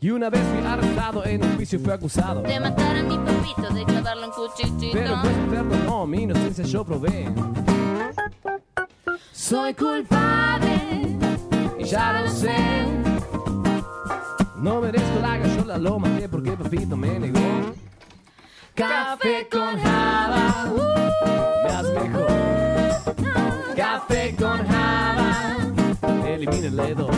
Y 0.00 0.10
una 0.10 0.30
vez 0.30 0.40
fui 0.42 0.64
arrestado 0.64 1.24
en 1.24 1.44
un 1.44 1.56
juicio 1.56 1.80
fui 1.80 1.92
acusado. 1.92 2.42
De 2.42 2.60
matar 2.60 2.96
a 2.96 3.02
mi 3.02 3.16
papito, 3.16 3.74
de 3.74 3.84
clavarlo 3.84 4.24
en 4.26 4.30
cuchillito. 4.30 4.92
Pero 4.92 5.20
pues 5.20 5.34
perdonó, 5.50 6.06
mi 6.06 6.22
inocencia 6.22 6.64
yo 6.64 6.84
probé. 6.84 7.28
Soy 9.32 9.74
culpable, 9.74 11.18
Y 11.78 11.84
ya 11.84 12.20
lo 12.22 12.30
sé. 12.30 12.54
No 14.58 14.80
merezco 14.80 15.20
la 15.20 15.38
gallola, 15.38 15.78
lo 15.78 15.98
maté 15.98 16.28
porque 16.28 16.52
papito 16.52 16.96
me 16.96 17.18
negó. 17.18 17.40
Café 18.76 19.48
con 19.50 19.80
java, 19.80 20.70
me 21.64 21.70
haz 21.72 21.88
mejor. 21.94 22.26
Café 23.74 24.36
con 24.36 24.66
java, 24.66 25.56
elimina 26.26 26.66
el 26.66 26.76
dedo. 26.76 27.08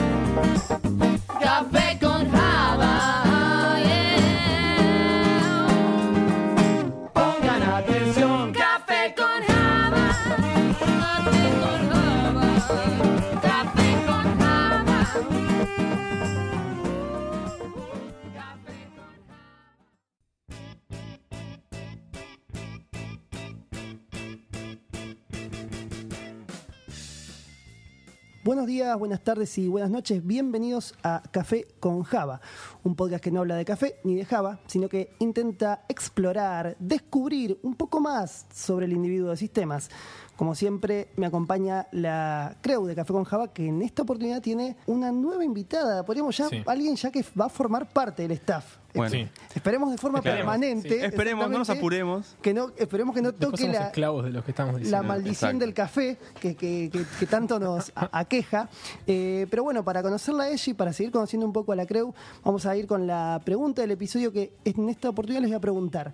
Buenos 28.59 28.75
días, 28.75 28.99
buenas 28.99 29.23
tardes 29.23 29.57
y 29.57 29.69
buenas 29.69 29.89
noches. 29.89 30.27
Bienvenidos 30.27 30.93
a 31.05 31.23
Café 31.31 31.69
con 31.79 32.03
Java, 32.03 32.41
un 32.83 32.97
podcast 32.97 33.23
que 33.23 33.31
no 33.31 33.39
habla 33.39 33.55
de 33.55 33.65
café 33.65 34.01
ni 34.03 34.17
de 34.17 34.25
Java, 34.25 34.59
sino 34.67 34.89
que 34.89 35.15
intenta 35.21 35.85
explorar, 35.89 36.75
descubrir 36.81 37.61
un 37.63 37.77
poco 37.77 38.01
más 38.01 38.47
sobre 38.53 38.87
el 38.87 38.95
individuo 38.95 39.31
de 39.31 39.37
sistemas. 39.37 39.91
Como 40.39 40.55
siempre, 40.55 41.09
me 41.17 41.27
acompaña 41.27 41.89
la 41.91 42.57
Creu 42.61 42.87
de 42.87 42.95
Café 42.95 43.13
con 43.13 43.25
Java, 43.25 43.53
que 43.53 43.67
en 43.67 43.83
esta 43.83 44.03
oportunidad 44.03 44.41
tiene 44.41 44.77
una 44.87 45.11
nueva 45.11 45.45
invitada. 45.45 46.05
Podríamos 46.05 46.37
ya, 46.37 46.49
Sí. 46.49 46.63
alguien 46.65 46.95
ya 46.95 47.11
que 47.11 47.25
va 47.39 47.47
a 47.47 47.49
formar 47.49 47.89
parte 47.89 48.23
del 48.23 48.31
staff. 48.31 48.77
Bueno. 48.95 49.11
Sí. 49.11 49.29
Esperemos 49.57 49.91
de 49.91 49.99
forma 49.99 50.19
Esperemos, 50.21 50.41
permanente. 50.45 50.89
sí. 50.91 51.05
Esperemos, 51.05 51.51
no 51.51 51.59
nos 51.59 51.69
apuremos. 51.71 52.37
Que 52.41 52.55
no, 52.55 52.71
esperemos 52.77 53.17
que 53.17 53.21
no 53.23 53.33
Después 53.33 53.51
toque 53.61 53.67
la, 53.73 53.87
esclavos 53.89 54.25
de 54.27 54.31
los 54.31 54.45
que 54.45 54.53
estamos 54.53 54.77
diciendo. 54.77 54.97
la 54.97 55.03
maldición 55.03 55.33
Exacto. 55.51 55.59
del 55.59 55.75
café 55.75 56.19
que, 56.41 56.55
que- 56.55 56.89
que- 56.93 57.05
que 57.19 57.27
tanto 57.27 57.59
nos 57.59 57.91
aqueja. 58.13 58.69
Eh, 59.09 59.49
pero 59.51 59.65
bueno, 59.65 59.85
para 59.85 60.05
conocerla 60.05 60.45
a 60.45 60.51
ella 60.51 60.63
y 60.71 60.75
para 60.75 60.93
seguir 60.93 61.11
conociendo 61.11 61.47
un 61.47 61.53
poco 61.53 61.73
a 61.73 61.77
la 61.77 61.85
Creu, 61.85 62.15
vamos 62.45 62.65
a 62.65 62.77
ir 62.77 62.87
con 62.87 63.09
la 63.09 63.41
pregunta 63.45 63.83
del 63.83 63.91
episodio 63.91 64.31
que 64.33 64.53
en 64.65 64.89
esta 64.89 65.09
oportunidad 65.09 65.41
les 65.43 65.51
voy 65.51 65.57
a 65.57 65.61
preguntar. 65.61 66.13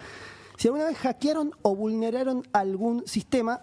Si 0.57 0.67
alguna 0.69 0.87
vez 0.87 0.97
hackearon 0.97 1.53
o 1.61 1.77
vulneraron 1.77 2.43
algún 2.55 3.07
sistema, 3.07 3.61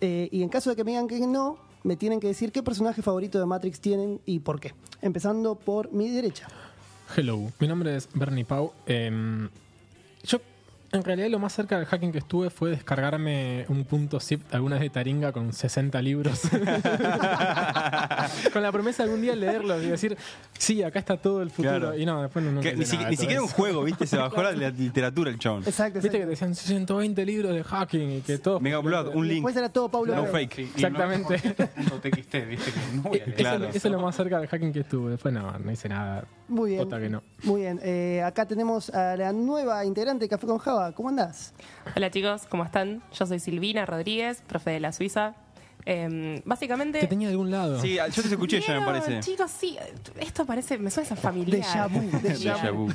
eh, 0.00 0.28
y 0.30 0.42
en 0.42 0.48
caso 0.48 0.70
de 0.70 0.76
que 0.76 0.84
me 0.84 0.92
digan 0.92 1.08
que 1.08 1.18
no, 1.20 1.58
me 1.82 1.96
tienen 1.96 2.20
que 2.20 2.26
decir 2.26 2.52
qué 2.52 2.62
personaje 2.62 3.02
favorito 3.02 3.38
de 3.38 3.46
Matrix 3.46 3.80
tienen 3.80 4.20
y 4.26 4.40
por 4.40 4.60
qué. 4.60 4.74
Empezando 5.02 5.54
por 5.54 5.92
mi 5.92 6.08
derecha. 6.08 6.48
Hello, 7.16 7.50
mi 7.58 7.66
nombre 7.66 7.96
es 7.96 8.08
Bernie 8.14 8.44
Pau. 8.44 8.72
Em, 8.86 9.48
yo, 10.22 10.40
en 10.92 11.04
realidad, 11.04 11.28
lo 11.28 11.38
más 11.38 11.52
cerca 11.52 11.78
del 11.78 11.86
hacking 11.86 12.10
que 12.10 12.18
estuve 12.18 12.50
fue 12.50 12.70
descargarme 12.70 13.64
un 13.68 13.84
punto 13.84 14.18
zip 14.18 14.42
alguna 14.52 14.74
vez 14.74 14.82
de 14.82 14.90
Taringa 14.90 15.30
con 15.30 15.52
60 15.52 16.02
libros. 16.02 16.42
con 18.52 18.62
la 18.62 18.72
promesa 18.72 19.04
de 19.04 19.08
algún 19.08 19.22
día 19.22 19.36
leerlos 19.36 19.84
y 19.84 19.86
decir, 19.86 20.16
sí, 20.58 20.82
acá 20.82 20.98
está 20.98 21.16
todo 21.16 21.42
el 21.42 21.50
futuro. 21.50 21.78
Claro. 21.78 21.96
Y 21.96 22.04
no, 22.04 22.22
después 22.22 22.44
no. 22.44 22.50
no 22.50 22.60
Que 22.60 22.74
ni, 22.74 22.84
ni 22.84 23.16
siquiera 23.16 23.40
un 23.40 23.48
juego, 23.48 23.84
¿viste? 23.84 24.04
Se 24.06 24.16
bajó 24.16 24.42
la, 24.42 24.50
la 24.52 24.70
literatura 24.70 25.30
el 25.30 25.38
chabón. 25.38 25.62
Exacto. 25.64 26.00
Viste 26.00 26.18
que 26.18 26.26
decían 26.26 26.56
120 26.56 27.24
libros 27.24 27.54
de 27.54 27.62
hacking 27.62 28.10
y 28.10 28.20
que 28.22 28.38
todo. 28.38 28.58
Mega 28.58 28.80
Upload, 28.80 29.14
un 29.14 29.28
link. 29.28 29.36
Después 29.36 29.56
era 29.56 29.68
todo 29.68 29.88
Pablo 29.88 30.16
No 30.16 30.26
fake. 30.26 30.58
Exactamente. 30.58 31.38
.txt, 31.38 32.34
viste 32.48 32.72
que 32.72 32.96
no 32.96 33.02
voy 33.02 33.20
a 33.20 33.26
leer. 33.26 33.36
Claro. 33.36 33.66
Eso, 33.66 33.76
eso 33.76 33.88
es 33.88 33.92
lo 33.92 34.00
más 34.00 34.16
cerca 34.16 34.40
del 34.40 34.48
hacking 34.48 34.72
que 34.72 34.80
estuve. 34.80 35.12
Después 35.12 35.32
no, 35.32 35.56
no 35.56 35.70
hice 35.70 35.88
nada. 35.88 36.24
Muy 36.48 36.70
bien. 36.70 36.82
Jota 36.82 36.98
que 36.98 37.08
no. 37.08 37.22
Muy 37.44 37.60
bien. 37.60 37.78
Eh, 37.82 38.22
acá 38.24 38.44
tenemos 38.44 38.90
a 38.90 39.16
la 39.16 39.32
nueva 39.32 39.84
integrante 39.84 40.24
de 40.24 40.28
Café 40.28 40.48
con 40.48 40.58
Java. 40.58 40.79
¿Cómo 40.94 41.10
andás? 41.10 41.52
Hola 41.94 42.10
chicos, 42.10 42.46
¿cómo 42.48 42.64
están? 42.64 43.02
Yo 43.12 43.26
soy 43.26 43.38
Silvina 43.38 43.84
Rodríguez, 43.84 44.42
profe 44.46 44.70
de 44.70 44.80
la 44.80 44.92
Suiza. 44.92 45.34
Em, 45.84 46.40
básicamente... 46.44 47.00
Te 47.00 47.06
tenía 47.06 47.28
de 47.28 47.32
algún 47.32 47.50
lado. 47.50 47.80
Sí, 47.80 47.96
yo 47.96 48.22
te 48.22 48.28
escuché 48.28 48.60
ya, 48.60 48.80
me 48.80 48.86
parece. 48.86 49.20
Chicos, 49.20 49.50
sí, 49.50 49.76
esto 50.18 50.46
parece, 50.46 50.78
me 50.78 50.90
suena 50.90 51.10
a 51.12 51.16
familiar. 51.16 51.60
Déjà 51.60 51.86
vu, 51.86 52.00
déjà 52.22 52.54
Déjà 52.54 52.72
vu. 52.72 52.92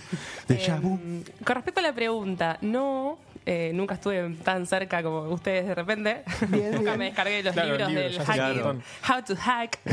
Déjà 0.48 0.80
vu. 0.80 1.00
Em, 1.04 1.24
con 1.46 1.56
respecto 1.56 1.80
a 1.80 1.84
la 1.84 1.94
pregunta, 1.94 2.58
no, 2.62 3.20
eh, 3.46 3.72
nunca 3.76 3.94
estuve 3.96 4.28
tan 4.44 4.66
cerca 4.66 5.04
como 5.04 5.22
ustedes 5.30 5.68
de 5.68 5.76
repente. 5.76 6.24
Bien, 6.50 6.72
nunca 6.72 6.92
bien. 6.92 7.00
me 7.00 7.06
descargué 7.06 7.44
los 7.44 7.54
Claro, 7.54 7.70
libros 7.70 7.90
el 7.90 7.96
libro, 7.96 8.10
del 8.10 8.26
hacking. 8.26 8.84
How 9.10 9.24
to 9.26 9.36
Hack. 9.36 9.80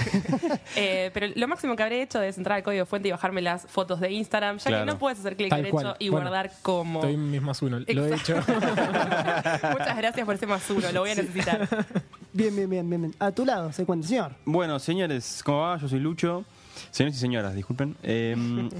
Eh, 0.76 1.10
pero 1.12 1.26
lo 1.34 1.48
máximo 1.48 1.76
que 1.76 1.82
habré 1.82 2.02
hecho 2.02 2.22
es 2.22 2.38
entrar 2.38 2.56
al 2.56 2.62
código 2.62 2.86
fuente 2.86 3.08
y 3.08 3.10
bajarme 3.10 3.42
las 3.42 3.66
fotos 3.66 4.00
de 4.00 4.10
Instagram, 4.10 4.56
ya 4.58 4.64
Claro. 4.64 4.84
que 4.86 4.92
no 4.92 4.98
puedes 4.98 5.18
hacer 5.18 5.36
clic 5.36 5.52
derecho 5.54 5.70
cual. 5.72 5.96
y 5.98 6.08
Bueno, 6.08 6.28
guardar 6.30 6.50
como. 6.62 7.00
Estoy 7.00 7.14
en 7.14 7.30
mis 7.30 7.42
más 7.42 7.60
uno. 7.62 7.78
Lo 7.86 8.06
he 8.06 8.14
hecho. 8.14 8.36
Muchas 8.46 9.96
gracias 9.96 10.24
por 10.24 10.34
ese 10.34 10.46
más 10.46 10.68
uno, 10.70 10.90
lo 10.92 11.00
voy 11.00 11.10
a 11.10 11.14
necesitar. 11.14 11.68
Bien, 12.34 12.54
bien, 12.56 12.70
bien, 12.70 12.88
bien. 12.88 13.02
bien. 13.02 13.14
A 13.18 13.30
tu 13.30 13.44
lado, 13.44 13.70
se 13.72 13.84
cuenta, 13.84 14.08
señor. 14.08 14.32
Bueno, 14.46 14.78
señores, 14.78 15.42
¿cómo 15.44 15.58
va? 15.60 15.76
Yo 15.76 15.86
soy 15.88 15.98
Lucho. 15.98 16.46
Señores 16.90 17.16
y 17.16 17.20
señoras, 17.20 17.54
disculpen. 17.54 17.94
Eh, 18.02 18.34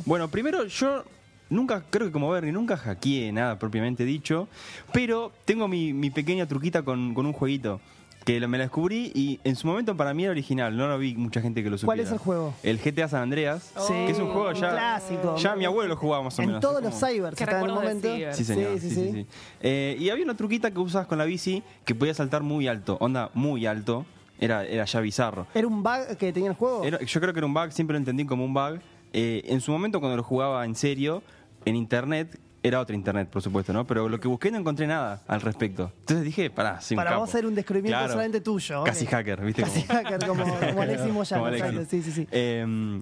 bueno, 0.06 0.28
primero 0.28 0.65
yo 0.65 1.04
nunca, 1.52 1.84
creo 1.90 2.06
que 2.06 2.12
como 2.12 2.28
Bernie, 2.30 2.52
nunca 2.52 2.76
hackeé 2.76 3.30
nada 3.32 3.58
propiamente 3.58 4.04
dicho, 4.04 4.48
pero 4.92 5.32
tengo 5.44 5.68
mi, 5.68 5.92
mi 5.92 6.10
pequeña 6.10 6.46
truquita 6.46 6.82
con, 6.82 7.14
con 7.14 7.26
un 7.26 7.32
jueguito. 7.32 7.80
Que 8.24 8.38
lo- 8.38 8.46
me 8.46 8.56
la 8.56 8.62
descubrí 8.64 9.10
y 9.16 9.40
en 9.42 9.56
su 9.56 9.66
momento 9.66 9.96
para 9.96 10.14
mí 10.14 10.22
era 10.22 10.30
original, 10.30 10.76
no 10.76 10.86
lo 10.86 10.96
vi 10.96 11.16
mucha 11.16 11.41
gente 11.41 11.60
que 11.64 11.68
lo 11.70 11.76
supiera. 11.76 11.86
¿Cuál 11.96 12.00
es 12.06 12.12
el 12.12 12.18
juego? 12.18 12.54
El 12.62 12.78
GTA 12.78 13.08
San 13.08 13.22
Andreas, 13.22 13.72
Sí, 13.76 13.92
que 13.92 14.12
es 14.12 14.18
un 14.20 14.28
juego 14.30 14.48
un 14.50 14.54
ya... 14.54 14.70
clásico. 14.70 15.34
Ya 15.38 15.56
mi 15.56 15.64
abuelo 15.64 15.88
lo 15.88 15.96
jugaba 15.96 16.22
más 16.22 16.38
o 16.38 16.42
En 16.42 16.46
menos. 16.48 16.60
todos 16.62 16.78
es 16.78 16.84
los 16.84 17.00
cybers 17.00 17.41
está 17.41 17.58
en 17.58 17.66
el 17.66 17.72
momento. 17.74 18.08
Sí, 18.32 18.44
señor. 18.44 18.78
Sí, 18.78 18.88
Sí, 18.88 18.88
sí, 18.91 18.94
sí, 18.94 18.94
sí. 19.06 19.12
sí. 19.12 19.26
Eh, 19.60 19.96
y 19.98 20.08
había 20.10 20.24
una 20.24 20.36
truquita 20.36 20.70
que 20.70 20.78
usabas 20.78 21.08
con 21.08 21.18
la 21.18 21.24
bici 21.24 21.64
que 21.84 21.96
podía 21.96 22.14
saltar 22.14 22.42
muy 22.44 22.68
alto, 22.68 22.96
onda 23.00 23.30
muy 23.34 23.66
alto. 23.66 24.06
Era, 24.38 24.64
era 24.66 24.84
ya 24.84 25.00
bizarro. 25.00 25.48
¿Era 25.52 25.66
un 25.66 25.82
bug 25.82 26.16
que 26.16 26.32
tenía 26.32 26.50
el 26.50 26.56
juego? 26.56 26.84
Era- 26.84 27.00
yo 27.00 27.20
creo 27.20 27.32
que 27.32 27.41
era 27.41 27.46
un 27.46 27.54
bug, 27.54 27.72
siempre 27.72 27.94
lo 27.94 27.98
entendí 27.98 28.24
como 28.24 28.44
un 28.44 28.54
bug. 28.54 28.78
Eh, 29.12 29.42
en 29.46 29.60
su 29.60 29.72
momento, 29.72 29.98
cuando 29.98 30.16
lo 30.16 30.22
jugaba 30.22 30.64
en 30.64 30.76
serio, 30.76 31.24
en 31.64 31.76
internet, 31.76 32.38
era 32.64 32.78
otra 32.80 32.94
internet, 32.94 33.28
por 33.28 33.42
supuesto, 33.42 33.72
¿no? 33.72 33.86
Pero 33.86 34.08
lo 34.08 34.20
que 34.20 34.28
busqué 34.28 34.50
no 34.52 34.58
encontré 34.58 34.86
nada 34.86 35.22
al 35.26 35.40
respecto. 35.40 35.92
Entonces 36.00 36.24
dije, 36.24 36.48
pará, 36.50 36.78
un 36.90 36.96
Para 36.96 37.10
capo. 37.10 37.22
vos 37.22 37.34
era 37.34 37.48
un 37.48 37.54
descubrimiento 37.56 37.98
Claro. 37.98 38.12
solamente 38.12 38.40
tuyo. 38.40 38.84
Casi 38.84 39.06
hacker, 39.06 39.40
¿viste? 39.40 39.62
Casi 39.62 39.82
Como- 39.82 39.98
hacker, 40.02 40.26
como, 40.28 40.44
como 40.68 40.82
Alexis 40.82 41.12
Moyano. 41.12 41.84
Sí, 41.88 42.02
sí, 42.02 42.12
sí. 42.12 42.28
Eh, 42.30 43.00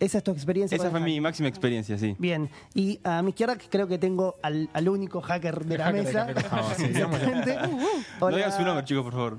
Esa 0.00 0.18
es 0.18 0.24
tu 0.24 0.30
experiencia. 0.32 0.74
esa 0.76 0.90
fue 0.90 0.98
mi 0.98 1.20
máxima 1.20 1.48
experiencia, 1.48 1.96
sí. 1.98 2.16
Bien, 2.18 2.48
y 2.74 2.98
a 3.04 3.20
mi 3.22 3.28
izquierda 3.28 3.56
que 3.56 3.68
creo 3.68 3.86
que 3.86 3.98
tengo 3.98 4.36
al, 4.42 4.68
al 4.72 4.88
único 4.88 5.20
hacker 5.20 5.64
de 5.66 5.78
la 5.78 5.84
hacker 5.84 6.04
mesa. 6.04 6.26
Java, 6.48 6.74
sí. 6.74 6.90
No 8.18 8.26
Hola. 8.26 8.36
digan 8.36 8.52
su 8.52 8.62
nombre, 8.62 8.84
chicos, 8.84 9.04
por 9.04 9.12
favor. 9.12 9.38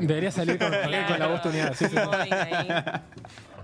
Debería 0.00 0.30
salir 0.30 0.58
con, 0.58 0.70
con 0.70 1.18
la 1.18 1.26
voz 1.26 1.42
tuneada. 1.42 1.74
Sí, 1.74 1.86
sí. 1.86 1.96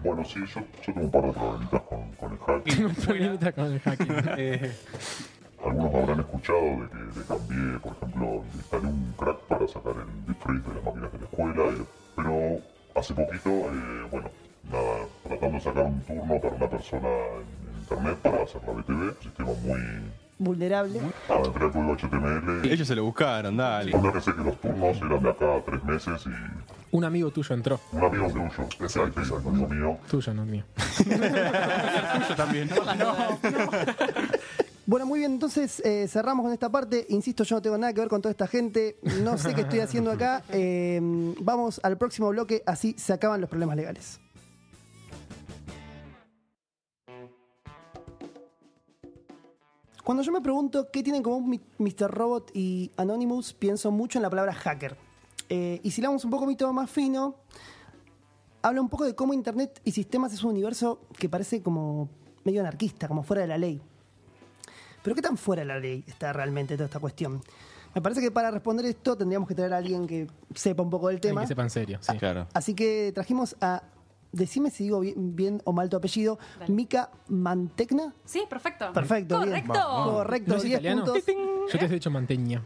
Bueno, 0.04 0.22
sí, 0.24 0.40
yo, 0.46 0.60
yo 0.60 0.92
tengo 0.92 1.00
un 1.00 1.10
par 1.10 1.22
de 1.24 1.32
problemitas 1.32 1.80
con, 1.82 2.12
con 2.12 2.32
el 2.32 2.38
hacking. 2.38 2.84
Un 2.86 2.94
problemita 2.94 3.52
con 3.52 3.64
el 3.72 3.80
hacking. 3.80 4.14
Eh, 4.36 4.72
Algunos 5.64 5.92
me 5.92 5.98
habrán 5.98 6.20
escuchado 6.20 6.60
de 6.60 6.88
que 6.90 7.18
le 7.20 7.24
cambié, 7.26 7.78
por 7.80 7.92
ejemplo, 7.96 8.44
instalé 8.54 8.86
un 8.86 9.14
crack 9.18 9.38
para 9.48 9.66
sacar 9.66 9.94
el 9.96 10.26
defreeze 10.26 10.68
de 10.68 10.74
las 10.74 10.84
máquinas 10.84 11.12
de 11.12 11.18
la 11.18 11.24
escuela, 11.24 11.62
eh, 11.72 11.84
pero 12.16 12.60
hace 13.00 13.14
poquito, 13.14 13.48
eh, 13.48 14.08
bueno, 14.10 14.28
nada, 14.70 15.06
tratando 15.26 15.54
de 15.56 15.60
sacar 15.62 15.84
un 15.86 16.00
turno 16.02 16.38
para 16.40 16.54
una 16.54 16.68
persona 16.68 17.08
en 17.08 17.78
internet 17.80 18.16
para 18.18 18.42
hacer 18.42 18.60
la 18.66 18.72
BTV, 18.74 18.92
un 18.92 19.16
sistema 19.22 19.50
muy... 19.64 19.80
Vulnerable. 20.36 21.00
Nada, 21.28 21.40
entré 21.46 21.64
al 21.64 21.72
código 21.72 21.96
HTML, 21.96 22.70
Ellos 22.70 22.86
se 22.88 22.94
lo 22.94 23.04
buscaron, 23.04 23.56
dale. 23.56 23.90
yo 23.92 24.12
pensé 24.12 24.34
que 24.34 24.42
los 24.44 24.60
turnos 24.60 24.96
eran 24.98 25.22
de 25.22 25.30
acá 25.30 25.56
a 25.56 25.60
tres 25.64 25.82
meses 25.84 26.26
y 26.26 26.30
un 26.94 27.04
amigo 27.04 27.30
tuyo 27.32 27.54
entró. 27.56 27.80
un 27.90 28.04
amigo 28.04 28.28
tuyo, 28.28 28.68
ese 28.86 29.00
ahí 29.00 29.10
es 29.20 29.30
amigo 29.32 29.68
mío, 29.68 29.98
Tuyo, 30.08 30.32
no 30.32 30.44
mío. 30.46 30.62
Bueno, 34.86 35.06
muy 35.06 35.20
bien, 35.20 35.32
entonces 35.32 35.80
eh, 35.80 36.06
cerramos 36.08 36.44
con 36.44 36.52
esta 36.52 36.68
parte. 36.70 37.06
Insisto, 37.08 37.42
yo 37.42 37.56
no 37.56 37.62
tengo 37.62 37.78
nada 37.78 37.94
que 37.94 38.00
ver 38.00 38.08
con 38.10 38.20
toda 38.20 38.30
esta 38.32 38.46
gente. 38.46 38.98
No 39.22 39.38
sé 39.38 39.54
qué 39.54 39.62
estoy 39.62 39.80
haciendo 39.80 40.10
acá. 40.12 40.42
Eh, 40.50 41.00
vamos 41.40 41.80
al 41.82 41.96
próximo 41.96 42.28
bloque, 42.28 42.62
así 42.66 42.94
se 42.98 43.14
acaban 43.14 43.40
los 43.40 43.48
problemas 43.48 43.76
legales. 43.76 44.20
Cuando 50.02 50.22
yo 50.22 50.32
me 50.32 50.40
pregunto 50.42 50.88
qué 50.92 51.02
tienen 51.02 51.20
en 51.20 51.22
común 51.22 51.48
Mi- 51.48 51.60
Mr. 51.78 52.10
Robot 52.10 52.50
y 52.54 52.90
Anonymous, 52.96 53.54
pienso 53.54 53.90
mucho 53.90 54.18
en 54.18 54.22
la 54.22 54.30
palabra 54.30 54.52
hacker. 54.52 54.96
Eh, 55.56 55.80
y 55.84 55.90
si 55.92 56.00
le 56.00 56.08
damos 56.08 56.24
un 56.24 56.32
poco 56.32 56.72
más 56.72 56.90
fino, 56.90 57.36
habla 58.60 58.80
un 58.80 58.88
poco 58.88 59.04
de 59.04 59.14
cómo 59.14 59.32
Internet 59.32 59.80
y 59.84 59.92
sistemas 59.92 60.32
es 60.32 60.42
un 60.42 60.50
universo 60.50 61.02
que 61.16 61.28
parece 61.28 61.62
como 61.62 62.08
medio 62.42 62.60
anarquista, 62.60 63.06
como 63.06 63.22
fuera 63.22 63.42
de 63.42 63.48
la 63.48 63.56
ley. 63.56 63.80
Pero 65.04 65.14
¿qué 65.14 65.22
tan 65.22 65.36
fuera 65.36 65.60
de 65.62 65.66
la 65.66 65.78
ley 65.78 66.02
está 66.08 66.32
realmente 66.32 66.74
toda 66.74 66.86
esta 66.86 66.98
cuestión? 66.98 67.40
Me 67.94 68.02
parece 68.02 68.20
que 68.20 68.32
para 68.32 68.50
responder 68.50 68.84
esto 68.86 69.16
tendríamos 69.16 69.46
que 69.46 69.54
traer 69.54 69.72
a 69.74 69.76
alguien 69.76 70.08
que 70.08 70.26
sepa 70.56 70.82
un 70.82 70.90
poco 70.90 71.06
del 71.06 71.16
Alguien 71.18 71.30
tema. 71.30 71.40
que 71.42 71.46
sepa 71.46 71.62
en 71.62 71.70
serio, 71.70 71.98
sí. 72.00 72.18
Claro. 72.18 72.48
Así 72.52 72.74
que 72.74 73.12
trajimos 73.14 73.54
a, 73.60 73.84
decime 74.32 74.70
si 74.70 74.82
digo 74.82 74.98
bien, 74.98 75.36
bien 75.36 75.62
o 75.64 75.72
mal 75.72 75.88
tu 75.88 75.96
apellido, 75.96 76.40
Dale. 76.58 76.72
Mica 76.72 77.10
Mantecna. 77.28 78.12
Sí, 78.24 78.42
perfecto. 78.50 78.92
Perfecto, 78.92 79.38
bien. 79.38 79.50
Correcto. 79.64 80.04
Correcto, 80.04 80.50
¿No 80.50 80.56
es 80.56 80.62
10 80.64 80.72
italiano? 80.80 81.04
puntos. 81.04 81.24
Yo 81.72 81.78
te 81.78 81.84
he 81.84 81.88
dicho 81.88 82.10
manteña. 82.10 82.60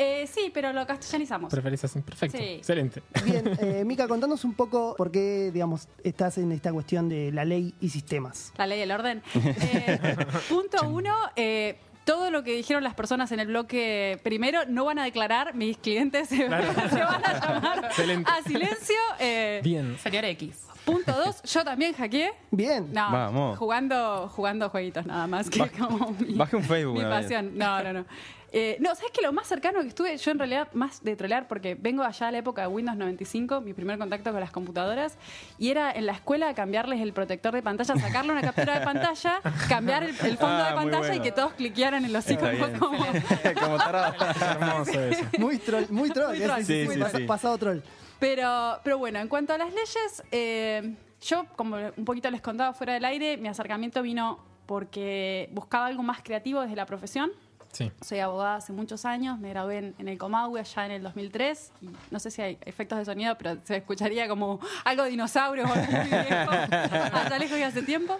Eh, 0.00 0.28
sí, 0.32 0.50
pero 0.54 0.72
lo 0.72 0.86
castellanizamos. 0.86 1.50
¿Preferís 1.50 1.82
así? 1.82 2.00
Perfecto. 2.00 2.38
Sí. 2.38 2.44
Excelente. 2.44 3.02
Bien, 3.24 3.44
eh, 3.60 3.82
Mica, 3.84 4.06
contanos 4.06 4.44
un 4.44 4.54
poco 4.54 4.94
por 4.96 5.10
qué, 5.10 5.50
digamos, 5.52 5.88
estás 6.04 6.38
en 6.38 6.52
esta 6.52 6.72
cuestión 6.72 7.08
de 7.08 7.32
la 7.32 7.44
ley 7.44 7.74
y 7.80 7.88
sistemas. 7.88 8.52
La 8.56 8.66
ley 8.68 8.78
del 8.78 8.92
orden. 8.92 9.22
Eh, 9.34 10.16
punto 10.48 10.88
uno. 10.88 11.14
eh, 11.36 11.76
todo 12.04 12.30
lo 12.30 12.42
que 12.42 12.52
dijeron 12.54 12.82
las 12.84 12.94
personas 12.94 13.32
en 13.32 13.40
el 13.40 13.48
bloque 13.48 14.18
primero 14.22 14.60
no 14.66 14.86
van 14.86 14.98
a 14.98 15.04
declarar, 15.04 15.54
mis 15.54 15.76
clientes 15.76 16.28
se, 16.30 16.48
van, 16.48 16.62
se 16.90 17.02
van 17.02 17.22
a 17.24 17.40
llamar 17.54 17.84
Excelente. 17.84 18.30
a 18.30 18.42
silencio. 18.44 18.96
eh, 19.18 19.60
Bien. 19.62 19.98
Señor 20.02 20.24
X. 20.24 20.56
punto 20.92 21.12
dos, 21.12 21.42
yo 21.42 21.64
también 21.64 21.92
hackeé. 21.94 22.32
Bien. 22.50 22.92
No, 22.92 23.10
Vamos. 23.10 23.58
jugando, 23.58 24.28
jugando 24.34 24.68
jueguitos 24.70 25.06
nada 25.06 25.26
más, 25.26 25.48
que 25.50 25.68
como 25.70 26.12
mi, 26.18 26.34
baje 26.34 26.56
un 26.56 26.64
Facebook 26.64 26.94
mi 26.94 27.00
una 27.04 27.08
vez. 27.16 27.22
pasión. 27.26 27.56
No, 27.56 27.82
no, 27.82 27.92
no. 27.92 28.04
Eh, 28.50 28.78
no, 28.80 28.94
¿sabes 28.94 29.12
que 29.12 29.20
Lo 29.20 29.30
más 29.30 29.46
cercano 29.46 29.82
que 29.82 29.88
estuve, 29.88 30.16
yo 30.16 30.30
en 30.30 30.38
realidad 30.38 30.68
más 30.72 31.04
de 31.04 31.14
trolear, 31.16 31.46
porque 31.48 31.74
vengo 31.74 32.02
allá 32.02 32.26
de 32.26 32.32
la 32.32 32.38
época 32.38 32.62
de 32.62 32.68
Windows 32.68 32.96
95, 32.96 33.60
mi 33.60 33.74
primer 33.74 33.98
contacto 33.98 34.30
con 34.30 34.40
las 34.40 34.50
computadoras, 34.50 35.18
y 35.58 35.68
era 35.68 35.92
en 35.92 36.06
la 36.06 36.12
escuela 36.12 36.54
cambiarles 36.54 37.02
el 37.02 37.12
protector 37.12 37.52
de 37.54 37.60
pantalla, 37.62 37.94
sacarle 37.98 38.32
una 38.32 38.40
captura 38.40 38.78
de 38.78 38.84
pantalla, 38.86 39.40
cambiar 39.68 40.02
el, 40.04 40.10
el 40.24 40.38
fondo 40.38 40.64
Ah, 40.64 40.70
de 40.70 40.74
pantalla 40.76 41.14
y 41.16 41.20
que 41.20 41.30
todos 41.30 41.52
cliquearan 41.52 42.06
en 42.06 42.12
los 42.14 42.30
iconos 42.30 42.70
como... 42.78 43.04
Como 43.60 43.76
tarado. 43.76 44.14
Hermoso 44.40 44.98
eso. 44.98 45.24
Muy 45.38 45.58
troll, 45.58 45.84
muy 45.90 46.08
troll. 46.10 46.28
Muy 46.38 46.40
troll, 46.46 46.64
Sí, 46.64 46.86
sí, 46.90 47.00
sí. 47.16 47.24
Pasado 47.24 47.58
troll. 47.58 47.80
Pero, 48.18 48.80
pero 48.82 48.98
bueno, 48.98 49.18
en 49.20 49.28
cuanto 49.28 49.52
a 49.52 49.58
las 49.58 49.70
leyes, 49.70 50.22
eh, 50.32 50.94
yo, 51.22 51.46
como 51.56 51.76
un 51.96 52.04
poquito 52.04 52.30
les 52.30 52.40
contaba 52.40 52.72
fuera 52.72 52.94
del 52.94 53.04
aire, 53.04 53.36
mi 53.36 53.48
acercamiento 53.48 54.02
vino 54.02 54.38
porque 54.66 55.48
buscaba 55.52 55.86
algo 55.86 56.02
más 56.02 56.22
creativo 56.22 56.60
desde 56.60 56.76
la 56.76 56.86
profesión. 56.86 57.30
Sí. 57.72 57.92
Soy 58.00 58.18
abogada 58.18 58.56
hace 58.56 58.72
muchos 58.72 59.04
años, 59.04 59.38
me 59.38 59.50
gradué 59.50 59.78
en, 59.78 59.94
en 59.98 60.08
el 60.08 60.18
Comahue 60.18 60.58
allá 60.60 60.86
en 60.86 60.92
el 60.92 61.02
2003. 61.02 61.72
Y 61.82 61.90
no 62.10 62.18
sé 62.18 62.30
si 62.30 62.42
hay 62.42 62.58
efectos 62.64 62.98
de 62.98 63.04
sonido, 63.04 63.36
pero 63.38 63.58
se 63.64 63.76
escucharía 63.76 64.26
como 64.26 64.58
algo 64.84 65.04
de 65.04 65.10
dinosaurio 65.10 65.64
o 65.64 65.72
algo 65.72 65.92
muy 65.92 66.08
viejo, 66.08 66.50
allá 67.12 67.38
lejos 67.38 67.58
y 67.58 67.62
hace 67.62 67.82
tiempo. 67.82 68.18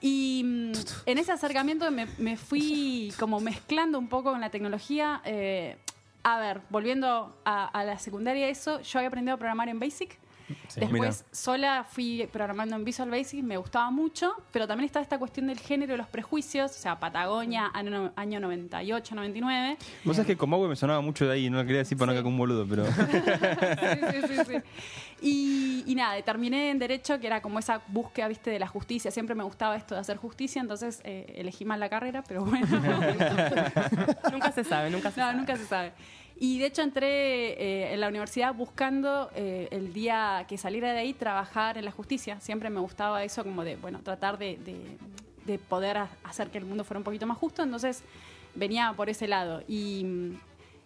Y 0.00 0.42
mm, 0.44 0.72
en 1.06 1.18
ese 1.18 1.32
acercamiento 1.32 1.90
me, 1.90 2.06
me 2.18 2.36
fui 2.36 3.12
como 3.18 3.40
mezclando 3.40 3.98
un 3.98 4.08
poco 4.08 4.30
con 4.30 4.40
la 4.40 4.50
tecnología. 4.50 5.20
eh, 5.24 5.76
a 6.28 6.40
ver, 6.40 6.60
volviendo 6.70 7.40
a, 7.44 7.66
a 7.66 7.84
la 7.84 8.00
secundaria, 8.00 8.48
eso, 8.48 8.80
yo 8.80 8.98
había 8.98 9.06
aprendido 9.06 9.36
a 9.36 9.38
programar 9.38 9.68
en 9.68 9.78
Basic. 9.78 10.18
Sí. 10.68 10.80
Después 10.80 10.92
Mira. 10.92 11.12
sola 11.32 11.84
fui 11.88 12.28
programando 12.32 12.76
en 12.76 12.84
Visual 12.84 13.10
Basic, 13.10 13.42
me 13.42 13.56
gustaba 13.56 13.90
mucho, 13.90 14.32
pero 14.52 14.66
también 14.68 14.86
está 14.86 15.00
esta 15.00 15.18
cuestión 15.18 15.48
del 15.48 15.58
género 15.58 15.94
y 15.94 15.96
los 15.96 16.06
prejuicios, 16.06 16.70
o 16.70 16.74
sea, 16.74 17.00
Patagonia, 17.00 17.70
año, 17.74 18.12
año 18.14 18.38
98, 18.40 19.14
99. 19.14 19.76
Vos 20.04 20.16
sabés 20.16 20.26
que 20.28 20.36
Comahue 20.36 20.68
me 20.68 20.76
sonaba 20.76 21.00
mucho 21.00 21.26
de 21.26 21.32
ahí, 21.32 21.50
no 21.50 21.56
lo 21.58 21.64
quería 21.64 21.78
decir 21.78 21.98
para 21.98 22.06
no 22.06 22.12
Sí. 22.12 22.14
quedar 22.16 22.24
como 22.24 22.34
un 22.34 22.38
boludo, 22.38 22.66
pero. 22.68 22.86
sí, 22.86 24.26
sí, 24.28 24.34
sí, 24.36 24.44
sí. 24.46 24.56
Y, 25.22 25.84
y 25.90 25.94
nada, 25.94 26.20
terminé 26.22 26.70
en 26.70 26.78
Derecho, 26.78 27.18
que 27.18 27.26
era 27.26 27.40
como 27.40 27.58
esa 27.58 27.80
búsqueda, 27.88 28.28
viste, 28.28 28.50
de 28.50 28.58
la 28.58 28.66
justicia. 28.68 29.10
Siempre 29.10 29.34
me 29.34 29.42
gustaba 29.44 29.74
esto 29.76 29.94
de 29.94 30.00
hacer 30.02 30.16
justicia, 30.18 30.60
entonces 30.60 31.00
eh, 31.04 31.32
elegí 31.36 31.64
mal 31.64 31.80
la 31.80 31.88
carrera, 31.88 32.22
pero 32.26 32.44
bueno. 32.44 32.66
Nunca 34.32 34.52
se 34.52 34.64
sabe, 34.64 34.90
nunca 34.90 35.10
se 35.10 35.20
No, 35.20 35.26
sabe. 35.26 35.38
nunca 35.38 35.56
se 35.56 35.64
sabe. 35.66 35.92
Y 36.38 36.58
de 36.58 36.66
hecho 36.66 36.82
entré 36.82 37.52
eh, 37.52 37.94
en 37.94 38.00
la 38.00 38.08
universidad 38.08 38.54
buscando 38.54 39.30
eh, 39.34 39.68
el 39.70 39.92
día 39.94 40.44
que 40.48 40.58
saliera 40.58 40.92
de 40.92 40.98
ahí 40.98 41.14
trabajar 41.14 41.78
en 41.78 41.84
la 41.86 41.90
justicia. 41.92 42.40
Siempre 42.40 42.68
me 42.68 42.80
gustaba 42.80 43.24
eso 43.24 43.42
como 43.42 43.64
de, 43.64 43.76
bueno, 43.76 44.00
tratar 44.02 44.36
de, 44.38 44.58
de- 44.58 44.98
de 45.46 45.58
poder 45.58 45.96
ha- 45.96 46.10
hacer 46.24 46.50
que 46.50 46.58
el 46.58 46.64
mundo 46.64 46.82
fuera 46.84 46.98
un 46.98 47.04
poquito 47.04 47.26
más 47.26 47.38
justo. 47.38 47.62
Entonces 47.62 48.02
venía 48.54 48.92
por 48.94 49.08
ese 49.08 49.28
lado. 49.28 49.62
Y 49.68 50.02
mm, 50.04 50.40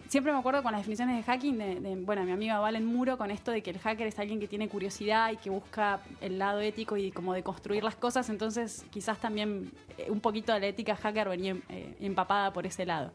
siempre 0.08 0.32
me 0.32 0.38
acuerdo 0.38 0.62
con 0.62 0.70
las 0.73 0.82
definiciones 0.82 1.17
de 1.17 1.23
hacking 1.25 1.58
de, 1.58 1.81
de, 1.81 1.96
bueno, 1.96 2.23
mi 2.25 2.31
amiga 2.32 2.58
Valen 2.61 2.85
Muro 2.85 3.17
con 3.19 3.31
esto 3.32 3.50
de 3.50 3.62
que 3.62 3.70
el 3.70 3.79
hacker 3.79 4.06
es 4.06 4.19
alguien 4.20 4.38
que 4.38 4.46
tiene 4.46 4.69
curiosidad 4.69 5.32
y 5.32 5.37
que 5.38 5.50
busca 5.50 6.00
el 6.20 6.38
lado 6.38 6.61
ético 6.61 6.96
y 6.96 7.11
como 7.11 7.32
de 7.35 7.43
construir 7.43 7.82
las 7.82 7.96
cosas. 7.96 8.29
Entonces 8.29 8.85
quizás 8.91 9.19
también 9.19 9.73
eh, 9.99 10.06
un 10.11 10.20
poquito 10.20 10.53
de 10.53 10.61
la 10.61 10.67
ética 10.69 10.94
hacker 10.94 11.29
venía 11.29 11.56
eh, 11.70 11.96
empapada 12.00 12.53
por 12.53 12.67
ese 12.67 12.87
lado. 12.87 13.11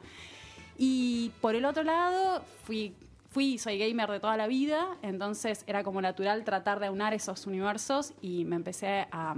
Y 0.77 1.31
por 1.41 1.55
el 1.55 1.65
otro 1.65 1.83
lado, 1.83 2.43
fui, 2.63 2.93
fui, 3.29 3.57
soy 3.57 3.77
gamer 3.77 4.09
de 4.09 4.19
toda 4.19 4.37
la 4.37 4.47
vida, 4.47 4.97
entonces 5.01 5.63
era 5.67 5.83
como 5.83 6.01
natural 6.01 6.43
tratar 6.43 6.79
de 6.79 6.87
aunar 6.87 7.13
esos 7.13 7.47
universos 7.47 8.13
y 8.21 8.45
me 8.45 8.55
empecé 8.55 9.07
a 9.11 9.35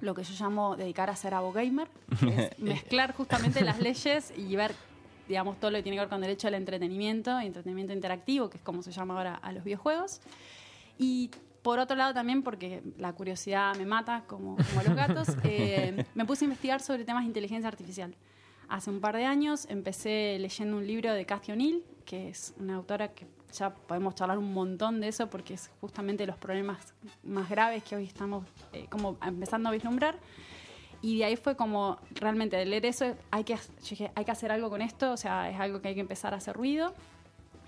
lo 0.00 0.14
que 0.14 0.24
yo 0.24 0.34
llamo 0.38 0.76
dedicar 0.76 1.08
a 1.10 1.16
ser 1.16 1.32
abogamer, 1.32 1.88
es 2.26 2.58
mezclar 2.58 3.14
justamente 3.14 3.62
las 3.62 3.80
leyes 3.80 4.32
y 4.36 4.56
ver, 4.56 4.74
digamos, 5.28 5.58
todo 5.60 5.70
lo 5.70 5.78
que 5.78 5.84
tiene 5.84 5.96
que 5.96 6.00
ver 6.00 6.08
con 6.08 6.20
derecho 6.20 6.48
al 6.48 6.54
entretenimiento, 6.54 7.38
entretenimiento 7.38 7.92
interactivo, 7.92 8.50
que 8.50 8.56
es 8.56 8.62
como 8.62 8.82
se 8.82 8.90
llama 8.90 9.16
ahora 9.16 9.36
a 9.36 9.52
los 9.52 9.62
videojuegos. 9.62 10.20
Y 10.98 11.30
por 11.62 11.78
otro 11.78 11.96
lado 11.96 12.12
también, 12.12 12.42
porque 12.42 12.82
la 12.98 13.12
curiosidad 13.12 13.76
me 13.76 13.86
mata, 13.86 14.24
como, 14.26 14.56
como 14.56 14.82
los 14.84 14.96
gatos, 14.96 15.28
eh, 15.44 16.04
me 16.14 16.24
puse 16.24 16.44
a 16.44 16.46
investigar 16.46 16.80
sobre 16.80 17.04
temas 17.04 17.22
de 17.22 17.28
inteligencia 17.28 17.68
artificial. 17.68 18.14
Hace 18.72 18.88
un 18.88 19.00
par 19.00 19.14
de 19.14 19.26
años 19.26 19.66
empecé 19.68 20.38
leyendo 20.40 20.78
un 20.78 20.86
libro 20.86 21.12
de 21.12 21.26
Cathy 21.26 21.52
O'Neill, 21.52 21.84
que 22.06 22.30
es 22.30 22.54
una 22.58 22.76
autora 22.76 23.08
que 23.08 23.26
ya 23.52 23.68
podemos 23.68 24.14
charlar 24.14 24.38
un 24.38 24.54
montón 24.54 24.98
de 25.02 25.08
eso 25.08 25.28
porque 25.28 25.52
es 25.52 25.70
justamente 25.82 26.24
los 26.24 26.38
problemas 26.38 26.94
más 27.22 27.50
graves 27.50 27.84
que 27.84 27.96
hoy 27.96 28.04
estamos 28.04 28.46
eh, 28.72 28.86
como 28.88 29.18
empezando 29.22 29.68
a 29.68 29.72
vislumbrar. 29.72 30.18
Y 31.02 31.18
de 31.18 31.26
ahí 31.26 31.36
fue 31.36 31.54
como, 31.54 31.98
realmente, 32.12 32.56
de 32.56 32.64
leer 32.64 32.86
eso, 32.86 33.14
hay 33.30 33.44
que, 33.44 33.58
hay 34.14 34.24
que 34.24 34.30
hacer 34.30 34.50
algo 34.50 34.70
con 34.70 34.80
esto, 34.80 35.12
o 35.12 35.18
sea, 35.18 35.50
es 35.50 35.60
algo 35.60 35.82
que 35.82 35.88
hay 35.88 35.94
que 35.94 36.00
empezar 36.00 36.32
a 36.32 36.38
hacer 36.38 36.56
ruido 36.56 36.94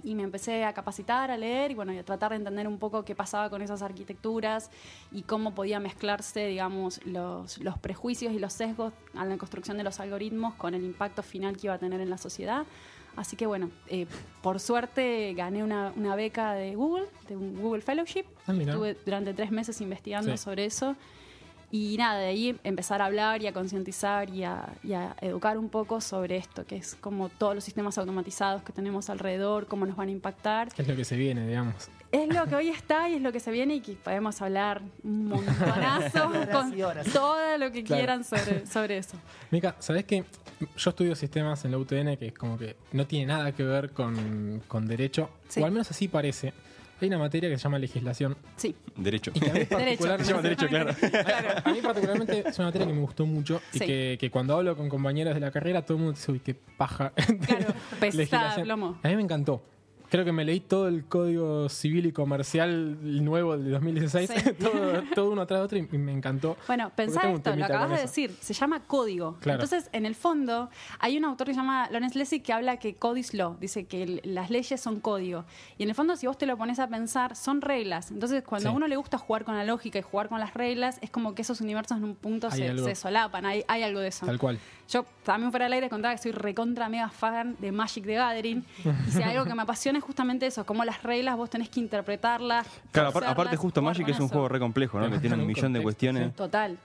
y 0.04 0.14
me 0.14 0.22
empecé 0.22 0.64
a 0.64 0.72
capacitar, 0.74 1.30
a 1.30 1.36
leer 1.36 1.70
y 1.70 1.74
bueno, 1.74 1.92
y 1.92 1.98
a 1.98 2.04
tratar 2.04 2.30
de 2.30 2.36
entender 2.36 2.68
un 2.68 2.78
poco 2.78 3.04
qué 3.04 3.14
pasaba 3.16 3.48
con 3.50 3.62
esas 3.62 3.80
arquitecturas 3.82 4.70
y 5.10 5.22
cómo 5.22 5.54
podía 5.54 5.80
mezclarse, 5.80 6.46
digamos, 6.46 7.00
los, 7.06 7.58
los 7.58 7.78
prejuicios 7.78 8.32
y 8.34 8.38
los 8.38 8.52
sesgos 8.52 8.92
a 9.14 9.24
la 9.24 9.36
construcción 9.38 9.76
de 9.78 9.84
los 9.84 9.98
algoritmos 10.00 10.54
con 10.54 10.74
el 10.74 10.84
impacto 10.84 11.22
final 11.22 11.56
que 11.56 11.68
iba 11.68 11.74
a 11.74 11.78
tener 11.78 12.00
en 12.00 12.10
la 12.10 12.18
sociedad. 12.18 12.66
Así 13.16 13.36
que 13.36 13.46
bueno, 13.46 13.70
eh, 13.86 14.06
por 14.42 14.60
suerte 14.60 15.32
gané 15.34 15.62
una, 15.64 15.92
una 15.96 16.16
beca 16.16 16.52
de 16.54 16.74
Google, 16.74 17.06
de 17.28 17.36
un 17.36 17.60
Google 17.62 17.80
Fellowship. 17.80 18.24
Ah. 18.46 18.52
Estuve 18.52 18.96
durante 19.06 19.32
tres 19.34 19.50
meses 19.52 19.80
investigando 19.80 20.32
Sí. 20.32 20.38
sobre 20.42 20.64
eso. 20.66 20.96
Y 21.76 21.96
nada, 21.98 22.20
de 22.20 22.26
ahí 22.26 22.56
empezar 22.62 23.02
a 23.02 23.06
hablar 23.06 23.42
y 23.42 23.48
a 23.48 23.52
concientizar 23.52 24.30
y 24.30 24.44
a, 24.44 24.68
y 24.84 24.92
a 24.92 25.16
educar 25.20 25.58
un 25.58 25.68
poco 25.68 26.00
sobre 26.00 26.36
esto, 26.36 26.64
que 26.64 26.76
es 26.76 26.94
como 26.94 27.28
todos 27.30 27.56
los 27.56 27.64
sistemas 27.64 27.98
automatizados 27.98 28.62
que 28.62 28.72
tenemos 28.72 29.10
alrededor, 29.10 29.66
cómo 29.66 29.84
nos 29.84 29.96
van 29.96 30.06
a 30.06 30.12
impactar. 30.12 30.68
Es 30.78 30.86
lo 30.86 30.94
que 30.94 31.04
se 31.04 31.16
viene, 31.16 31.44
digamos. 31.48 31.88
Es 32.12 32.32
lo 32.32 32.46
que 32.46 32.54
hoy 32.54 32.68
está 32.68 33.08
y 33.08 33.14
es 33.16 33.22
lo 33.22 33.32
que 33.32 33.40
se 33.40 33.50
viene 33.50 33.74
y 33.74 33.80
que 33.80 33.94
podemos 33.94 34.40
hablar 34.40 34.82
un 35.02 35.26
montonazo 35.26 36.30
con 36.52 36.80
horas. 36.80 37.08
todo 37.12 37.58
lo 37.58 37.72
que 37.72 37.82
Claro. 37.82 37.98
quieran 38.00 38.22
sobre, 38.22 38.66
sobre 38.66 38.98
eso. 38.98 39.16
Mica, 39.50 39.74
¿sabés 39.80 40.04
que 40.04 40.24
Yo 40.76 40.90
estudio 40.90 41.16
sistemas 41.16 41.64
en 41.64 41.72
la 41.72 41.78
UTN 41.78 42.16
que 42.16 42.28
es 42.28 42.34
como 42.34 42.56
que 42.56 42.76
no 42.92 43.04
tiene 43.08 43.26
nada 43.26 43.50
que 43.50 43.64
ver 43.64 43.90
con, 43.90 44.62
con 44.68 44.86
derecho, 44.86 45.28
Sí. 45.48 45.60
o 45.60 45.64
al 45.64 45.72
menos 45.72 45.90
así 45.90 46.06
parece. 46.06 46.52
Hay 47.00 47.08
una 47.08 47.18
materia 47.18 47.48
que 47.50 47.56
se 47.58 47.62
llama 47.64 47.78
legislación 47.78 48.36
Sí, 48.56 48.74
Derecho. 48.96 49.32
y 49.34 49.40
que 49.40 49.50
a 49.50 49.52
mí 49.52 49.58
derecho. 49.70 50.04
particular- 50.04 50.24
Se 50.24 50.30
llama 50.30 50.42
derecho, 50.42 50.68
claro. 50.68 50.90
A 51.64 51.72
mí 51.72 51.80
particularmente 51.82 52.44
es 52.48 52.58
una 52.58 52.68
materia 52.68 52.86
que 52.86 52.92
me 52.92 53.00
gustó 53.00 53.26
mucho 53.26 53.60
y 53.72 53.78
que, 53.80 54.16
que 54.20 54.30
cuando 54.30 54.54
hablo 54.56 54.76
con 54.76 54.88
compañeras 54.88 55.34
de 55.34 55.40
la 55.40 55.50
carrera 55.50 55.82
todo 55.82 55.96
el 55.98 56.02
mundo 56.04 56.16
dice, 56.18 56.32
uy, 56.32 56.40
qué 56.40 56.54
paja. 56.54 57.12
Claro, 57.46 57.66
pesada, 58.00 58.62
plomo. 58.62 58.98
A 59.02 59.08
mí 59.08 59.16
me 59.16 59.22
encantó. 59.22 59.62
Creo 60.14 60.24
que 60.24 60.30
me 60.30 60.44
leí 60.44 60.60
todo 60.60 60.86
el 60.86 61.06
código 61.06 61.68
civil 61.68 62.06
y 62.06 62.12
comercial 62.12 62.98
nuevo 63.24 63.58
de 63.58 63.68
2016, 63.70 64.30
Sí. 64.30 64.52
todo, 64.60 65.02
todo 65.12 65.30
uno 65.32 65.44
tras 65.44 65.60
otro 65.60 65.76
y 65.76 65.82
me 65.98 66.12
encantó. 66.12 66.56
Bueno, 66.68 66.92
pensá 66.94 67.28
esto, 67.32 67.56
lo 67.56 67.64
acabas 67.64 67.90
de 67.90 67.96
decir, 68.02 68.30
se 68.40 68.54
llama 68.54 68.78
código. 68.86 69.36
Claro. 69.40 69.60
Entonces, 69.60 69.90
en 69.92 70.06
el 70.06 70.14
fondo, 70.14 70.70
hay 71.00 71.18
un 71.18 71.24
autor 71.24 71.48
que 71.48 71.54
se 71.54 71.58
llama 71.58 71.88
Lawrence 71.90 72.16
Lessig 72.16 72.44
que 72.44 72.52
habla 72.52 72.76
que 72.76 72.94
code 72.94 73.18
is 73.18 73.34
law, 73.34 73.56
dice 73.60 73.86
que 73.86 74.04
el- 74.04 74.20
las 74.22 74.50
leyes 74.50 74.80
son 74.80 75.00
código. 75.00 75.46
Y 75.78 75.82
en 75.82 75.88
el 75.88 75.96
fondo, 75.96 76.14
si 76.14 76.28
vos 76.28 76.38
te 76.38 76.46
lo 76.46 76.56
pones 76.56 76.78
a 76.78 76.86
pensar, 76.86 77.34
son 77.34 77.60
reglas. 77.60 78.12
Entonces, 78.12 78.44
cuando 78.44 78.68
Sí. 78.68 78.72
a 78.72 78.76
uno 78.76 78.86
le 78.86 78.94
gusta 78.94 79.18
jugar 79.18 79.44
con 79.44 79.56
la 79.56 79.64
lógica 79.64 79.98
y 79.98 80.02
jugar 80.02 80.28
con 80.28 80.38
las 80.38 80.54
reglas, 80.54 80.98
es 81.00 81.10
como 81.10 81.34
que 81.34 81.42
esos 81.42 81.60
universos 81.60 81.98
en 81.98 82.04
un 82.04 82.14
punto 82.14 82.46
Hay 82.52 82.60
se, 82.60 82.78
se 82.78 82.94
solapan, 82.94 83.46
hay, 83.46 83.64
hay 83.66 83.82
algo 83.82 83.98
de 83.98 84.06
eso. 84.06 84.26
Tal 84.26 84.38
cual. 84.38 84.60
Yo 84.88 85.04
también 85.24 85.50
fuera 85.50 85.64
del 85.64 85.72
aire 85.74 85.88
contaba 85.88 86.14
que 86.14 86.22
soy 86.22 86.32
recontra 86.32 86.88
mega 86.88 87.08
fan 87.08 87.56
de 87.58 87.72
Magic 87.72 88.04
the 88.04 88.14
Gathering. 88.14 88.64
y 89.08 89.10
si 89.10 89.22
hay 89.22 89.32
algo 89.36 89.44
que 89.44 89.54
me 89.54 89.62
apasiona 89.62 89.98
es 89.98 90.04
justamente 90.04 90.46
eso, 90.46 90.64
como 90.66 90.84
las 90.84 91.02
reglas 91.02 91.36
vos 91.36 91.50
tenés 91.50 91.68
que 91.68 91.80
interpretarlas. 91.80 92.66
Claro, 92.92 93.10
aparte 93.26 93.56
justo 93.56 93.80
Magic 93.82 94.08
es 94.08 94.18
un 94.18 94.26
eso. 94.26 94.32
juego 94.32 94.48
re 94.48 94.58
complejo, 94.58 95.00
¿no? 95.00 95.10
Que 95.10 95.18
tiene 95.18 95.36
un 95.36 95.46
millón 95.46 95.72
de 95.72 95.82
cuestiones. 95.82 96.34
Total, 96.36 96.78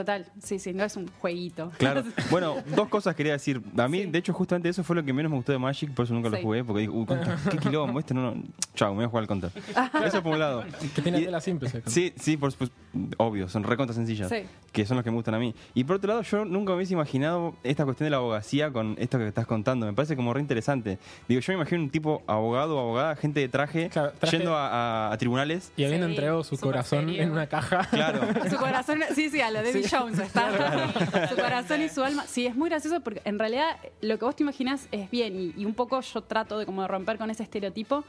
total. 0.00 0.26
Sí, 0.42 0.58
sí, 0.58 0.72
no 0.72 0.84
es 0.84 0.96
un 0.96 1.08
jueguito. 1.20 1.70
Claro. 1.78 2.02
Bueno, 2.30 2.56
dos 2.76 2.88
cosas 2.88 3.14
quería 3.14 3.32
decir. 3.32 3.60
A 3.76 3.88
mí, 3.88 4.02
Sí. 4.02 4.06
de 4.06 4.18
hecho, 4.18 4.32
justamente 4.32 4.68
eso 4.68 4.84
fue 4.84 4.94
lo 4.96 5.04
que 5.04 5.12
menos 5.12 5.30
me 5.30 5.36
gustó 5.36 5.52
de 5.52 5.58
Magic, 5.58 5.92
por 5.92 6.04
eso 6.04 6.14
nunca 6.14 6.28
lo 6.28 6.40
jugué, 6.40 6.62
porque 6.64 6.80
dije, 6.80 6.90
uy, 6.92 7.06
contra, 7.06 7.36
qué 7.50 7.58
quilombo, 7.58 7.98
este 7.98 8.14
no, 8.14 8.34
no. 8.34 8.42
Chao, 8.74 8.90
me 8.90 8.96
voy 8.96 9.04
a 9.04 9.08
jugar 9.08 9.22
al 9.22 9.28
counter. 9.28 9.50
Eso 10.04 10.22
por 10.22 10.32
un 10.34 10.38
lado. 10.38 10.64
Que 10.94 11.02
tiene 11.02 11.20
tela 11.22 11.40
simple. 11.40 11.68
ese 11.68 11.82
Sí, 11.86 12.12
sí, 12.16 12.36
por 12.36 12.52
supuesto. 12.52 12.74
Obvio, 13.16 13.48
son 13.48 13.64
recontra 13.64 13.94
sencillas. 13.94 14.28
Sí. 14.28 14.42
Que 14.72 14.86
son 14.86 14.96
las 14.96 15.04
que 15.04 15.10
me 15.10 15.16
gustan 15.16 15.34
a 15.34 15.38
mí. 15.38 15.54
Y 15.74 15.84
por 15.84 15.96
otro 15.96 16.08
lado, 16.08 16.22
yo 16.22 16.44
nunca 16.44 16.70
me 16.72 16.76
hubiese 16.76 16.92
imaginado 16.94 17.54
esta 17.64 17.84
cuestión 17.84 18.06
de 18.06 18.10
la 18.10 18.16
abogacía 18.18 18.70
con 18.70 18.94
esto 18.98 19.18
que 19.18 19.26
estás 19.26 19.46
contando. 19.46 19.86
Me 19.86 19.92
parece 19.94 20.14
como 20.16 20.32
re 20.32 20.40
interesante. 20.40 20.98
Digo, 21.28 21.40
yo 21.40 21.52
me 21.52 21.56
imagino 21.56 21.82
un 21.82 21.90
tipo 21.90 22.22
abogado 22.26 22.76
o 22.76 22.80
abogada, 22.80 23.16
gente 23.16 23.40
de 23.40 23.48
traje, 23.48 23.88
Claro, 23.90 24.12
traje- 24.20 24.36
yendo 24.38 24.56
a, 24.56 25.08
a- 25.08 25.12
a 25.12 25.18
tribunales. 25.18 25.72
Y 25.76 25.84
habiendo 25.84 26.06
Sí, 26.06 26.12
entregado 26.12 26.44
su 26.44 26.56
corazón 26.58 27.06
serio. 27.06 27.22
en 27.22 27.30
una 27.32 27.46
caja. 27.48 27.86
Claro. 27.90 28.20
Su 28.48 28.56
corazón, 28.56 29.00
sí, 29.14 29.28
sí, 29.30 29.40
a 29.40 29.50
lo 29.50 29.62
David 29.62 29.86
Jones 29.90 30.18
está. 30.18 31.28
Su 31.28 31.36
corazón 31.36 31.82
y 31.82 31.88
su 31.88 32.02
alma. 32.02 32.24
Sí, 32.26 32.46
es 32.46 32.54
muy 32.56 32.68
gracioso 32.70 33.00
porque 33.00 33.20
en 33.24 33.38
realidad 33.38 33.76
lo 34.00 34.18
que 34.18 34.24
vos 34.24 34.36
te 34.36 34.42
imaginas 34.42 34.88
es 34.92 35.10
bien 35.10 35.38
y, 35.38 35.54
y 35.60 35.64
un 35.64 35.74
poco 35.74 36.00
yo 36.00 36.22
trato 36.22 36.58
de 36.58 36.66
como 36.66 36.82
de 36.82 36.88
romper 36.88 37.18
con 37.18 37.30
ese 37.30 37.42
estereotipo. 37.42 38.04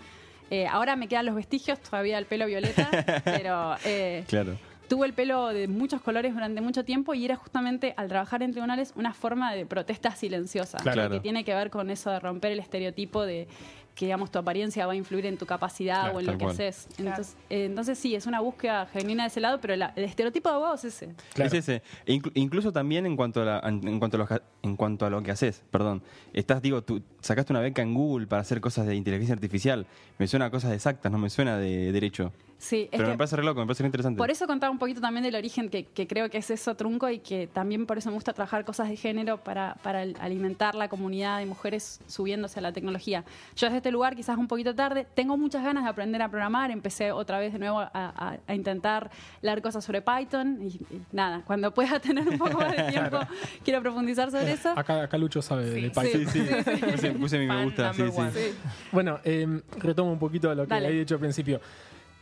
Eh, 0.52 0.66
ahora 0.68 0.96
me 0.96 1.08
quedan 1.08 1.26
los 1.28 1.36
vestigios, 1.36 1.80
todavía 1.80 2.18
el 2.18 2.26
pelo 2.26 2.46
violeta, 2.48 2.90
pero 3.24 3.76
eh, 3.86 4.24
Claro. 4.28 4.58
tuve 4.88 5.06
el 5.06 5.14
pelo 5.14 5.50
de 5.50 5.68
muchos 5.68 6.02
colores 6.02 6.34
durante 6.34 6.60
mucho 6.62 6.84
tiempo 6.84 7.14
y 7.14 7.24
era 7.24 7.36
justamente 7.36 7.94
al 7.98 8.08
trabajar 8.08 8.42
en 8.42 8.52
tribunales 8.52 8.94
una 8.96 9.14
forma 9.14 9.54
de 9.54 9.68
protesta 9.68 10.16
silenciosa, 10.16 10.80
Claro. 10.80 11.10
que 11.12 11.20
tiene 11.20 11.44
que 11.44 11.54
ver 11.54 11.70
con 11.70 11.92
eso 11.92 12.10
de 12.10 12.20
romper 12.20 12.52
el 12.54 12.60
estereotipo 12.60 13.24
de 13.28 13.48
que 13.96 14.06
digamos 14.06 14.32
tu 14.32 14.40
apariencia 14.40 14.86
va 14.86 14.94
a 14.94 14.96
influir 14.96 15.26
en 15.26 15.38
tu 15.38 15.46
capacidad 15.46 16.04
Claro, 16.04 16.18
o 16.18 16.20
en 16.22 16.26
lo 16.28 16.32
que 16.34 16.38
cual. 16.46 16.52
haces. 16.52 16.88
Entonces, 16.98 17.36
eh, 17.50 17.66
entonces 17.66 17.98
sí, 18.00 18.16
es 18.16 18.26
una 18.28 18.40
búsqueda 18.40 18.86
genuina 18.86 19.24
de 19.24 19.28
ese 19.28 19.42
lado, 19.42 19.60
pero 19.60 19.76
la- 19.76 19.92
el 19.96 20.06
estereotipo 20.06 20.48
de 20.50 20.56
abogado 20.56 20.76
es 20.76 20.86
ese. 20.86 21.10
Claro. 21.34 21.48
Es 21.48 21.54
ese. 21.54 21.82
E 22.06 22.14
inclu- 22.14 22.32
incluso 22.36 22.72
también 22.72 23.06
en 23.06 23.18
cuanto 23.18 23.42
a 23.42 23.46
la- 23.46 23.62
en 23.66 24.00
cuanto 24.00 24.16
a 24.16 24.20
lo, 24.20 24.28
que- 24.28 24.42
en 24.64 24.76
cuanto 24.78 25.06
a 25.06 25.10
lo 25.10 25.22
que 25.22 25.32
haces, 25.32 25.64
perdón. 25.70 26.02
Estás, 26.34 26.62
digo, 26.62 26.82
tú 26.82 27.02
sacaste 27.20 27.52
una 27.52 27.60
beca 27.62 27.82
en 27.82 27.94
Google 27.94 28.28
para 28.28 28.42
hacer 28.42 28.62
cosas 28.62 28.86
de 28.88 28.96
inteligencia 28.96 29.34
artificial. 29.34 29.86
Me 30.18 30.28
suena 30.28 30.46
a 30.46 30.50
cosas 30.50 30.72
exactas, 30.74 31.12
no 31.12 31.18
me 31.18 31.30
suena 31.30 31.58
de 31.58 31.92
derecho. 31.92 32.32
Sí, 32.62 32.82
es 32.84 32.90
Pero 32.92 33.06
que 33.06 33.12
me 33.12 33.18
parece 33.18 33.38
re 33.38 33.44
loco, 33.46 33.62
me 33.62 33.66
parece 33.68 33.84
re 33.84 33.88
interesante. 33.88 34.18
por 34.18 34.30
eso 34.30 34.46
contaba 34.46 34.70
un 34.70 34.80
poquito 34.80 35.00
también 35.00 35.24
del 35.24 35.34
origen, 35.36 35.70
que, 35.70 35.86
que 35.86 36.08
creo 36.08 36.30
que 36.30 36.40
es 36.40 36.52
eso 36.52 36.76
trunco 36.76 37.10
y 37.10 37.20
que 37.20 37.48
también 37.48 37.86
por 37.86 37.98
eso 37.98 38.10
me 38.10 38.16
gusta 38.16 38.34
trabajar 38.34 38.66
cosas 38.66 38.90
de 38.90 38.98
género 38.98 39.38
para, 39.38 39.78
alimentar 40.20 40.76
la 40.76 40.90
comunidad 40.90 41.40
de 41.40 41.46
mujeres 41.46 42.02
subiéndose 42.08 42.60
a 42.60 42.62
la 42.62 42.74
tecnología. 42.74 43.24
Yo 43.56 43.68
desde 43.68 43.78
este 43.78 43.92
lugar, 43.92 44.14
quizás 44.14 44.38
un 44.38 44.50
poquito 44.50 44.76
tarde, 44.76 45.08
tengo 45.16 45.38
muchas 45.38 45.64
ganas 45.64 45.86
de 45.86 45.90
aprender 45.90 46.22
a 46.22 46.28
programar. 46.28 46.70
Empecé 46.70 47.14
otra 47.14 47.40
vez 47.40 47.54
de 47.54 47.60
nuevo 47.60 47.80
a, 47.80 47.90
a- 47.94 48.38
a 48.46 48.54
intentar 48.56 49.10
leer 49.42 49.62
cosas 49.62 49.86
sobre 49.86 50.02
Python 50.02 50.60
y, 50.62 50.68
y 50.94 51.02
nada, 51.14 51.42
cuando 51.46 51.74
pueda 51.74 52.00
tener 52.02 52.28
un 52.28 52.38
poco 52.38 52.58
más 52.60 52.76
de 52.76 52.84
tiempo, 52.92 53.20
quiero 53.64 53.82
profundizar 53.82 54.32
sobre 54.32 54.52
eso. 54.52 54.74
Acá, 54.78 55.04
acá 55.04 55.18
Lucho 55.18 55.42
sabe 55.42 55.64
de 55.70 55.82
Sí. 55.82 55.90
Python. 55.90 56.28
Sí, 56.30 56.42
sí. 56.42 56.82
Puse, 56.92 57.12
puse 57.12 57.40
mi 57.40 57.48
me 57.48 57.64
gusta. 57.64 57.94
Sí, 57.94 58.04
sí. 58.12 58.22
Sí. 58.34 58.54
Bueno, 58.92 59.20
eh, 59.24 59.62
retomo 59.78 60.12
un 60.12 60.20
poquito 60.20 60.54
lo 60.54 60.64
que 60.64 60.70
Dale. 60.70 60.88
había 60.88 61.00
dicho 61.00 61.16
al 61.16 61.22
principio. 61.22 61.62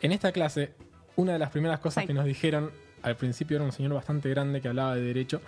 En 0.02 0.12
esta 0.12 0.32
clase, 0.32 0.72
una 1.16 1.34
de 1.34 1.40
las 1.40 1.50
primeras 1.50 1.80
cosas 1.80 2.04
Sí. 2.04 2.08
que 2.08 2.14
nos 2.14 2.26
dijeron, 2.26 2.72
al 3.02 3.16
principio 3.16 3.58
era 3.58 3.66
un 3.66 3.72
señor 3.72 3.94
bastante 3.94 4.30
grande 4.30 4.62
que 4.62 4.68
hablaba 4.68 4.96
de 4.96 5.02
derecho, 5.02 5.42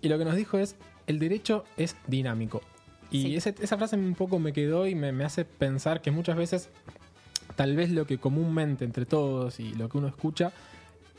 y 0.00 0.08
lo 0.08 0.18
que 0.18 0.24
nos 0.24 0.34
dijo 0.36 0.58
es, 0.58 0.76
el 1.06 1.18
derecho 1.18 1.64
es 1.76 1.96
dinámico. 2.06 2.62
Y 3.10 3.22
Sí. 3.22 3.36
ese- 3.36 3.54
esa 3.60 3.76
frase 3.76 3.96
un 3.96 4.14
poco 4.14 4.38
me 4.38 4.52
quedó 4.52 4.86
y 4.86 4.94
me, 4.94 5.12
me 5.12 5.24
hace 5.24 5.44
pensar 5.44 6.00
que 6.00 6.10
muchas 6.10 6.36
veces, 6.36 6.70
tal 7.56 7.76
vez 7.76 7.90
lo 7.90 8.06
que 8.06 8.18
comúnmente 8.18 8.84
entre 8.84 9.04
todos 9.04 9.60
y 9.60 9.74
lo 9.74 9.88
que 9.88 9.98
uno 9.98 10.08
escucha, 10.08 10.52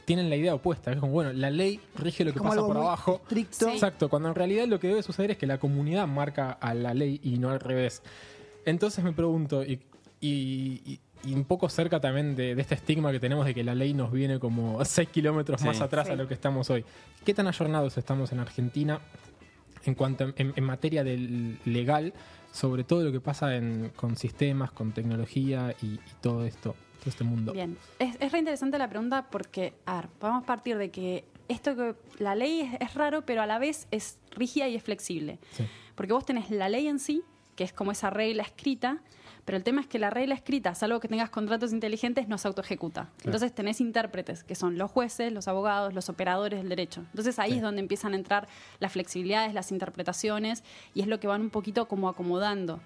tienen 0.06 0.30
la 0.30 0.36
idea 0.36 0.54
opuesta. 0.56 0.92
Es 0.92 1.00
como, 1.00 1.12
bueno, 1.14 1.32
la 1.32 1.50
ley 1.52 1.80
rige 1.96 2.26
lo 2.26 2.34
que 2.34 2.40
Como 2.40 2.50
pasa 2.50 2.62
por 2.66 2.76
abajo. 2.78 3.22
estricto. 3.24 3.70
Exacto, 3.70 4.10
cuando 4.10 4.30
en 4.30 4.36
realidad 4.36 4.68
lo 4.68 4.80
que 4.80 4.88
debe 4.88 5.04
suceder 5.04 5.32
es 5.32 5.38
que 5.38 5.46
la 5.46 5.60
comunidad 5.60 6.08
marca 6.08 6.52
a 6.52 6.74
la 6.74 6.94
ley 6.94 7.22
y 7.24 7.38
no 7.38 7.50
al 7.52 7.60
revés. 7.60 8.02
Entonces 8.66 9.04
me 9.04 9.14
pregunto, 9.14 9.64
y, 9.64 9.80
y- 10.20 10.82
y- 10.86 11.00
y 11.26 11.34
un 11.34 11.46
poco 11.46 11.70
cerca 11.70 12.00
también 12.02 12.36
de, 12.36 12.56
de 12.56 12.62
este 12.62 12.76
estigma 12.76 13.12
que 13.12 13.20
tenemos 13.20 13.46
de 13.46 13.54
que 13.54 13.64
la 13.64 13.76
ley 13.76 13.94
nos 13.94 14.12
viene 14.12 14.40
como 14.40 14.84
6 14.86 15.10
kilómetros 15.10 15.62
Sí. 15.62 15.68
más 15.68 15.82
atrás 15.82 16.08
a 16.10 16.12
Sí. 16.14 16.18
lo 16.18 16.28
que 16.28 16.34
estamos 16.34 16.70
hoy. 16.70 16.84
¿Qué 17.26 17.34
tan 17.34 17.48
ayornados 17.48 17.98
estamos 17.98 18.32
en 18.32 18.40
Argentina 18.40 19.00
en 19.86 19.96
cuanto 19.96 20.26
en, 20.36 20.54
en 20.56 20.64
materia 20.64 21.04
del 21.04 21.60
legal 21.66 22.14
sobre 22.52 22.84
todo 22.84 23.04
lo 23.04 23.12
que 23.12 23.20
pasa 23.20 23.56
en- 23.56 23.92
con 23.96 24.16
sistemas, 24.16 24.72
con 24.72 24.92
tecnología 24.92 25.76
y, 25.82 25.86
y 25.96 26.00
todo 26.22 26.46
esto, 26.46 26.76
todo 27.00 27.10
este 27.10 27.24
mundo? 27.24 27.52
Bien, 27.54 27.78
es, 28.00 28.16
es 28.20 28.32
re 28.32 28.40
interesante 28.40 28.78
la 28.78 28.88
pregunta 28.90 29.28
porque, 29.32 29.74
a 29.86 29.96
ver, 30.02 30.10
vamos 30.22 30.44
a 30.44 30.46
partir 30.46 30.78
de 30.78 30.92
que 30.92 31.26
esto 31.48 31.76
que 31.76 31.96
la 32.20 32.36
ley 32.36 32.62
es, 32.62 32.82
es 32.82 32.94
raro, 32.94 33.26
pero 33.26 33.42
a 33.42 33.46
la 33.48 33.60
vez 33.60 33.88
es 33.92 34.18
rígida 34.32 34.68
y 34.68 34.76
es 34.76 34.84
flexible. 34.84 35.40
Sí. 35.54 35.66
Porque 35.96 36.14
vos 36.14 36.26
tenés 36.26 36.50
la 36.52 36.70
ley 36.70 36.88
en 36.88 37.00
sí, 37.00 37.24
que 37.56 37.64
es 37.64 37.74
como 37.74 37.92
esa 37.92 38.10
regla 38.10 38.44
escrita, 38.44 39.00
pero 39.46 39.58
el 39.58 39.64
tema 39.64 39.82
es 39.82 39.88
que 39.88 40.00
la 40.00 40.10
regla 40.10 40.36
escrita, 40.36 40.74
salvo 40.76 41.00
que 41.00 41.08
tengas 41.08 41.30
contratos 41.30 41.74
inteligentes, 41.74 42.28
no 42.28 42.38
se 42.38 42.48
autoejecuta. 42.48 43.10
Entonces 43.26 43.54
tenés 43.54 43.82
intérpretes, 43.82 44.44
que 44.44 44.56
son 44.56 44.78
los 44.78 44.90
jueces, 44.90 45.32
los 45.34 45.48
abogados, 45.48 45.94
los 45.94 46.08
operadores 46.10 46.60
del 46.60 46.70
derecho. 46.70 47.02
Entonces 47.12 47.40
ahí 47.40 47.52
Sí. 47.52 47.58
es 47.58 47.62
donde 47.64 47.82
empiezan 47.82 48.14
a 48.14 48.16
entrar 48.16 48.48
las 48.80 48.92
flexibilidades, 48.94 49.54
las 49.54 49.72
interpretaciones, 49.72 50.64
y 50.94 51.02
es 51.02 51.08
lo 51.08 51.20
que 51.20 51.28
van 51.28 51.42
un 51.42 51.50
poquito 51.50 51.88
como 51.88 52.08
acomodando. 52.10 52.80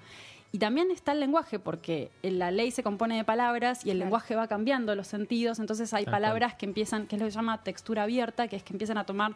Y 0.54 0.60
también 0.60 0.90
está 0.92 1.12
el 1.12 1.20
lenguaje, 1.20 1.60
porque 1.60 2.10
la 2.24 2.52
ley 2.52 2.72
se 2.72 2.82
compone 2.82 3.18
de 3.18 3.26
palabras 3.26 3.86
y 3.86 3.92
el 3.92 4.00
lenguaje 4.00 4.34
va 4.34 4.48
cambiando 4.48 4.96
los 4.96 5.06
sentidos, 5.08 5.60
entonces 5.60 5.94
hay 5.94 6.06
Tal 6.06 6.12
cual. 6.14 6.22
palabras 6.22 6.56
que 6.56 6.66
empiezan, 6.66 7.06
que 7.06 7.18
es 7.18 7.20
lo 7.22 7.28
que 7.28 7.32
se 7.32 7.36
llama 7.36 7.62
textura 7.64 8.04
abierta, 8.04 8.48
que 8.48 8.56
es 8.56 8.64
que 8.64 8.72
empiezan 8.74 8.98
a 8.98 9.04
tomar 9.06 9.34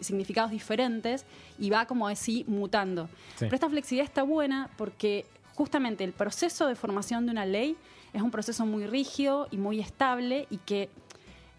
significados 0.00 0.50
diferentes 0.50 1.24
y 1.58 1.70
va 1.70 1.86
como 1.86 2.08
así 2.08 2.44
mutando. 2.48 3.06
Sí. 3.36 3.46
Pero 3.46 3.54
esta 3.54 3.68
flexibilidad 3.70 4.06
está 4.08 4.24
buena 4.24 4.68
porque 4.76 5.24
justamente 5.60 6.04
el 6.04 6.14
proceso 6.14 6.66
de 6.68 6.74
formación 6.74 7.26
de 7.26 7.32
una 7.32 7.44
ley 7.44 7.76
es 8.14 8.22
un 8.22 8.30
proceso 8.30 8.64
muy 8.64 8.86
rígido 8.86 9.46
y 9.50 9.58
muy 9.58 9.78
estable 9.78 10.46
y 10.48 10.56
que 10.56 10.88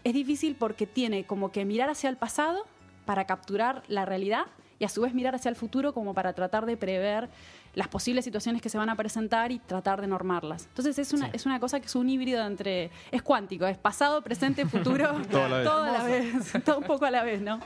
es 0.02 0.12
difícil 0.12 0.56
porque 0.56 0.88
tiene 0.88 1.22
como 1.24 1.52
que 1.52 1.64
mirar 1.64 1.88
hacia 1.88 2.10
el 2.10 2.16
pasado 2.16 2.66
para 3.06 3.26
capturar 3.26 3.84
la 3.86 4.04
realidad 4.04 4.46
y 4.80 4.84
a 4.86 4.88
su 4.88 5.02
vez 5.02 5.14
mirar 5.14 5.36
hacia 5.36 5.50
el 5.50 5.54
futuro 5.54 5.94
como 5.94 6.14
para 6.14 6.32
tratar 6.32 6.66
de 6.66 6.76
prever 6.76 7.28
las 7.74 7.86
posibles 7.86 8.24
situaciones 8.24 8.60
que 8.60 8.68
se 8.68 8.76
van 8.76 8.88
a 8.88 8.96
presentar 8.96 9.52
y 9.52 9.60
tratar 9.60 10.00
de 10.00 10.08
normarlas. 10.08 10.64
Entonces 10.66 10.98
es 10.98 11.12
una, 11.12 11.26
Sí. 11.26 11.32
es 11.36 11.46
una 11.46 11.60
cosa 11.60 11.78
que 11.78 11.86
es 11.86 11.94
un 11.94 12.10
híbrido 12.10 12.44
entre... 12.44 12.90
Es 13.12 13.22
cuántico, 13.22 13.68
es 13.68 13.78
pasado, 13.78 14.20
presente, 14.22 14.66
futuro, 14.66 15.12
Todo 15.30 15.44
a 15.44 15.48
la 15.48 15.56
vez. 15.58 15.64
todo 15.68 15.82
a 15.84 15.92
la 15.92 16.02
vez, 16.02 16.52
todo 16.64 16.78
un 16.78 16.84
poco 16.84 17.04
a 17.04 17.12
la 17.12 17.22
vez, 17.22 17.40
¿no? 17.40 17.60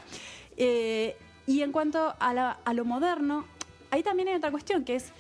Eh, 0.59 1.17
y 1.47 1.63
en 1.63 1.73
cuanto 1.73 2.15
a, 2.21 2.35
la- 2.35 2.59
a 2.63 2.75
lo 2.75 2.85
moderno, 2.85 3.47
ahí 3.91 4.03
también 4.03 4.29
hay 4.29 4.35
otra 4.35 4.51
cuestión 4.51 4.85
que 4.85 4.97
es 4.97 5.13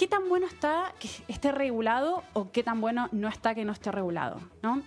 qué 0.00 0.06
tan 0.06 0.30
bueno 0.30 0.46
está 0.46 0.94
que 0.98 1.10
esté 1.28 1.52
regulado 1.52 2.24
o 2.32 2.50
qué 2.50 2.62
tan 2.62 2.80
bueno 2.80 3.10
no 3.12 3.28
está 3.28 3.54
que 3.54 3.66
no 3.66 3.72
esté 3.72 3.92
regulado, 3.92 4.40
¿no? 4.62 4.80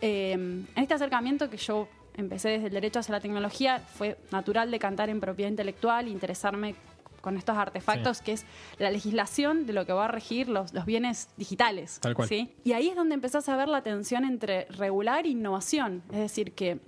Eh, 0.00 0.32
en 0.32 0.66
este 0.74 0.92
acercamiento 0.92 1.48
que 1.48 1.56
yo 1.56 1.86
empecé 2.16 2.48
desde 2.48 2.66
el 2.66 2.72
derecho 2.72 2.98
hacia 2.98 3.12
la 3.12 3.20
tecnología, 3.20 3.78
fue 3.78 4.18
natural 4.32 4.72
de 4.72 4.80
cantar 4.80 5.08
en 5.08 5.20
propiedad 5.20 5.50
intelectual 5.50 6.08
interesarme 6.08 6.74
con 7.20 7.36
estos 7.36 7.56
artefactos, 7.56 8.20
que 8.22 8.32
es 8.32 8.44
la 8.78 8.90
legislación 8.90 9.66
de 9.66 9.72
lo 9.72 9.86
que 9.86 9.92
va 9.92 10.06
a 10.06 10.08
regir 10.08 10.48
los, 10.48 10.74
los 10.74 10.84
bienes 10.84 11.28
digitales. 11.36 12.00
Tal 12.00 12.16
cual. 12.16 12.28
¿sí? 12.28 12.50
Y 12.64 12.72
ahí 12.72 12.88
es 12.88 12.96
donde 12.96 13.14
empezás 13.14 13.48
a 13.48 13.56
ver 13.56 13.68
la 13.68 13.82
tensión 13.82 14.24
entre 14.24 14.64
regular 14.64 15.26
e 15.26 15.28
innovación. 15.28 16.02
Es 16.10 16.18
decir, 16.18 16.54
que 16.54 16.80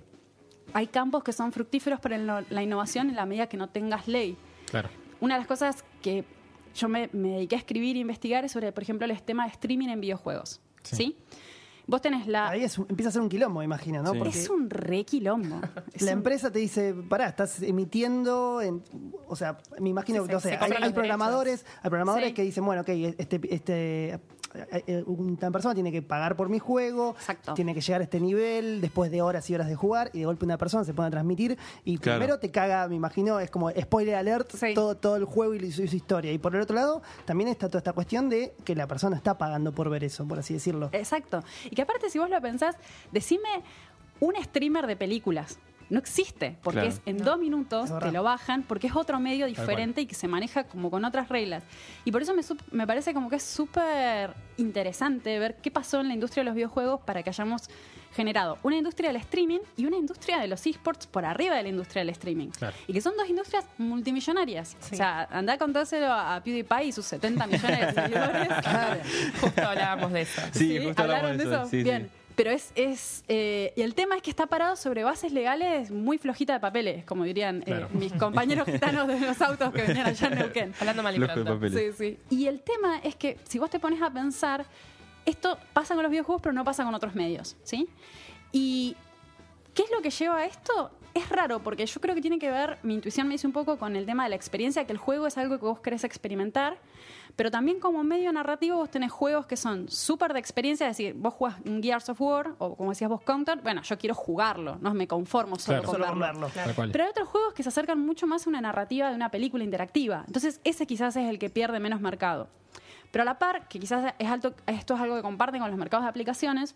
hay 0.73 0.87
campos 0.87 1.23
que 1.23 1.31
son 1.31 1.53
fructíferos 1.53 2.01
para 2.01 2.17
la 2.17 2.61
innovación 2.61 3.09
en 3.09 3.15
la 3.15 3.25
medida 3.25 3.47
que 3.47 3.55
no 3.55 3.69
tengas 3.69 4.09
ley. 4.09 4.35
Claro. 4.69 4.89
Una 5.21 5.35
de 5.35 5.39
las 5.39 5.47
cosas 5.47 5.85
que 6.01 6.25
yo 6.79 6.89
me, 6.89 7.09
me 7.13 7.29
dediqué 7.33 7.55
a 7.55 7.59
escribir 7.59 7.95
e 7.95 7.99
investigar 7.99 8.45
es 8.45 8.51
sobre, 8.51 8.71
por 8.71 8.83
ejemplo, 8.83 9.05
el 9.05 9.21
tema 9.23 9.43
de 9.45 9.51
streaming 9.51 9.89
en 9.89 10.01
videojuegos. 10.01 10.61
Sí. 10.83 10.95
¿Sí? 10.95 11.17
Vos 11.87 12.01
tenés 12.03 12.27
la... 12.27 12.49
Ahí 12.49 12.63
es 12.63 12.77
un- 12.77 12.85
empieza 12.87 13.09
a 13.09 13.11
ser 13.11 13.21
un 13.23 13.29
quilombo, 13.29 13.63
imagino, 13.63 14.03
¿no? 14.03 14.11
Sí. 14.11 14.17
Porque 14.19 14.37
es 14.37 14.47
un 14.49 14.69
re 14.69 15.03
quilombo. 15.05 15.59
Es 15.93 16.03
la 16.03 16.11
un- 16.11 16.19
empresa 16.19 16.51
te 16.51 16.59
dice, 16.59 16.93
pará, 16.93 17.27
estás 17.27 17.63
emitiendo, 17.63 18.61
en- 18.61 18.83
o 19.27 19.35
sea, 19.35 19.57
me 19.79 19.89
imagino, 19.89 20.21
Sí, 20.21 20.27
se- 20.27 20.33
no 20.33 20.39
sé, 20.39 20.49
se 20.49 20.55
hay, 20.55 20.93
programadores, 20.93 21.65
hay 21.81 21.89
programadores 21.89 22.27
Sí. 22.29 22.33
que 22.35 22.43
dicen, 22.43 22.63
bueno, 22.63 22.83
ok, 22.83 22.89
este, 23.17 23.41
este, 23.49 24.19
una 25.05 25.51
persona 25.51 25.73
tiene 25.73 25.91
que 25.91 26.01
pagar 26.01 26.35
por 26.35 26.49
mi 26.49 26.59
juego, 26.59 27.11
Exacto. 27.17 27.53
tiene 27.53 27.73
que 27.73 27.81
llegar 27.81 28.01
a 28.01 28.03
este 28.03 28.19
nivel 28.19 28.81
después 28.81 29.11
de 29.11 29.21
horas 29.21 29.49
y 29.49 29.55
horas 29.55 29.67
de 29.67 29.75
jugar 29.75 30.09
y 30.13 30.19
de 30.19 30.25
golpe 30.25 30.45
una 30.45 30.57
persona 30.57 30.83
se 30.83 30.93
pone 30.93 31.07
a 31.07 31.11
transmitir 31.11 31.57
y 31.83 31.97
Claro. 31.97 32.19
primero 32.19 32.39
te 32.39 32.51
caga, 32.51 32.87
me 32.87 32.95
imagino, 32.95 33.39
es 33.39 33.49
como 33.51 33.69
spoiler 33.71 34.15
alert 34.15 34.51
Sí. 34.53 34.73
todo, 34.73 34.95
todo 34.97 35.15
el 35.15 35.25
juego 35.25 35.53
y 35.53 35.71
su, 35.71 35.87
su 35.87 35.95
historia. 35.95 36.31
Y 36.31 36.37
por 36.37 36.55
el 36.55 36.61
otro 36.61 36.75
lado, 36.75 37.01
también 37.25 37.49
está 37.49 37.67
toda 37.67 37.79
esta 37.79 37.93
cuestión 37.93 38.29
de 38.29 38.53
que 38.63 38.75
la 38.75 38.87
persona 38.87 39.15
está 39.15 39.37
pagando 39.37 39.71
por 39.71 39.89
ver 39.89 40.03
eso, 40.03 40.25
por 40.27 40.39
así 40.39 40.53
decirlo. 40.53 40.89
Exacto. 40.93 41.43
Y 41.65 41.75
que 41.75 41.81
aparte, 41.81 42.09
si 42.09 42.19
vos 42.19 42.29
lo 42.29 42.41
pensás, 42.41 42.75
decime 43.11 43.49
un 44.19 44.33
streamer 44.43 44.87
de 44.87 44.95
películas. 44.95 45.59
No 45.89 45.99
existe, 45.99 46.55
porque 46.61 46.81
Claro. 46.81 46.95
es 46.95 47.01
en 47.05 47.17
dos 47.17 47.39
minutos 47.39 47.89
te 47.99 48.11
lo 48.11 48.23
bajan, 48.23 48.63
porque 48.63 48.87
es 48.87 48.95
otro 48.95 49.19
medio 49.19 49.45
diferente 49.47 50.01
y 50.01 50.05
que 50.05 50.15
se 50.15 50.27
maneja 50.27 50.63
como 50.65 50.91
con 50.91 51.03
otras 51.05 51.29
reglas. 51.29 51.63
Y 52.05 52.11
por 52.11 52.21
eso 52.21 52.33
me, 52.35 52.41
me 52.71 52.85
parece 52.85 53.13
como 53.13 53.29
que 53.29 53.37
es 53.37 53.43
súper 53.43 54.33
interesante 54.57 55.39
ver 55.39 55.55
qué 55.61 55.71
pasó 55.71 55.99
en 56.01 56.07
la 56.09 56.13
industria 56.13 56.41
de 56.41 56.45
los 56.45 56.55
videojuegos 56.55 57.01
para 57.01 57.23
que 57.23 57.29
hayamos 57.29 57.63
generado 58.15 58.57
una 58.63 58.75
industria 58.75 59.09
del 59.11 59.17
streaming 59.21 59.59
y 59.77 59.85
una 59.85 59.97
industria 59.97 60.39
de 60.39 60.47
los 60.47 60.65
esports 60.65 61.05
por 61.05 61.25
arriba 61.25 61.55
de 61.55 61.63
la 61.63 61.69
industria 61.69 62.01
del 62.01 62.09
streaming. 62.09 62.47
Claro. 62.49 62.75
Y 62.87 62.93
que 62.93 63.01
son 63.01 63.13
dos 63.15 63.29
industrias 63.29 63.65
multimillonarias. 63.77 64.75
O 64.91 64.95
sea, 64.95 65.27
anda 65.31 65.53
a 65.53 65.57
contárselo 65.57 66.11
a 66.11 66.41
PewDiePie 66.43 66.85
y 66.85 66.91
sus 66.91 67.05
70 67.05 67.45
millones 67.47 67.79
de 67.95 68.01
seguidores. 68.01 68.47
Justo 69.41 69.61
hablábamos 69.61 70.11
de 70.11 70.21
eso. 70.21 70.41
Sí, 70.51 70.79
justo 70.83 71.01
hablamos 71.03 71.23
¿hablaron 71.29 71.37
de 71.37 71.43
eso. 71.43 71.63
Sí, 71.65 71.69
sí. 71.77 71.83
Bien. 71.83 72.09
Pero 72.39 72.51
es, 72.51 72.71
es 72.75 73.25
eh, 73.27 73.73
y 73.75 73.81
el 73.81 73.93
tema 73.93 74.15
es 74.15 74.21
que 74.21 74.29
está 74.29 74.47
parado 74.47 74.77
sobre 74.77 75.03
bases 75.03 75.33
legales 75.33 75.91
muy 75.91 76.17
flojita 76.17 76.53
de 76.53 76.61
papeles, 76.61 77.03
como 77.03 77.25
dirían 77.25 77.65
eh, 77.65 77.85
mis 77.91 78.13
compañeros 78.13 78.65
gitanos 78.65 79.09
de 79.09 79.19
los 79.19 79.41
autos 79.41 79.73
que 79.73 79.81
venían 79.81 80.07
allá 80.07 80.27
en 80.29 80.35
Neuquén. 80.35 80.73
Hablando 80.79 81.03
mal 81.03 81.17
y 81.17 81.19
pronto. 81.19 81.59
Sí, 81.67 81.91
sí. 81.97 82.17
Y 82.29 82.45
el 82.45 82.61
tema 82.61 82.99
es 82.99 83.17
que 83.17 83.37
si 83.43 83.59
vos 83.59 83.69
te 83.69 83.77
pones 83.77 84.01
a 84.01 84.09
pensar, 84.09 84.65
esto 85.25 85.57
pasa 85.73 85.95
con 85.95 86.03
los 86.03 86.11
videojuegos, 86.11 86.41
pero 86.41 86.53
no 86.53 86.63
pasa 86.63 86.85
con 86.85 86.95
otros 86.95 87.13
medios, 87.13 87.57
¿sí? 87.63 87.89
Y 88.53 88.95
¿qué 89.73 89.83
es 89.83 89.91
lo 89.91 90.01
que 90.01 90.09
lleva 90.09 90.37
a 90.37 90.45
esto? 90.45 90.91
Es 91.13 91.27
raro, 91.29 91.59
porque 91.59 91.85
yo 91.85 91.99
creo 92.01 92.13
que 92.15 92.21
tiene 92.21 92.37
que 92.39 92.51
ver, 92.51 92.77
mi 92.83 92.93
intuición 92.93 93.27
me 93.27 93.33
dice 93.33 93.47
un 93.47 93.53
poco 93.53 93.77
con 93.77 93.95
el 93.95 94.05
tema 94.05 94.23
de 94.23 94.29
la 94.29 94.35
experiencia, 94.35 94.85
que 94.85 94.91
el 94.91 94.97
juego 94.99 95.27
es 95.27 95.37
algo 95.37 95.57
que 95.59 95.65
vos 95.65 95.79
querés 95.79 96.03
experimentar, 96.03 96.77
pero 97.35 97.49
también 97.49 97.79
como 97.79 98.03
medio 98.03 98.31
narrativo 98.31 98.77
vos 98.77 98.91
tenés 98.91 99.11
juegos 99.11 99.45
que 99.47 99.57
son 99.57 99.89
súper 99.89 100.33
de 100.33 100.39
experiencia, 100.39 100.87
es 100.87 100.97
decir, 100.97 101.15
vos 101.15 101.33
jugás 101.33 101.55
Gears 101.81 102.09
of 102.09 102.21
War, 102.21 102.53
o 102.59 102.75
como 102.75 102.91
decías 102.91 103.09
vos, 103.09 103.21
Counter, 103.21 103.59
bueno, 103.61 103.81
yo 103.81 103.97
quiero 103.97 104.13
jugarlo, 104.13 104.77
no 104.81 104.93
me 104.93 105.07
conformo 105.07 105.57
solo 105.57 105.81
Claro. 105.81 105.85
con 105.87 105.95
Solo 105.95 106.07
con 106.11 106.19
verlo. 106.19 106.49
Pero 106.91 107.03
hay 107.03 107.09
otros 107.09 107.27
juegos 107.27 107.53
que 107.53 107.63
se 107.63 107.69
acercan 107.69 107.99
mucho 107.99 108.27
más 108.27 108.45
a 108.45 108.49
una 108.49 108.61
narrativa 108.61 109.09
de 109.09 109.15
una 109.15 109.29
película 109.31 109.63
interactiva. 109.63 110.23
Entonces, 110.27 110.59
ese 110.63 110.85
quizás 110.85 111.15
es 111.15 111.27
el 111.29 111.39
que 111.39 111.49
pierde 111.49 111.79
menos 111.79 112.01
mercado. 112.01 112.47
Pero 113.11 113.23
a 113.23 113.25
la 113.25 113.39
par, 113.39 113.67
que 113.67 113.79
quizás 113.79 114.13
es 114.19 114.29
alto, 114.29 114.53
esto 114.67 114.93
es 114.93 115.01
algo 115.01 115.15
que 115.15 115.21
comparten 115.23 115.59
con 115.61 115.69
los 115.71 115.79
mercados 115.79 116.03
de 116.05 116.09
aplicaciones, 116.09 116.75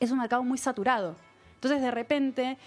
es 0.00 0.10
un 0.10 0.18
mercado 0.18 0.42
muy 0.42 0.56
saturado. 0.56 1.16
Entonces, 1.56 1.82
de 1.82 1.90
repente, 1.90 2.58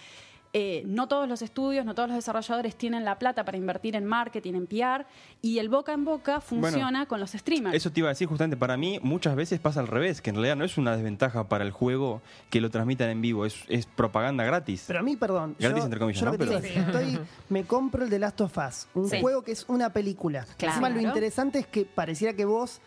eh, 0.54 0.82
no 0.86 1.08
todos 1.08 1.28
los 1.28 1.42
estudios, 1.42 1.84
no 1.84 1.94
todos 1.94 2.08
los 2.08 2.16
desarrolladores 2.16 2.74
tienen 2.76 3.04
la 3.04 3.18
plata 3.18 3.44
para 3.44 3.58
invertir 3.58 3.94
en 3.96 4.04
marketing, 4.06 4.54
en 4.54 4.66
PR, 4.66 5.04
y 5.42 5.58
el 5.58 5.68
boca 5.68 5.92
en 5.92 6.04
boca 6.04 6.40
funciona 6.40 7.06
con 7.06 7.20
los 7.20 7.32
streamers. 7.32 7.76
Eso 7.76 7.90
te 7.92 8.00
iba 8.00 8.08
a 8.08 8.12
decir 8.12 8.26
justamente, 8.28 8.56
para 8.56 8.76
mí 8.76 8.98
muchas 9.02 9.36
veces 9.36 9.60
pasa 9.60 9.80
al 9.80 9.86
revés, 9.86 10.20
que 10.22 10.30
en 10.30 10.36
realidad 10.36 10.56
no 10.56 10.64
es 10.64 10.78
una 10.78 10.94
desventaja 10.96 11.48
para 11.48 11.64
el 11.64 11.70
juego 11.70 12.22
que 12.50 12.60
lo 12.60 12.70
transmitan 12.70 13.10
en 13.10 13.20
vivo, 13.20 13.44
es, 13.44 13.56
es 13.68 13.84
propaganda 13.86 14.42
gratis. 14.44 14.84
Pero 14.86 15.00
a 15.00 15.02
mí, 15.02 15.16
perdón. 15.16 15.54
Gratis, 15.58 15.78
yo, 15.78 15.84
entre 15.84 16.00
comillas, 16.00 16.20
yo 16.22 16.30
¿no? 16.30 16.38
Pero- 16.38 16.58
estoy, 16.58 17.18
me 17.50 17.64
compro 17.64 18.04
el 18.04 18.10
The 18.10 18.18
Last 18.18 18.40
of 18.40 18.56
Us, 18.56 18.86
un 18.94 19.08
Sí. 19.10 19.20
juego 19.20 19.42
que 19.42 19.52
es 19.52 19.64
una 19.68 19.92
película. 19.92 20.46
Claro. 20.56 20.72
Encima 20.74 20.88
lo 20.88 21.00
interesante 21.00 21.58
es 21.58 21.66
que 21.66 21.84
pareciera 21.84 22.32
que 22.34 22.44
vos 22.46 22.80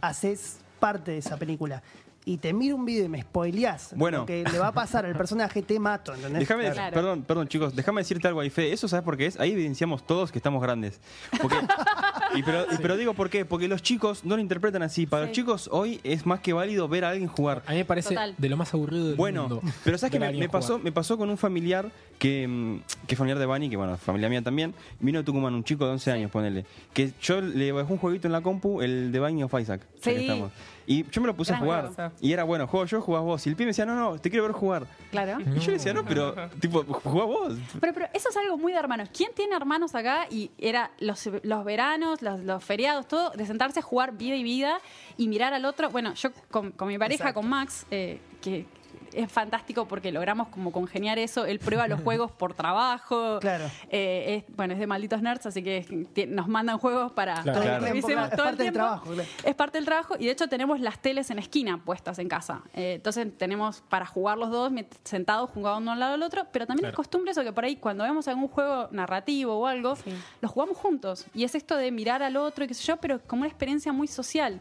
haces 0.00 0.60
parte 0.80 1.10
de 1.12 1.18
esa 1.18 1.36
película. 1.36 1.82
Y 2.28 2.36
te 2.36 2.52
miro 2.52 2.76
un 2.76 2.84
video 2.84 3.06
y 3.06 3.08
me 3.08 3.22
spoileás 3.22 3.94
Bueno. 3.96 4.18
lo 4.18 4.26
que 4.26 4.44
le 4.44 4.58
va 4.58 4.66
a 4.66 4.72
pasar 4.72 5.06
al 5.06 5.16
personaje, 5.16 5.62
te 5.62 5.78
mato, 5.80 6.12
¿entendés? 6.12 6.40
Déjame, 6.40 6.70
Claro. 6.72 6.92
perdón, 6.94 7.22
perdón 7.22 7.48
chicos, 7.48 7.74
déjame 7.74 8.02
decirte 8.02 8.28
algo 8.28 8.40
ahí, 8.40 8.50
Fede. 8.50 8.70
Eso 8.74 8.86
sabes 8.86 9.02
por 9.02 9.16
qué 9.16 9.24
es. 9.24 9.40
Ahí 9.40 9.52
evidenciamos 9.52 10.06
todos 10.06 10.30
que 10.30 10.38
estamos 10.38 10.60
grandes. 10.62 11.00
Porque, 11.40 11.56
y 12.34 12.42
pero, 12.42 12.66
y 12.70 12.76
pero 12.76 12.96
digo 12.96 13.14
por 13.14 13.30
qué, 13.30 13.44
porque 13.44 13.68
los 13.68 13.82
chicos 13.82 14.24
no 14.24 14.36
lo 14.36 14.42
interpretan 14.42 14.82
así. 14.82 15.06
Para 15.06 15.26
los 15.26 15.32
chicos 15.32 15.68
hoy 15.72 16.00
es 16.04 16.26
más 16.26 16.40
que 16.40 16.52
válido 16.52 16.88
ver 16.88 17.04
a 17.04 17.10
alguien 17.10 17.28
jugar. 17.28 17.62
A 17.66 17.72
mí 17.72 17.78
me 17.78 17.84
parece 17.84 18.10
Total. 18.10 18.34
de 18.36 18.48
lo 18.48 18.56
más 18.56 18.72
aburrido 18.74 19.08
del 19.08 19.16
Bueno, 19.16 19.48
mundo. 19.48 19.62
pero 19.84 19.98
sabes 19.98 20.14
a 20.22 20.30
me, 20.30 20.48
pasó, 20.48 20.78
me 20.78 20.92
pasó 20.92 21.16
con 21.16 21.30
un 21.30 21.38
familiar 21.38 21.90
que, 22.18 22.46
mm, 22.48 23.06
que 23.06 23.14
es 23.14 23.18
familiar 23.18 23.38
de 23.38 23.46
Bani, 23.46 23.70
que 23.70 23.76
bueno, 23.76 23.96
familia 23.96 24.28
mía 24.28 24.42
también, 24.42 24.74
vino 25.00 25.18
de 25.18 25.24
Tucumán, 25.24 25.54
un 25.54 25.64
chico 25.64 25.84
de 25.84 25.92
11 25.92 26.12
años, 26.12 26.30
ponele, 26.30 26.64
que 26.92 27.12
yo 27.20 27.40
le 27.40 27.72
bajé 27.72 27.92
un 27.92 27.98
jueguito 27.98 28.26
en 28.26 28.32
la 28.32 28.40
compu, 28.40 28.82
el 28.82 29.12
de 29.12 29.20
Binding 29.20 29.44
of 29.44 29.54
Isaac. 29.60 29.82
Sí. 30.00 30.10
estamos. 30.10 30.50
Y 30.86 31.04
yo 31.10 31.20
me 31.20 31.26
lo 31.26 31.36
puse 31.36 31.52
a 31.52 31.58
jugar. 31.58 31.90
Y 32.18 32.32
era 32.32 32.44
bueno, 32.44 32.66
juego 32.66 32.86
yo, 32.86 33.02
jugás 33.02 33.22
vos. 33.22 33.46
Y 33.46 33.50
el 33.50 33.56
pibe 33.56 33.66
me 33.66 33.70
decía, 33.70 33.84
no, 33.84 33.94
no, 33.94 34.18
te 34.18 34.30
quiero 34.30 34.44
ver 34.46 34.52
jugar. 34.52 34.86
Claro. 35.10 35.38
Y 35.38 35.58
yo 35.58 35.66
le 35.66 35.72
decía, 35.74 35.92
no, 35.92 36.02
pero, 36.02 36.34
tipo, 36.60 36.82
jugá 36.82 37.26
vos. 37.26 37.52
Pero, 37.78 37.92
pero 37.92 38.06
eso 38.14 38.30
es 38.30 38.36
algo 38.38 38.56
muy 38.56 38.72
de 38.72 38.78
hermanos. 38.78 39.10
¿Quién 39.14 39.30
tiene 39.34 39.54
hermanos 39.54 39.94
acá? 39.94 40.26
Y 40.30 40.50
era 40.56 40.90
los, 40.98 41.28
los 41.42 41.64
veranos, 41.66 42.17
los, 42.20 42.40
los 42.40 42.64
feriados, 42.64 43.06
todo, 43.06 43.30
de 43.30 43.46
sentarse 43.46 43.80
a 43.80 43.82
jugar 43.82 44.16
vida 44.16 44.36
y 44.36 44.42
vida 44.42 44.80
y 45.16 45.28
mirar 45.28 45.54
al 45.54 45.64
otro. 45.64 45.90
Bueno, 45.90 46.14
yo 46.14 46.30
con, 46.50 46.72
con 46.72 46.88
mi 46.88 46.98
pareja, 46.98 47.24
Exacto. 47.24 47.40
con 47.40 47.50
Max, 47.50 47.86
eh, 47.90 48.20
que 48.40 48.66
es 49.12 49.30
fantástico 49.30 49.86
porque 49.86 50.12
logramos 50.12 50.48
como 50.48 50.72
congeniar 50.72 51.18
eso. 51.18 51.44
Él 51.46 51.58
prueba 51.58 51.88
los 51.88 52.00
juegos 52.04 52.32
por 52.32 52.54
trabajo. 52.54 53.38
Claro. 53.40 53.64
Eh, 53.90 54.44
es, 54.48 54.56
bueno, 54.56 54.74
es 54.74 54.80
de 54.80 54.86
malditos 54.86 55.22
nerds, 55.22 55.46
así 55.46 55.62
que 55.62 56.26
nos 56.28 56.48
mandan 56.48 56.78
juegos 56.78 57.12
para 57.12 57.42
Claro. 57.42 57.80
revisemos 57.80 58.28
Es 58.28 58.36
todo 58.36 58.44
el 58.44 58.50
parte 58.50 58.62
del 58.64 58.72
trabajo, 58.72 59.10
claro. 59.12 59.28
Es 59.44 59.54
parte 59.54 59.78
del 59.78 59.84
trabajo 59.84 60.14
y 60.18 60.26
de 60.26 60.32
hecho 60.32 60.48
tenemos 60.48 60.80
las 60.80 60.98
teles 61.00 61.30
en 61.30 61.38
esquina 61.38 61.82
puestas 61.84 62.18
en 62.18 62.28
casa. 62.28 62.62
Eh, 62.74 62.94
entonces 62.96 63.26
tenemos 63.36 63.82
para 63.88 64.06
jugar 64.06 64.38
los 64.38 64.50
dos 64.50 64.72
sentados 65.04 65.50
jugando 65.50 65.78
uno 65.78 65.92
al 65.92 66.00
lado 66.00 66.12
del 66.12 66.22
otro, 66.22 66.46
pero 66.52 66.66
también 66.66 66.88
es 66.88 66.94
costumbre 66.94 67.32
eso 67.32 67.42
que 67.44 67.52
por 67.52 67.64
ahí 67.64 67.76
cuando 67.76 68.04
vemos 68.04 68.26
algún 68.28 68.48
juego 68.48 68.88
narrativo 68.90 69.54
o 69.54 69.66
algo, 69.66 69.96
lo 70.40 70.48
jugamos 70.48 70.76
juntos. 70.76 71.26
Y 71.34 71.44
es 71.44 71.54
esto 71.54 71.76
de 71.76 71.90
mirar 71.90 72.22
al 72.22 72.36
otro 72.36 72.64
y 72.64 72.68
qué 72.68 72.74
sé 72.74 72.84
yo, 72.84 72.96
pero 72.96 73.20
como 73.26 73.40
una 73.40 73.48
experiencia 73.48 73.92
muy 73.92 74.08
social. 74.08 74.60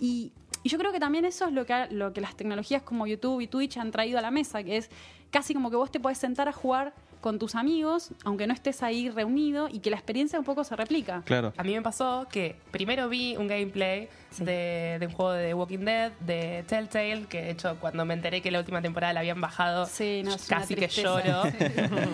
Y, 0.00 0.32
y 0.62 0.68
yo 0.68 0.78
creo 0.78 0.92
que 0.92 1.00
también 1.00 1.24
eso 1.24 1.46
es 1.46 1.52
lo 1.52 1.64
que, 1.66 1.86
lo 1.90 2.12
que 2.12 2.20
las 2.20 2.36
tecnologías 2.36 2.82
como 2.82 3.06
YouTube 3.06 3.40
y 3.40 3.46
Twitch 3.46 3.78
han 3.78 3.90
traído 3.90 4.18
a 4.18 4.22
la 4.22 4.30
mesa, 4.30 4.62
que 4.62 4.76
es 4.76 4.90
casi 5.30 5.54
como 5.54 5.70
que 5.70 5.76
vos 5.76 5.90
te 5.90 6.00
podés 6.00 6.18
sentar 6.18 6.48
a 6.48 6.52
jugar 6.52 6.94
con 7.20 7.38
tus 7.38 7.54
amigos, 7.54 8.10
aunque 8.24 8.46
no 8.46 8.54
estés 8.54 8.82
ahí 8.82 9.10
reunido, 9.10 9.68
y 9.68 9.80
que 9.80 9.90
la 9.90 9.96
experiencia 9.96 10.38
un 10.38 10.44
poco 10.44 10.64
se 10.64 10.76
replica. 10.76 11.22
Claro. 11.24 11.52
A 11.56 11.62
mí 11.62 11.74
me 11.74 11.82
pasó 11.82 12.26
que 12.30 12.56
primero 12.70 13.08
vi 13.08 13.36
un 13.36 13.48
gameplay 13.48 14.08
de, 14.38 14.98
de 15.00 15.06
un 15.06 15.12
juego 15.12 15.32
de 15.32 15.54
Walking 15.54 15.78
Dead, 15.84 16.12
de 16.20 16.64
Telltale, 16.68 17.26
que 17.28 17.42
de 17.42 17.50
hecho 17.50 17.76
cuando 17.80 18.04
me 18.04 18.14
enteré 18.14 18.40
que 18.42 18.50
la 18.50 18.58
última 18.60 18.80
temporada 18.82 19.12
la 19.14 19.20
habían 19.20 19.40
bajado, 19.40 19.86
Sí, 19.86 20.22
no, 20.24 20.36
casi 20.48 20.74
que 20.74 20.88
lloro. 20.88 21.42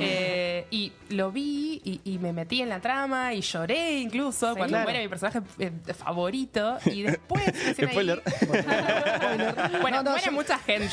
Eh, 0.00 0.66
y 0.70 0.92
lo 1.10 1.30
vi 1.32 1.80
y, 1.84 2.00
y 2.04 2.18
me 2.18 2.32
metí 2.32 2.60
en 2.62 2.68
la 2.68 2.80
trama 2.80 3.32
y 3.34 3.40
lloré 3.40 3.98
incluso 4.00 4.48
Sí. 4.50 4.56
cuando 4.56 4.68
Claro. 4.74 4.84
muere 4.84 5.02
mi 5.02 5.08
personaje 5.08 5.40
eh, 5.58 5.70
favorito. 5.94 6.78
Y 6.86 7.02
después... 7.02 7.42
Spoiler. 7.90 8.22
bueno, 9.80 9.98
No, 9.98 10.02
no, 10.02 10.10
muere 10.10 10.24
yo- 10.26 10.32
mucha 10.32 10.58
gente. 10.58 10.88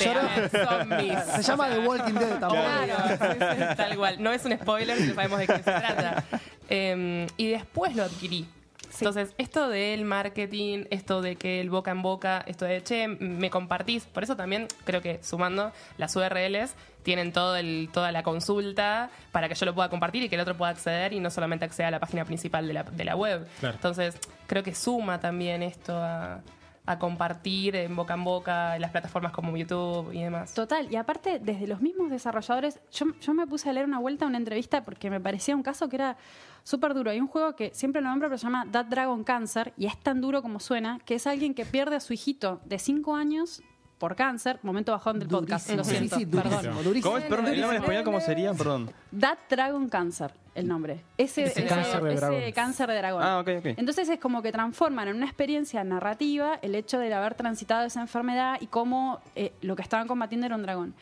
zombies. 0.51 1.19
Se 1.35 1.43
llama 1.43 1.69
The 1.69 1.79
Walking 1.79 2.13
Dead 2.13 2.39
tampoco. 2.39 2.61
Claro, 2.61 2.95
sí, 3.09 3.57
sí, 3.59 3.75
tal 3.77 3.97
cual. 4.01 4.21
No 4.21 4.31
es 4.31 4.43
un 4.45 4.51
spoiler, 4.53 4.97
ya 4.97 5.13
sabemos 5.13 5.39
de 5.39 5.47
qué 5.47 5.57
se 5.57 5.63
trata. 5.63 6.23
Eh, 6.73 7.27
y 7.35 7.49
después 7.49 7.97
lo 7.97 8.03
adquirí. 8.03 8.47
Entonces, 8.99 9.33
esto 9.37 9.69
del 9.69 10.05
marketing, 10.05 10.85
esto 10.89 11.21
de 11.21 11.35
que 11.35 11.59
el 11.59 11.69
boca 11.69 11.91
en 11.91 12.01
boca, 12.01 12.43
esto 12.45 12.65
de, 12.65 12.83
che, 12.83 13.07
me 13.07 13.49
compartís, 13.49 14.05
por 14.05 14.23
eso 14.23 14.35
también 14.35 14.67
creo 14.83 15.01
que 15.01 15.19
sumando 15.23 15.71
las 15.97 16.15
URLs 16.15 16.75
tienen 17.03 17.31
todo 17.31 17.55
el, 17.55 17.89
toda 17.91 18.11
la 18.11 18.23
consulta 18.23 19.09
para 19.31 19.49
que 19.49 19.55
yo 19.55 19.65
lo 19.65 19.73
pueda 19.73 19.89
compartir 19.89 20.23
y 20.23 20.29
que 20.29 20.35
el 20.35 20.41
otro 20.41 20.55
pueda 20.55 20.71
acceder 20.71 21.13
y 21.13 21.19
no 21.19 21.31
solamente 21.31 21.65
acceda 21.65 21.87
a 21.87 21.91
la 21.91 21.99
página 21.99 22.25
principal 22.25 22.67
de 22.67 22.73
la, 22.73 22.83
de 22.83 23.03
la 23.03 23.15
web. 23.15 23.47
Claro. 23.59 23.75
Entonces, 23.75 24.17
creo 24.47 24.63
que 24.63 24.75
suma 24.75 25.19
también 25.19 25.63
esto 25.63 25.95
a, 25.95 26.41
a 26.91 26.99
compartir 26.99 27.75
en 27.75 27.95
boca 27.95 28.13
en 28.13 28.23
boca 28.23 28.75
en 28.75 28.81
las 28.81 28.91
plataformas 28.91 29.31
como 29.31 29.55
YouTube 29.55 30.11
y 30.13 30.21
demás. 30.21 30.53
Total, 30.53 30.91
y 30.91 30.95
aparte, 30.95 31.39
desde 31.39 31.67
los 31.67 31.81
mismos 31.81 32.09
desarrolladores, 32.09 32.79
yo, 32.91 33.07
yo 33.19 33.33
me 33.33 33.47
puse 33.47 33.69
a 33.69 33.73
leer 33.73 33.85
una 33.85 33.99
vuelta, 33.99 34.25
una 34.25 34.37
entrevista, 34.37 34.83
porque 34.83 35.09
me 35.09 35.19
parecía 35.19 35.55
un 35.55 35.63
caso 35.63 35.89
que 35.89 35.95
era 35.95 36.17
súper 36.63 36.93
duro. 36.93 37.11
Hay 37.11 37.19
un 37.19 37.27
juego 37.27 37.55
que 37.55 37.71
siempre 37.73 38.01
lo 38.01 38.09
nombro, 38.09 38.29
pero 38.29 38.37
se 38.37 38.43
llama 38.43 38.67
That 38.71 38.85
Dragon 38.85 39.23
Cancer, 39.23 39.73
y 39.77 39.85
es 39.85 39.97
tan 39.97 40.21
duro 40.21 40.41
como 40.41 40.59
suena, 40.59 40.99
que 41.05 41.15
es 41.15 41.27
alguien 41.27 41.53
que 41.53 41.65
pierde 41.65 41.95
a 41.95 41.99
su 41.99 42.13
hijito 42.13 42.61
de 42.65 42.79
5 42.79 43.15
años 43.15 43.61
por 44.01 44.15
cáncer, 44.15 44.57
momento 44.63 44.91
bajón 44.91 45.19
del 45.19 45.27
podcast, 45.29 45.69
lo 45.69 45.83
siento, 45.83 46.17
perdón. 46.17 46.51
durísimo, 46.51 46.83
durísimo. 46.83 47.03
¿Cómo 47.13 47.17
es? 47.19 47.23
Perdón, 47.29 47.45
el 47.53 47.61
nombre 47.61 47.77
en 47.77 47.83
español, 47.83 48.03
¿cómo 48.03 48.19
sería? 48.19 48.51
Perdón. 48.55 48.91
That 49.19 49.37
Dragon 49.47 49.87
Cancer, 49.89 50.31
el 50.55 50.67
nombre. 50.67 51.01
Ese, 51.19 51.43
Ese 51.43 51.59
ese- 51.59 51.67
cáncer 51.69 52.01
de 52.01 52.13
ese 52.15 52.25
dragón. 52.25 52.51
cáncer 52.53 52.89
de 52.89 52.95
dragón. 52.97 53.21
Ah, 53.23 53.39
ok, 53.39 53.49
ok. 53.59 53.65
Entonces 53.77 54.09
es 54.09 54.19
como 54.19 54.41
que 54.41 54.51
transforman 54.51 55.07
en 55.07 55.17
una 55.17 55.27
experiencia 55.27 55.83
narrativa 55.83 56.57
el 56.63 56.73
hecho 56.73 56.97
de 56.97 57.13
haber 57.13 57.35
transitado 57.35 57.85
esa 57.85 58.01
enfermedad 58.01 58.57
y 58.59 58.65
cómo 58.67 59.21
eh, 59.35 59.53
lo 59.61 59.75
que 59.75 59.83
estaban 59.83 60.07
combatiendo 60.07 60.47
era 60.47 60.55
un 60.55 60.63
dragón. 60.63 60.95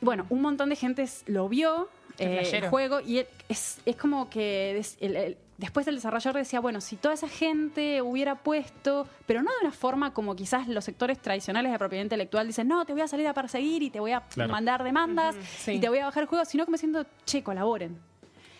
Bueno, 0.00 0.26
un 0.30 0.42
montón 0.42 0.70
de 0.70 0.76
gente 0.76 1.02
s- 1.02 1.22
lo 1.30 1.48
vio, 1.48 1.88
Qué 2.16 2.24
eh, 2.24 2.32
el 2.32 2.38
flashero. 2.46 2.70
juego, 2.70 3.00
y 3.00 3.24
es, 3.48 3.78
es 3.86 3.96
como 3.96 4.28
que 4.28 4.72
des- 4.74 4.96
el- 5.00 5.16
el- 5.16 5.36
después 5.58 5.86
el 5.86 5.94
desarrollador 5.96 6.38
decía, 6.38 6.60
bueno, 6.60 6.80
si 6.80 6.96
toda 6.96 7.14
esa 7.14 7.28
gente 7.28 8.02
hubiera 8.02 8.36
puesto, 8.36 9.06
pero 9.26 9.42
no 9.42 9.50
de 9.52 9.66
una 9.66 9.72
forma 9.72 10.12
como 10.12 10.34
quizás 10.34 10.66
los 10.68 10.84
sectores 10.84 11.20
tradicionales 11.20 11.70
de 11.72 11.78
propiedad 11.78 12.02
intelectual 12.04 12.46
dicen, 12.46 12.68
no, 12.68 12.84
te 12.84 12.92
voy 12.92 13.02
a 13.02 13.08
salir 13.08 13.26
a 13.28 13.34
perseguir 13.34 13.82
y 13.82 13.90
te 13.90 14.00
voy 14.00 14.12
a 14.12 14.20
Claro. 14.22 14.52
mandar 14.52 14.82
demandas 14.82 15.36
sí. 15.58 15.72
y 15.72 15.80
te 15.80 15.88
voy 15.88 15.98
a 15.98 16.06
bajar 16.06 16.22
el 16.24 16.28
juego, 16.28 16.44
sino 16.44 16.64
como 16.64 16.74
diciendo, 16.76 17.06
che, 17.24 17.42
colaboren. 17.42 17.98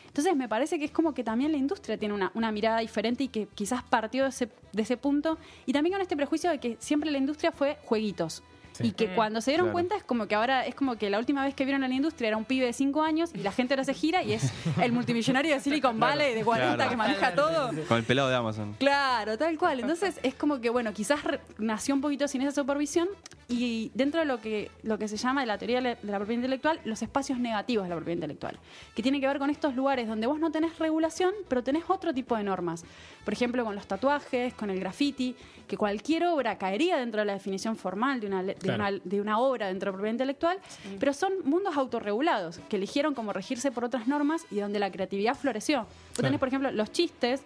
Entonces 0.07 0.37
me 0.37 0.49
parece 0.49 0.79
que 0.79 0.85
es 0.85 0.93
como 0.93 1.13
que 1.13 1.25
también 1.25 1.51
la 1.51 1.59
industria 1.59 1.99
tiene 1.99 2.15
una, 2.15 2.31
una 2.35 2.53
mirada 2.53 2.79
diferente 2.79 3.25
y 3.25 3.29
que 3.29 3.49
quizás 3.53 3.83
partió 3.83 4.23
de 4.23 4.29
ese, 4.29 4.49
de 4.73 4.83
ese 4.83 4.97
punto. 4.97 5.39
Y 5.67 5.73
también 5.73 5.93
con 5.95 6.03
este 6.03 6.17
prejuicio 6.17 6.51
de 6.51 6.61
que 6.61 6.77
siempre 6.79 7.11
la 7.11 7.19
industria 7.19 7.51
fue 7.51 7.79
jueguitos. 7.85 8.41
Y 8.81 8.93
que 8.93 9.15
cuando 9.15 9.41
se 9.41 9.51
dieron 9.53 9.67
Claro. 9.67 9.73
cuenta 9.75 9.97
es 9.97 10.05
como 10.05 10.27
que 10.27 10.35
ahora 10.35 10.67
es 10.67 10.75
como 10.75 10.97
que 10.97 11.11
la 11.11 11.19
última 11.19 11.45
vez 11.45 11.55
que 11.55 11.65
vieron 11.65 11.85
a 11.85 11.89
la 11.89 11.95
industria 11.95 12.29
era 12.29 12.37
un 12.37 12.45
pibe 12.45 12.67
de 12.67 12.73
5 12.73 13.03
años 13.03 13.31
y 13.35 13.39
la 13.39 13.53
gente 13.53 13.75
ahora 13.75 13.85
se 13.85 13.95
gira 13.95 14.23
y 14.23 14.33
es 14.33 14.53
el 14.83 14.93
multimillonario 14.93 15.55
de 15.55 15.61
Silicon 15.61 15.99
Valley 16.01 16.35
de 16.35 16.45
40 16.45 16.75
Claro. 16.77 16.91
que 16.91 16.97
maneja 16.97 17.35
todo. 17.35 17.71
Con 17.89 17.99
el 17.99 18.05
pelado 18.05 18.29
de 18.29 18.37
Amazon. 18.37 18.75
Claro, 18.79 19.39
tal 19.39 19.57
cual. 19.59 19.81
Entonces 19.81 20.19
es 20.23 20.35
como 20.35 20.61
que, 20.61 20.71
bueno, 20.71 20.93
quizás 20.93 21.21
nació 21.59 21.95
un 21.95 22.01
poquito 22.01 22.27
sin 22.29 22.43
esa 22.43 22.51
supervisión 22.53 23.09
y 23.49 23.91
dentro 23.95 24.21
de 24.21 24.27
lo 24.27 24.41
que, 24.41 24.71
lo 24.83 24.99
que 24.99 25.07
se 25.09 25.17
llama 25.17 25.43
de 25.43 25.47
la 25.47 25.59
teoría 25.59 25.81
de 25.81 25.97
la 26.03 26.17
propiedad 26.17 26.37
intelectual, 26.43 26.81
los 26.85 27.03
espacios 27.03 27.39
negativos 27.39 27.85
de 27.85 27.91
la 27.91 27.97
propiedad 27.97 28.17
intelectual, 28.17 28.59
que 28.95 29.03
tiene 29.03 29.21
que 29.21 29.27
ver 29.27 29.39
con 29.39 29.51
estos 29.51 29.75
lugares 29.75 30.09
donde 30.09 30.27
vos 30.27 30.39
no 30.39 30.51
tenés 30.51 30.79
regulación, 30.79 31.33
pero 31.49 31.63
tenés 31.63 31.85
otro 31.89 32.15
tipo 32.15 32.37
de 32.37 32.43
normas. 32.45 32.85
Por 33.25 33.33
ejemplo, 33.35 33.65
con 33.65 33.75
los 33.75 33.87
tatuajes, 33.87 34.55
con 34.55 34.71
el 34.71 34.81
graffiti, 34.81 35.35
que 35.69 35.77
cualquier 35.77 36.25
obra 36.27 36.59
caería 36.59 36.97
dentro 36.97 37.21
de 37.21 37.27
la 37.27 37.33
definición 37.35 37.77
formal 37.77 38.21
de 38.21 38.27
una, 38.27 38.43
le- 38.43 38.55
de 38.55 38.61
Claro. 38.61 38.83
una, 38.89 39.01
de 39.03 39.21
una 39.21 39.39
obra 39.39 39.69
dentro 39.69 39.87
de 39.87 39.93
la 39.93 39.97
propiedad 39.97 40.13
intelectual, 40.15 40.59
pero 40.99 41.13
son 41.13 41.33
mundos 41.45 41.77
autorregulados, 41.77 42.61
que 42.69 42.77
eligieron 42.77 43.15
como 43.15 43.33
regirse 43.33 43.71
por 43.73 43.85
otras 43.85 44.07
normas 44.07 44.47
y 44.51 44.57
donde 44.61 44.79
la 44.79 44.91
creatividad 44.91 45.35
floreció. 45.37 45.81
Vos 45.81 45.89
Claro. 46.15 46.29
tenés, 46.29 46.39
por 46.39 46.49
ejemplo, 46.49 46.71
los 46.71 46.93
chistes 46.93 47.43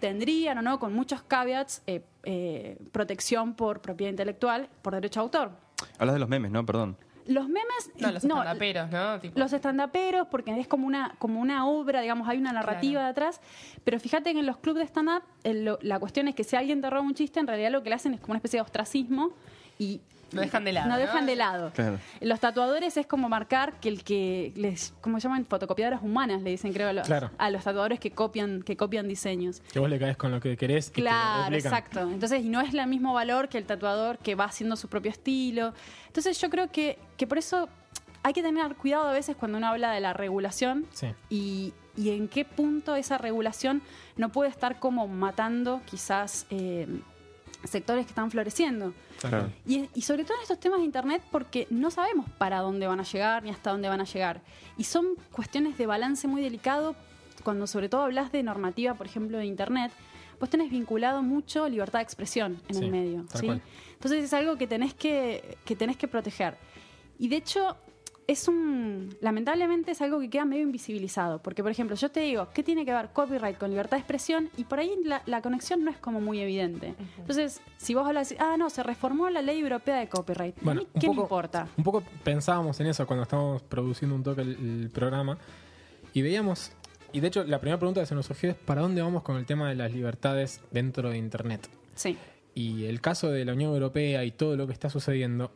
tendrían 0.00 0.58
o 0.58 0.62
no, 0.62 0.78
con 0.78 0.92
muchos 0.94 1.22
caveats, 1.22 1.82
eh, 1.86 2.02
eh, 2.24 2.78
protección 2.92 3.54
por 3.54 3.80
propiedad 3.80 4.10
intelectual, 4.10 4.68
por 4.82 4.94
derecho 4.94 5.20
a 5.20 5.22
autor. 5.24 5.50
Hablas 5.98 6.14
de 6.14 6.20
los 6.20 6.28
memes, 6.28 6.50
¿no? 6.50 6.64
Perdón. 6.64 6.96
Los 7.26 7.48
memes. 7.48 7.90
No, 7.98 8.10
los 8.12 8.22
estandaperos, 8.22 8.90
¿no? 8.90 9.18
Tipo, 9.20 9.38
Los 9.40 9.52
estandaperos, 9.54 10.26
porque 10.30 10.58
es 10.60 10.68
como 10.68 10.86
una, 10.86 11.14
como 11.18 11.40
una 11.40 11.66
obra, 11.66 12.02
digamos, 12.02 12.28
hay 12.28 12.36
una 12.36 12.52
narrativa 12.52 13.00
Claro. 13.00 13.08
detrás. 13.08 13.40
Pero 13.82 13.98
fíjate 13.98 14.34
que 14.34 14.40
en 14.40 14.46
los 14.46 14.58
clubes 14.58 14.80
de 14.82 14.86
stand-up, 14.88 15.22
la 15.82 15.98
cuestión 15.98 16.28
es 16.28 16.34
que 16.34 16.44
si 16.44 16.54
alguien 16.56 16.82
te 16.82 16.90
roba 16.90 17.02
un 17.02 17.14
chiste, 17.14 17.40
en 17.40 17.46
realidad 17.46 17.70
lo 17.70 17.82
que 17.82 17.88
le 17.88 17.94
hacen 17.94 18.12
es 18.12 18.20
como 18.20 18.32
una 18.32 18.38
especie 18.38 18.58
de 18.58 18.62
ostracismo 18.62 19.30
y. 19.78 20.00
Lo 20.34 20.40
dejan 20.42 20.64
de 20.64 20.72
lado, 20.72 20.88
No 20.88 20.94
¿no? 20.94 21.00
dejan 21.00 21.26
de 21.26 21.36
lado. 21.36 21.72
Claro. 21.74 21.98
Los 22.20 22.40
tatuadores 22.40 22.96
es 22.96 23.06
como 23.06 23.28
marcar 23.28 23.78
que 23.80 23.88
el 23.88 24.02
que 24.04 24.52
les, 24.56 24.92
¿cómo 25.00 25.18
se 25.20 25.28
llaman? 25.28 25.46
Fotocopiadoras 25.46 26.02
humanas, 26.02 26.42
le 26.42 26.50
dicen, 26.50 26.72
creo, 26.72 26.88
a 26.88 26.92
los, 26.92 27.06
Claro. 27.06 27.30
a 27.38 27.50
los 27.50 27.64
tatuadores 27.64 28.00
que 28.00 28.10
copian, 28.10 28.62
que 28.62 28.76
copian 28.76 29.08
diseños. 29.08 29.62
Que 29.72 29.78
vos 29.78 29.88
le 29.88 29.98
caes 29.98 30.16
con 30.16 30.30
lo 30.30 30.40
que 30.40 30.56
querés 30.56 30.88
y 30.88 30.92
te 30.92 31.00
lo 31.02 31.06
Claro, 31.10 31.54
exacto. 31.56 32.00
Entonces, 32.10 32.42
y 32.44 32.48
no 32.48 32.60
es 32.60 32.74
el 32.74 32.86
mismo 32.86 33.14
valor 33.14 33.48
que 33.48 33.58
el 33.58 33.64
tatuador 33.66 34.18
que 34.18 34.34
va 34.34 34.44
haciendo 34.44 34.76
su 34.76 34.88
propio 34.88 35.10
estilo. 35.10 35.72
Entonces, 36.06 36.40
yo 36.40 36.50
creo 36.50 36.70
que, 36.70 36.98
que 37.16 37.26
por 37.26 37.38
eso 37.38 37.68
hay 38.22 38.32
que 38.32 38.42
tener 38.42 38.74
cuidado 38.76 39.08
a 39.08 39.12
veces 39.12 39.36
cuando 39.36 39.58
uno 39.58 39.66
habla 39.68 39.92
de 39.92 40.00
la 40.00 40.12
regulación 40.14 40.86
Sí. 40.92 41.08
y, 41.28 41.72
y 41.96 42.10
en 42.10 42.26
qué 42.28 42.44
punto 42.44 42.96
esa 42.96 43.18
regulación 43.18 43.82
no 44.16 44.30
puede 44.30 44.48
estar 44.50 44.78
como 44.80 45.06
matando 45.08 45.80
quizás 45.84 46.46
eh, 46.50 46.86
sectores 47.64 48.04
que 48.06 48.10
están 48.10 48.30
floreciendo. 48.30 48.92
Claro. 49.28 49.50
Y, 49.66 49.88
y 49.94 50.02
sobre 50.02 50.24
todo 50.24 50.36
en 50.36 50.42
estos 50.42 50.58
temas 50.60 50.80
de 50.80 50.84
Internet 50.84 51.22
porque 51.30 51.66
no 51.70 51.90
sabemos 51.90 52.28
para 52.38 52.60
dónde 52.60 52.86
van 52.86 53.00
a 53.00 53.04
llegar 53.04 53.42
ni 53.42 53.50
hasta 53.50 53.70
dónde 53.70 53.88
van 53.88 54.00
a 54.00 54.04
llegar. 54.04 54.40
Y 54.76 54.84
son 54.84 55.06
cuestiones 55.32 55.78
de 55.78 55.86
balance 55.86 56.26
muy 56.28 56.42
delicado 56.42 56.94
cuando 57.42 57.66
sobre 57.66 57.88
todo 57.88 58.02
hablas 58.02 58.32
de 58.32 58.42
normativa, 58.42 58.94
por 58.94 59.06
ejemplo, 59.06 59.38
de 59.38 59.46
Internet. 59.46 59.92
Vos 60.40 60.50
tenés 60.50 60.70
vinculado 60.70 61.22
mucho 61.22 61.68
libertad 61.68 62.00
de 62.00 62.04
expresión 62.04 62.60
en 62.68 62.74
Sí, 62.74 62.84
el 62.84 62.90
medio. 62.90 63.24
¿sí? 63.34 63.48
Entonces 63.92 64.24
es 64.24 64.32
algo 64.32 64.56
que 64.56 64.66
tenés 64.66 64.94
que, 64.94 65.56
que 65.64 65.76
tenés 65.76 65.96
que 65.96 66.08
proteger. 66.08 66.56
Y 67.18 67.28
de 67.28 67.36
hecho, 67.36 67.76
es 68.26 68.48
un. 68.48 69.16
Lamentablemente 69.20 69.92
es 69.92 70.00
algo 70.00 70.20
que 70.20 70.30
queda 70.30 70.44
medio 70.44 70.62
invisibilizado. 70.62 71.42
Porque, 71.42 71.62
por 71.62 71.72
ejemplo, 71.72 71.96
yo 71.96 72.10
te 72.10 72.20
digo, 72.20 72.48
¿qué 72.54 72.62
tiene 72.62 72.84
que 72.84 72.92
ver 72.92 73.10
copyright 73.12 73.58
con 73.58 73.70
libertad 73.70 73.96
de 73.96 74.00
expresión? 74.00 74.50
Y 74.56 74.64
por 74.64 74.78
ahí 74.78 74.92
la, 75.04 75.22
la 75.26 75.42
conexión 75.42 75.84
no 75.84 75.90
es 75.90 75.98
como 75.98 76.20
muy 76.20 76.40
evidente. 76.40 76.94
Entonces, 77.18 77.60
si 77.76 77.94
vos 77.94 78.06
hablas, 78.06 78.34
ah, 78.38 78.56
no, 78.56 78.70
se 78.70 78.82
reformó 78.82 79.30
la 79.30 79.42
ley 79.42 79.60
europea 79.60 79.96
de 79.96 80.08
copyright. 80.08 80.56
Bueno, 80.60 80.80
¿A 80.80 80.84
mí 80.84 80.88
un 80.92 81.00
¿Qué 81.00 81.08
me 81.08 81.14
importa? 81.14 81.68
Un 81.76 81.84
poco 81.84 82.02
pensábamos 82.22 82.78
en 82.80 82.86
eso 82.88 83.06
cuando 83.06 83.24
estábamos 83.24 83.62
produciendo 83.62 84.14
un 84.14 84.22
toque 84.22 84.42
el, 84.42 84.82
el 84.82 84.90
programa 84.90 85.38
y 86.12 86.22
veíamos, 86.22 86.72
y 87.12 87.20
de 87.20 87.28
hecho 87.28 87.44
la 87.44 87.60
primera 87.60 87.78
pregunta 87.78 88.00
que 88.00 88.06
se 88.06 88.14
nos 88.14 88.26
surgió 88.26 88.50
es 88.50 88.56
¿para 88.56 88.82
dónde 88.82 89.02
vamos 89.02 89.22
con 89.22 89.36
el 89.36 89.46
tema 89.46 89.68
de 89.68 89.74
las 89.74 89.92
libertades 89.92 90.60
dentro 90.70 91.10
de 91.10 91.18
Internet? 91.18 91.68
Sí. 91.94 92.16
Y 92.54 92.84
el 92.84 93.00
caso 93.00 93.30
de 93.30 93.44
la 93.44 93.52
Unión 93.52 93.72
Europea 93.72 94.24
y 94.24 94.30
todo 94.30 94.56
lo 94.56 94.66
que 94.66 94.72
está 94.72 94.88
sucediendo, 94.88 95.50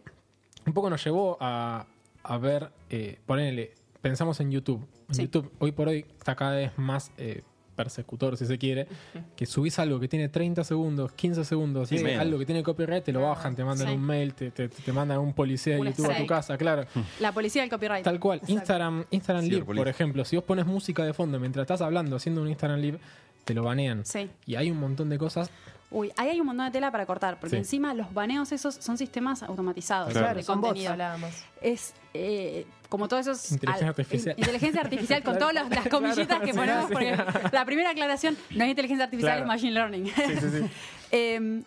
un 0.67 0.73
poco 0.73 0.91
nos 0.91 1.05
llevó 1.05 1.39
a, 1.41 1.87
a 2.29 2.38
ver, 2.38 2.71
eh, 2.91 3.19
ponele, 3.27 3.73
pensamos 4.03 4.38
en 4.41 4.51
YouTube. 4.51 4.87
En 5.09 5.14
Sí. 5.14 5.23
YouTube 5.23 5.51
hoy 5.59 5.73
por 5.73 5.88
hoy 5.88 6.05
está 6.19 6.35
cada 6.37 6.57
vez 6.57 6.73
más 6.77 7.11
eh, 7.19 7.43
persecutor, 7.75 8.37
si 8.37 8.45
se 8.45 8.59
quiere, 8.59 8.88
que 9.37 9.47
subís 9.47 9.79
algo 9.79 10.01
que 10.01 10.09
tiene 10.09 10.29
30 10.29 10.64
segundos, 10.64 11.12
15 11.12 11.45
segundos, 11.45 11.88
Sí, 11.88 11.97
y 11.97 12.03
menos. 12.03 12.21
algo 12.23 12.37
que 12.38 12.45
tiene 12.45 12.62
copyright, 12.64 13.05
te 13.05 13.12
lo 13.12 13.23
bajan, 13.23 13.55
te 13.55 13.62
mandan 13.64 13.87
Sí. 13.88 13.95
un 13.95 14.03
mail, 14.03 14.35
te, 14.35 14.51
te, 14.51 14.69
te 14.69 14.93
mandan 14.93 15.21
un 15.21 15.33
policía 15.33 15.77
de 15.77 15.85
YouTube 15.85 16.11
a 16.11 16.17
tu 16.17 16.27
casa, 16.27 16.59
claro. 16.59 16.85
La 17.21 17.31
policía 17.33 17.62
del 17.62 17.71
copyright. 17.71 18.03
Tal 18.05 18.19
cual. 18.19 18.38
Exacto. 18.38 18.53
Instagram, 18.53 19.05
Instagram 19.11 19.45
Live, 19.45 19.64
por 19.64 19.87
ejemplo, 19.88 20.25
si 20.25 20.35
vos 20.37 20.45
pones 20.45 20.67
música 20.67 21.05
de 21.05 21.12
fondo 21.14 21.38
mientras 21.38 21.62
estás 21.62 21.81
hablando, 21.81 22.17
haciendo 22.17 22.43
un 22.43 22.49
Instagram 22.49 22.81
Live, 22.81 22.99
te 23.45 23.55
lo 23.55 23.62
banean. 23.62 24.05
Sí. 24.05 24.29
Y 24.45 24.57
hay 24.57 24.71
un 24.73 24.79
montón 24.81 25.09
de 25.09 25.17
cosas. 25.17 25.49
Uy, 25.90 26.12
ahí 26.18 26.29
hay 26.29 26.40
un 26.40 26.46
montón 26.46 26.66
de 26.66 26.72
tela 26.72 26.90
para 26.90 27.07
cortar, 27.07 27.40
porque 27.40 27.57
Sí. 27.57 27.61
encima 27.61 27.94
los 27.94 28.12
baneos 28.12 28.53
esos 28.53 28.74
son 28.74 28.98
sistemas 28.98 29.42
automatizados 29.42 30.12
Claro. 30.12 30.35
de 30.37 30.42
Son 30.42 30.61
bots. 30.61 30.68
contenido. 30.70 30.92
hablábamos. 30.92 31.31
Es 31.62 31.94
eh, 32.14 32.66
como 32.90 33.09
todos 33.09 33.27
esos... 33.27 33.53
Inteligencia 33.53 33.87
al- 33.87 33.90
artificial. 33.90 34.35
in- 34.37 34.40
Inteligencia 34.44 34.81
artificial 34.83 35.22
con 35.22 35.38
todas 35.38 35.55
las, 35.55 35.88
comillitas 35.88 36.27
Claro, 36.27 36.44
que 36.44 36.53
ponemos, 36.55 36.87
sí. 36.88 36.92
porque 36.92 37.16
la 37.53 37.64
primera 37.64 37.90
aclaración 37.90 38.37
no 38.51 38.64
es 38.64 38.70
inteligencia 38.70 39.05
artificial, 39.05 39.38
Claro. 39.38 39.42
es 39.44 39.48
machine 39.48 39.72
learning. 39.72 40.07
Sí, 40.07 40.22
sí, 40.40 40.48
sí. 40.61 40.70
Eh, 41.12 41.62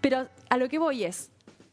pero 0.00 0.26
a 0.48 0.56
lo 0.56 0.68
que 0.68 0.78
voy 0.78 1.04
es, 1.04 1.30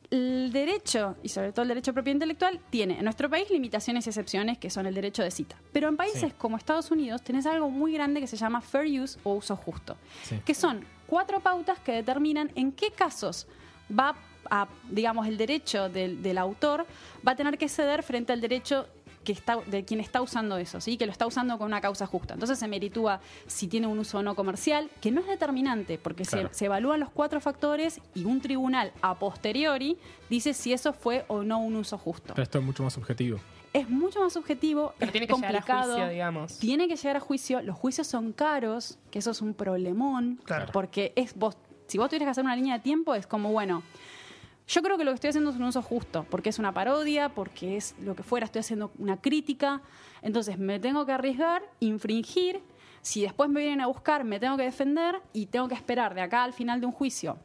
el 0.09 0.51
derecho, 0.51 1.15
y 1.23 1.29
sobre 1.29 1.53
todo 1.53 1.61
el 1.63 1.69
derecho 1.69 1.91
de 1.91 1.93
propiedad 1.93 2.15
intelectual, 2.15 2.59
tiene 2.69 2.97
en 2.97 3.03
nuestro 3.05 3.29
país 3.29 3.49
limitaciones 3.49 4.05
y 4.07 4.09
excepciones 4.09 4.57
que 4.57 4.69
son 4.69 4.85
el 4.87 4.93
derecho 4.93 5.23
de 5.23 5.31
cita. 5.31 5.55
Pero 5.71 5.87
en 5.87 5.95
países 5.95 6.21
Sí. 6.21 6.33
como 6.37 6.57
Estados 6.57 6.91
Unidos 6.91 7.21
tenés 7.21 7.45
algo 7.45 7.69
muy 7.69 7.93
grande 7.93 8.19
que 8.19 8.27
se 8.27 8.35
llama 8.35 8.59
fair 8.59 8.99
use 9.01 9.17
o 9.23 9.35
uso 9.35 9.55
justo, 9.55 9.95
Sí. 10.23 10.37
que 10.45 10.53
son 10.53 10.83
cuatro 11.11 11.39
pautas 11.41 11.77
que 11.79 11.91
determinan 11.91 12.51
en 12.55 12.71
qué 12.71 12.89
casos 12.91 13.45
va 13.91 14.15
a, 14.49 14.67
digamos, 14.89 15.27
el 15.27 15.37
derecho 15.37 15.89
del, 15.89 16.21
del 16.23 16.37
autor 16.37 16.85
va 17.27 17.33
a 17.33 17.35
tener 17.35 17.57
que 17.57 17.67
ceder 17.69 18.01
frente 18.01 18.31
al 18.33 18.39
derecho 18.41 18.87
que 19.25 19.33
está, 19.33 19.57
de 19.67 19.83
quien 19.85 19.99
está 19.99 20.19
usando 20.21 20.57
eso, 20.57 20.81
¿sí? 20.81 20.97
que 20.97 21.05
lo 21.05 21.11
está 21.11 21.27
usando 21.27 21.57
con 21.59 21.67
una 21.67 21.79
causa 21.81 22.07
justa. 22.07 22.33
Entonces 22.33 22.57
se 22.57 22.67
meritúa 22.67 23.19
si 23.45 23.67
tiene 23.67 23.85
un 23.87 23.99
uso 23.99 24.17
o 24.19 24.23
no 24.23 24.33
comercial, 24.35 24.89
que 25.01 25.11
no 25.11 25.21
es 25.21 25.27
determinante, 25.27 25.99
porque 25.99 26.23
se- 26.25 26.65
evalúan 26.65 26.99
los 27.01 27.09
cuatro 27.11 27.39
factores 27.41 27.99
y 28.15 28.23
un 28.23 28.41
tribunal 28.41 28.91
a 29.01 29.13
posteriori 29.19 29.97
dice 30.29 30.53
si 30.55 30.73
eso 30.73 30.91
fue 30.93 31.25
o 31.27 31.43
no 31.43 31.59
un 31.59 31.75
uso 31.75 31.97
justo. 31.99 32.33
Pero 32.33 32.41
esto 32.43 32.57
es 32.59 32.63
mucho 32.65 32.81
más 32.83 32.93
subjetivo. 32.93 33.37
Es 33.73 33.89
mucho 33.89 34.19
más 34.19 34.33
subjetivo, 34.33 34.93
Pero 34.97 35.09
es 35.09 35.11
tiene 35.13 35.27
que 35.27 35.33
llegar 35.33 35.49
a 35.49 35.59
complicado. 35.59 35.93
juicio, 35.93 36.09
digamos. 36.09 36.59
Tiene 36.59 36.87
que 36.87 36.95
llegar 36.95 37.17
a 37.17 37.19
juicio. 37.21 37.61
Los 37.61 37.77
juicios 37.77 38.07
son 38.07 38.33
caros, 38.33 38.97
que 39.11 39.19
eso 39.19 39.31
es 39.31 39.41
un 39.41 39.53
problemón. 39.53 40.41
Claro. 40.43 40.71
Porque 40.73 41.13
es 41.15 41.35
vos, 41.35 41.57
si 41.87 41.97
vos 41.97 42.09
tuvieras 42.09 42.27
que 42.27 42.31
hacer 42.31 42.43
una 42.43 42.55
línea 42.55 42.75
de 42.75 42.83
tiempo, 42.83 43.15
es 43.15 43.27
como, 43.27 43.51
bueno, 43.51 43.81
yo 44.67 44.81
creo 44.81 44.97
que 44.97 45.03
lo 45.05 45.11
que 45.11 45.15
estoy 45.15 45.29
haciendo 45.29 45.51
es 45.51 45.55
un 45.55 45.63
uso 45.63 45.81
justo, 45.81 46.25
porque 46.29 46.49
es 46.49 46.59
una 46.59 46.73
parodia, 46.73 47.29
porque 47.29 47.77
es 47.77 47.95
lo 48.01 48.15
que 48.15 48.23
fuera, 48.23 48.45
estoy 48.45 48.59
haciendo 48.59 48.91
una 48.99 49.17
crítica. 49.17 49.81
Entonces 50.21 50.57
me 50.59 50.79
tengo 50.79 51.05
que 51.05 51.13
arriesgar, 51.13 51.63
infringir. 51.79 52.61
Si 53.01 53.21
después 53.21 53.49
me 53.49 53.61
vienen 53.61 53.81
a 53.81 53.87
buscar, 53.87 54.23
me 54.25 54.39
tengo 54.39 54.57
que 54.57 54.63
defender 54.63 55.21
y 55.33 55.47
tengo 55.47 55.67
que 55.67 55.75
esperar 55.75 56.13
de 56.13 56.21
acá 56.21 56.43
al 56.43 56.53
final 56.53 56.79
de 56.81 56.85
un 56.85 56.91
juicio 56.91 57.37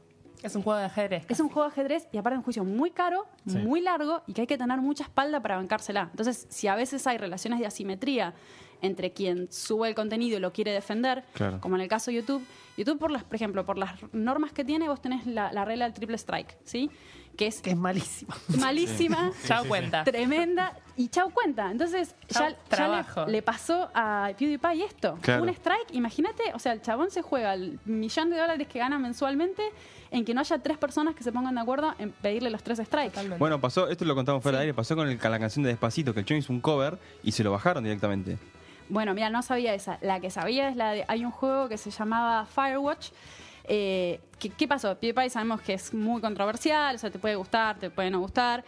Es 0.42 0.54
un 0.54 0.62
juego 0.62 0.78
de 0.78 0.86
ajedrez. 0.86 1.24
es 1.28 1.40
un 1.40 1.48
juego 1.48 1.62
de 1.68 1.72
ajedrez 1.72 2.08
y 2.12 2.18
aparte 2.18 2.36
un 2.38 2.44
juicio 2.44 2.64
muy 2.64 2.90
caro, 2.90 3.26
Sí. 3.46 3.58
muy 3.58 3.80
largo 3.80 4.22
y 4.26 4.32
que 4.32 4.42
hay 4.42 4.46
que 4.46 4.58
tener 4.58 4.80
mucha 4.80 5.04
espalda 5.04 5.40
para 5.40 5.56
bancársela. 5.56 6.08
Entonces, 6.10 6.46
si 6.50 6.68
a 6.68 6.74
veces 6.74 7.06
hay 7.06 7.18
relaciones 7.18 7.58
de 7.60 7.66
asimetría 7.66 8.34
entre 8.82 9.12
quien 9.12 9.50
sube 9.50 9.88
el 9.88 9.94
contenido 9.94 10.36
y 10.36 10.40
lo 10.40 10.52
quiere 10.52 10.70
defender, 10.72 11.24
Claro. 11.32 11.60
como 11.60 11.76
en 11.76 11.82
el 11.82 11.88
caso 11.88 12.10
de 12.10 12.18
YouTube, 12.18 12.44
YouTube, 12.76 12.98
por 12.98 13.10
las, 13.10 13.24
por 13.24 13.34
ejemplo, 13.36 13.64
por 13.64 13.78
las 13.78 13.92
normas 14.12 14.52
que 14.52 14.64
tiene, 14.64 14.86
vos 14.88 15.00
tenés 15.00 15.26
la, 15.26 15.50
la 15.52 15.64
regla 15.64 15.86
del 15.86 15.94
triple 15.94 16.16
strike, 16.16 16.58
¿sí? 16.64 16.90
Que 17.36 17.46
es 17.48 17.60
Que 17.60 17.70
es 17.70 17.76
malísimo. 17.76 18.34
malísima, 18.58 19.30
Chao 19.46 19.64
cuenta. 19.66 20.04
tremenda 20.04 20.72
y 20.96 21.08
chau 21.08 21.30
cuenta. 21.30 21.70
Entonces, 21.70 22.14
Chau, 22.28 22.48
ya, 22.70 23.04
le, 23.26 23.32
le 23.32 23.42
pasó 23.42 23.90
a 23.94 24.30
PewDiePie 24.38 24.84
esto. 24.84 25.18
Claro. 25.20 25.42
Un 25.42 25.48
strike, 25.50 25.92
imagínate, 25.92 26.42
o 26.54 26.58
sea, 26.58 26.72
el 26.72 26.80
chabón 26.82 27.10
se 27.10 27.20
juega 27.22 27.52
el 27.54 27.78
millón 27.84 28.30
de 28.30 28.38
dólares 28.38 28.66
que 28.68 28.78
gana 28.78 28.98
mensualmente 28.98 29.62
en 30.10 30.24
que 30.24 30.32
no 30.32 30.40
haya 30.40 30.58
tres 30.58 30.78
personas 30.78 31.14
que 31.14 31.22
se 31.22 31.32
pongan 31.32 31.54
de 31.54 31.60
acuerdo 31.60 31.94
en 31.98 32.12
pedirle 32.12 32.48
los 32.50 32.62
tres 32.62 32.78
strikes. 32.78 33.10
Totalmente. 33.10 33.38
Bueno, 33.38 33.60
pasó, 33.60 33.88
esto 33.88 34.04
lo 34.06 34.14
contamos 34.14 34.42
fuera 34.42 34.56
Sí. 34.56 34.60
de 34.60 34.62
aire, 34.68 34.74
pasó 34.74 34.96
con, 34.96 35.08
el- 35.08 35.18
con 35.18 35.30
la 35.30 35.38
canción 35.38 35.62
de 35.64 35.68
Despacito, 35.70 36.14
que 36.14 36.20
el 36.20 36.26
chon 36.26 36.38
hizo 36.38 36.52
un 36.52 36.60
cover 36.60 36.98
y 37.22 37.32
se 37.32 37.44
lo 37.44 37.52
bajaron 37.52 37.84
directamente. 37.84 38.38
Bueno, 38.88 39.12
mira, 39.14 39.28
no 39.30 39.42
sabía 39.42 39.74
esa. 39.74 39.98
La 40.00 40.20
que 40.20 40.30
sabía 40.30 40.68
es 40.68 40.76
la 40.76 40.92
de. 40.92 41.04
Hay 41.08 41.24
un 41.24 41.32
juego 41.32 41.68
que 41.68 41.76
se 41.76 41.90
llamaba 41.90 42.46
Firewatch. 42.46 43.08
Eh, 43.68 44.20
¿qué, 44.38 44.68
pasó? 44.68 44.96
PewDiePie 44.96 45.30
sabemos 45.30 45.60
que 45.60 45.74
es 45.74 45.92
muy 45.92 46.20
controversial, 46.20 46.94
o 46.94 46.98
sea, 46.98 47.10
te 47.10 47.18
puede 47.18 47.36
gustar, 47.36 47.78
te 47.78 47.90
puede 47.90 48.10
no 48.10 48.20
gustar. 48.20 48.64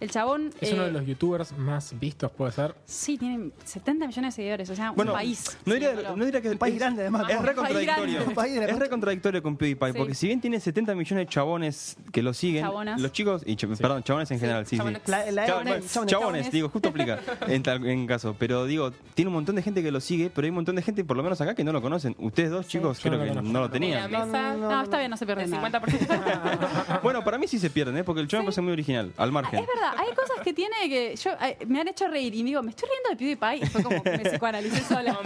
El 0.00 0.10
chabón. 0.10 0.50
Es 0.60 0.72
uno 0.72 0.82
eh, 0.82 0.86
de 0.86 0.92
los 0.92 1.04
youtubers 1.06 1.56
más 1.58 1.98
vistos, 1.98 2.30
puede 2.30 2.52
ser. 2.52 2.74
Sí, 2.84 3.18
tiene 3.18 3.50
70 3.64 4.06
millones 4.06 4.34
de 4.34 4.36
seguidores, 4.42 4.70
o 4.70 4.76
sea, 4.76 4.92
Bueno, 4.92 5.10
un 5.12 5.18
país. 5.18 5.58
no 5.64 5.74
diría, 5.74 5.88
siguiéndolo. 5.90 6.16
no 6.16 6.24
diría 6.24 6.40
que 6.40 6.50
Un 6.50 6.58
país 6.58 6.74
es- 6.74 6.80
grande, 6.80 7.02
además. 7.02 7.26
Es 7.28 7.42
re 7.42 7.54
contradictorio. 7.54 8.20
Es 8.20 8.78
re 8.78 8.88
contradictorio 8.88 9.42
con 9.42 9.56
PewDiePie, 9.56 9.92
Sí. 9.92 9.98
porque 9.98 10.14
si 10.14 10.26
bien 10.28 10.40
tiene 10.40 10.60
70 10.60 10.94
millones 10.94 11.26
de 11.26 11.32
chabones 11.32 11.96
que 12.12 12.22
lo 12.22 12.32
siguen, 12.32 12.62
Chabonas. 12.64 13.00
los 13.00 13.12
chicos, 13.12 13.42
y 13.44 13.56
ch- 13.56 13.76
perdón, 13.76 14.02
chabones 14.04 14.30
en 14.30 14.38
general, 14.38 14.66
sí. 14.66 14.76
La, 14.76 14.84
la- 14.84 15.46
Chab- 15.46 15.46
chabones, 15.46 15.92
chabones, 15.92 16.10
chabones. 16.12 16.50
digo, 16.52 16.68
justo 16.68 16.90
aplica 16.90 17.18
en 17.48 17.62
tal 17.62 17.84
en 17.84 18.06
caso. 18.06 18.36
Pero 18.38 18.66
digo, 18.66 18.92
tiene 19.14 19.28
un 19.30 19.34
montón 19.34 19.56
de 19.56 19.62
gente 19.62 19.82
que 19.82 19.90
lo 19.90 20.00
sigue, 20.00 20.30
pero 20.32 20.44
hay 20.44 20.50
un 20.50 20.54
montón 20.56 20.76
de 20.76 20.82
gente, 20.82 21.04
por 21.04 21.16
lo 21.16 21.22
menos 21.24 21.40
acá, 21.40 21.54
que 21.56 21.64
no 21.64 21.72
lo 21.72 21.82
conocen. 21.82 22.14
Ustedes 22.18 22.50
dos, 22.50 22.68
chicos, 22.68 22.98
Yo 23.02 23.10
creo 23.10 23.18
no 23.34 23.42
que 23.42 23.48
no 23.48 23.60
lo 23.60 23.70
tenían. 23.70 24.10
No, 24.10 24.82
está 24.82 24.98
bien, 24.98 25.10
no 25.10 25.16
se 25.16 25.26
pierde 25.26 25.44
el 25.44 25.50
nada. 25.50 25.70
50%. 25.80 26.98
Bueno, 27.02 27.22
para 27.24 27.38
mí 27.38 27.46
sí 27.48 27.58
se 27.58 27.70
pierden, 27.70 27.96
¿eh? 27.96 28.04
porque 28.04 28.20
el 28.20 28.28
chabón 28.28 28.46
parece 28.46 28.60
muy 28.60 28.72
original, 28.72 29.12
al 29.16 29.32
margen. 29.32 29.60
Es 29.60 29.66
verdad, 29.66 29.87
hay 29.96 30.14
cosas 30.14 30.40
que 30.42 30.52
tiene 30.52 30.76
que 30.88 31.16
yo 31.16 31.30
eh, 31.40 31.58
me 31.66 31.80
han 31.80 31.88
hecho 31.88 32.08
reír 32.08 32.34
y 32.34 32.42
digo, 32.42 32.62
me 32.62 32.70
estoy 32.70 32.88
riendo 32.88 33.10
de 33.10 33.16
PewDiePie 33.16 33.64
y 33.64 33.70
fue 33.70 33.82
como 33.82 34.02
que 34.02 34.18
me 34.18 34.30
psicoanalicé 34.30 34.82
sola. 34.82 35.18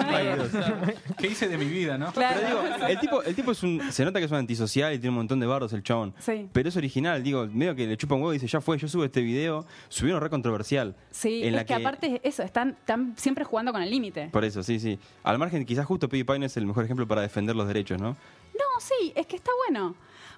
¿Qué 1.19 1.27
hice 1.29 1.49
de 1.49 1.59
mi 1.59 1.67
vida, 1.67 1.99
no? 1.99 2.13
Claro. 2.13 2.41
Pero 2.41 2.63
digo, 2.63 2.87
el 2.87 3.01
tipo, 3.01 3.23
el 3.23 3.35
tipo 3.35 3.53
es 3.53 3.63
un. 3.63 3.93
Se 3.93 4.05
nota 4.05 4.19
que 4.19 4.27
es 4.27 4.31
un 4.31 4.39
antisocial 4.39 4.93
y 4.95 4.99
tiene 4.99 5.11
un 5.11 5.17
montón 5.17 5.41
de 5.41 5.47
bardos 5.47 5.73
el 5.73 5.83
chabón. 5.83 6.15
Sí. 6.19 6.49
Pero 6.53 6.69
es 6.69 6.77
original, 6.77 7.23
digo, 7.23 7.47
medio 7.47 7.75
que 7.75 7.87
le 7.87 7.97
chupa 7.97 8.15
un 8.15 8.23
huevo 8.23 8.33
y 8.35 8.37
dice, 8.37 8.47
ya 8.47 8.61
fue, 8.61 8.79
yo 8.79 8.89
subo 8.89 9.05
este 9.05 9.21
video. 9.21 9.65
Subieron 9.89 10.21
re 10.21 10.31
controversial. 10.31 10.95
Sí, 11.11 11.43
en 11.43 11.49
es 11.49 11.55
la 11.55 11.65
que, 11.65 11.75
aparte 11.75 12.21
eso, 12.23 12.43
están, 12.43 12.71
están 12.71 13.15
siempre 13.17 13.45
jugando 13.45 13.73
con 13.73 13.83
el 13.83 13.91
límite. 13.91 14.29
Por 14.33 14.45
eso, 14.45 14.63
sí, 14.63 14.79
sí. 14.81 14.99
Al 15.23 15.39
margen, 15.39 15.65
quizás 15.65 15.87
justo 15.87 16.09
PewDiePie 16.09 16.39
no 16.39 16.47
es 16.47 16.57
el 16.57 16.67
mejor 16.67 16.85
ejemplo 16.85 17.07
para 17.07 17.23
defender 17.23 17.57
los 17.57 17.67
derechos, 17.67 18.01
¿no? 18.01 18.11
No, 18.55 18.81
sí, 18.81 19.13
es 19.15 19.27
que 19.27 19.37
está 19.37 19.51
bueno. 19.67 19.95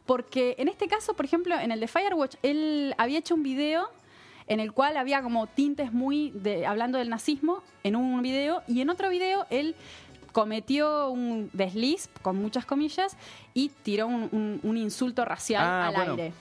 Porque 0.07 0.55
en 0.59 0.69
este 0.69 0.87
caso, 0.87 1.15
por 1.15 1.25
ejemplo, 1.25 1.59
en 1.59 1.73
el 1.73 1.81
de 1.81 1.89
Firewatch, 1.89 2.37
él 2.43 2.95
había 2.99 3.19
hecho 3.19 3.35
un 3.35 3.43
video 3.43 3.89
en 4.47 4.61
el 4.61 4.73
cual 4.73 4.97
había 4.97 5.23
como 5.23 5.47
tintes 5.47 5.93
muy 5.93 6.31
de, 6.33 6.67
hablando 6.67 6.99
del 6.99 7.09
nazismo 7.11 7.63
en 7.83 7.97
un 7.97 8.21
video 8.23 8.63
y 8.69 8.81
en 8.81 8.91
otro 8.91 9.09
video 9.09 9.47
él 9.51 9.75
cometió 10.33 11.11
un 11.11 11.49
desliz, 11.53 12.09
con 12.23 12.37
muchas 12.37 12.65
comillas, 12.67 13.17
y 13.55 13.69
tiró 13.83 14.07
un, 14.09 14.29
un- 14.33 14.61
un 14.63 14.77
insulto 14.77 15.25
racial 15.25 15.63
Ah, 15.65 15.89
al 15.89 15.95
bueno. 15.95 16.11
aire. 16.13 16.33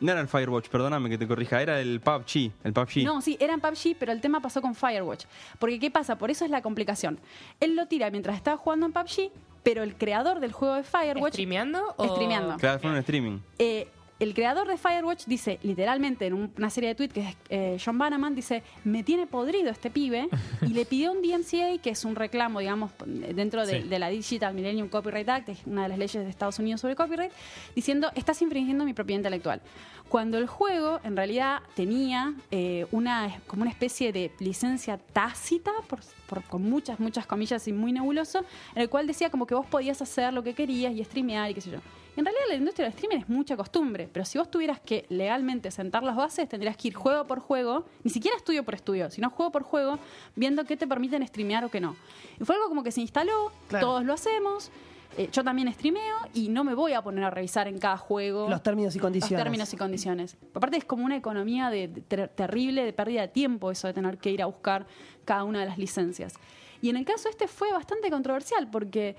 No 0.00 0.10
era 0.10 0.20
el 0.20 0.26
Firewatch, 0.26 0.68
perdóname 0.68 1.08
que 1.10 1.16
te 1.18 1.28
corrija, 1.28 1.62
era 1.62 1.78
el 1.80 2.00
PUBG. 2.00 2.50
El 2.64 2.72
PUBG. 2.72 3.04
No, 3.04 3.20
sí, 3.20 3.36
era 3.38 3.54
en 3.54 3.60
PUBG, 3.60 3.94
pero 3.98 4.10
el 4.10 4.20
tema 4.20 4.40
pasó 4.40 4.60
con 4.60 4.74
Firewatch. 4.74 5.26
Porque, 5.60 5.78
¿qué 5.78 5.90
pasa? 5.92 6.16
Por 6.18 6.30
eso 6.30 6.44
es 6.44 6.50
la 6.50 6.60
complicación. 6.60 7.20
Él 7.60 7.76
lo 7.76 7.86
tira 7.86 8.10
mientras 8.10 8.34
estaba 8.36 8.56
jugando 8.56 8.86
en 8.86 8.92
PUBG, 8.92 9.30
pero 9.62 9.84
el 9.84 9.94
creador 9.94 10.40
del 10.40 10.50
juego 10.50 10.74
de 10.74 10.82
Firewatch 10.82 11.34
¿Streameando 11.34 11.94
o...? 11.98 12.08
Streameando. 12.16 12.56
Claro, 12.56 12.80
fue 12.80 12.88
en 12.88 12.94
un 12.94 12.98
streaming. 13.00 13.38
Eh, 13.60 13.86
el 14.22 14.34
creador 14.34 14.68
de 14.68 14.76
Firewatch 14.76 15.24
dice, 15.26 15.58
literalmente, 15.62 16.26
en 16.26 16.34
un- 16.34 16.52
una 16.56 16.70
serie 16.70 16.90
de 16.90 16.94
tweets 16.94 17.12
que 17.14 17.20
es 17.28 17.36
eh, 17.48 17.76
John 17.84 17.98
Bannerman, 17.98 18.34
dice, 18.34 18.62
me 18.84 19.02
tiene 19.02 19.26
podrido 19.26 19.70
este 19.70 19.90
pibe, 19.90 20.28
y 20.62 20.68
le 20.68 20.84
pidió 20.86 21.12
un 21.12 21.22
DMCA, 21.22 21.78
que 21.82 21.90
es 21.90 22.04
un 22.04 22.14
reclamo, 22.14 22.60
digamos, 22.60 22.92
dentro 23.06 23.66
de, 23.66 23.82
Sí. 23.82 23.88
de 23.88 23.98
la 23.98 24.08
Digital 24.08 24.54
Millennium 24.54 24.88
Copyright 24.88 25.28
Act, 25.28 25.48
es 25.50 25.58
una 25.66 25.82
de 25.84 25.88
las 25.88 25.98
leyes 25.98 26.22
de 26.24 26.28
Estados 26.30 26.58
Unidos 26.58 26.80
sobre 26.80 26.94
copyright, 26.96 27.32
diciendo, 27.74 28.10
estás 28.14 28.40
infringiendo 28.42 28.84
mi 28.84 28.94
propiedad 28.94 29.18
intelectual. 29.20 29.60
Cuando 30.08 30.36
el 30.36 30.46
juego, 30.46 31.00
en 31.04 31.16
realidad, 31.16 31.60
tenía 31.74 32.34
eh, 32.50 32.86
una, 32.92 33.40
como 33.46 33.62
una 33.62 33.70
especie 33.70 34.12
de 34.12 34.30
licencia 34.40 34.98
tácita, 34.98 35.70
por, 35.88 36.00
por- 36.26 36.42
con 36.44 36.62
muchas, 36.68 37.00
muchas 37.00 37.26
comillas 37.26 37.66
y 37.66 37.72
muy 37.72 37.92
nebuloso, 37.92 38.40
en 38.74 38.82
el 38.82 38.88
cual 38.90 39.06
decía 39.06 39.30
como 39.30 39.46
que 39.46 39.54
vos 39.54 39.66
podías 39.66 40.02
hacer 40.02 40.32
lo 40.34 40.42
que 40.42 40.52
querías 40.54 40.92
y 40.94 41.02
streamear 41.02 41.50
y 41.50 41.54
qué 41.54 41.60
sé 41.62 41.70
yo. 41.70 41.78
En 42.14 42.24
realidad 42.26 42.44
la 42.48 42.54
industria 42.56 42.84
del 42.86 42.94
streaming 42.94 43.16
es 43.22 43.28
mucha 43.30 43.56
costumbre, 43.56 44.06
pero 44.12 44.24
si 44.26 44.36
vos 44.36 44.50
tuvieras 44.50 44.80
que 44.80 45.06
legalmente 45.08 45.70
sentar 45.70 46.02
las 46.02 46.14
bases, 46.14 46.46
tendrías 46.46 46.76
que 46.76 46.88
ir 46.88 46.94
juego 46.94 47.26
por 47.26 47.40
juego, 47.40 47.86
ni 48.04 48.10
siquiera 48.10 48.36
estudio 48.36 48.64
por 48.64 48.74
estudio, 48.74 49.10
sino 49.10 49.30
juego 49.30 49.50
por 49.50 49.62
juego, 49.62 49.98
viendo 50.36 50.64
qué 50.64 50.76
te 50.76 50.86
permiten 50.86 51.26
streamear 51.26 51.64
o 51.64 51.70
qué 51.70 51.80
no. 51.80 51.96
Y 52.38 52.44
fue 52.44 52.54
algo 52.56 52.68
como 52.68 52.82
que 52.82 52.92
se 52.92 53.00
instaló, 53.00 53.50
Claro. 53.68 53.86
todos 53.86 54.04
lo 54.04 54.12
hacemos, 54.12 54.70
eh, 55.16 55.30
yo 55.32 55.42
también 55.42 55.72
streameo 55.72 56.16
y 56.34 56.50
no 56.50 56.64
me 56.64 56.74
voy 56.74 56.92
a 56.92 57.00
poner 57.02 57.24
a 57.24 57.30
revisar 57.30 57.66
en 57.66 57.78
cada 57.78 57.96
juego 57.96 58.48
Los 58.50 58.62
términos 58.62 58.94
y 58.94 58.98
condiciones. 58.98 59.38
los 59.38 59.42
términos 59.44 59.72
y 59.72 59.76
condiciones. 59.78 60.36
Aparte 60.52 60.76
es 60.76 60.84
como 60.84 61.06
una 61.06 61.16
economía 61.16 61.70
de, 61.70 61.88
de 61.88 62.00
ter- 62.02 62.28
terrible 62.28 62.84
de 62.84 62.92
pérdida 62.92 63.22
de 63.22 63.28
tiempo 63.28 63.70
eso 63.70 63.86
de 63.88 63.94
tener 63.94 64.18
que 64.18 64.30
ir 64.30 64.42
a 64.42 64.46
buscar 64.46 64.86
cada 65.24 65.44
una 65.44 65.60
de 65.60 65.66
las 65.66 65.78
licencias. 65.78 66.34
Y 66.82 66.90
en 66.90 66.96
el 66.96 67.04
caso 67.06 67.28
este 67.30 67.48
fue 67.48 67.72
bastante 67.72 68.10
controversial 68.10 68.68
porque 68.70 69.16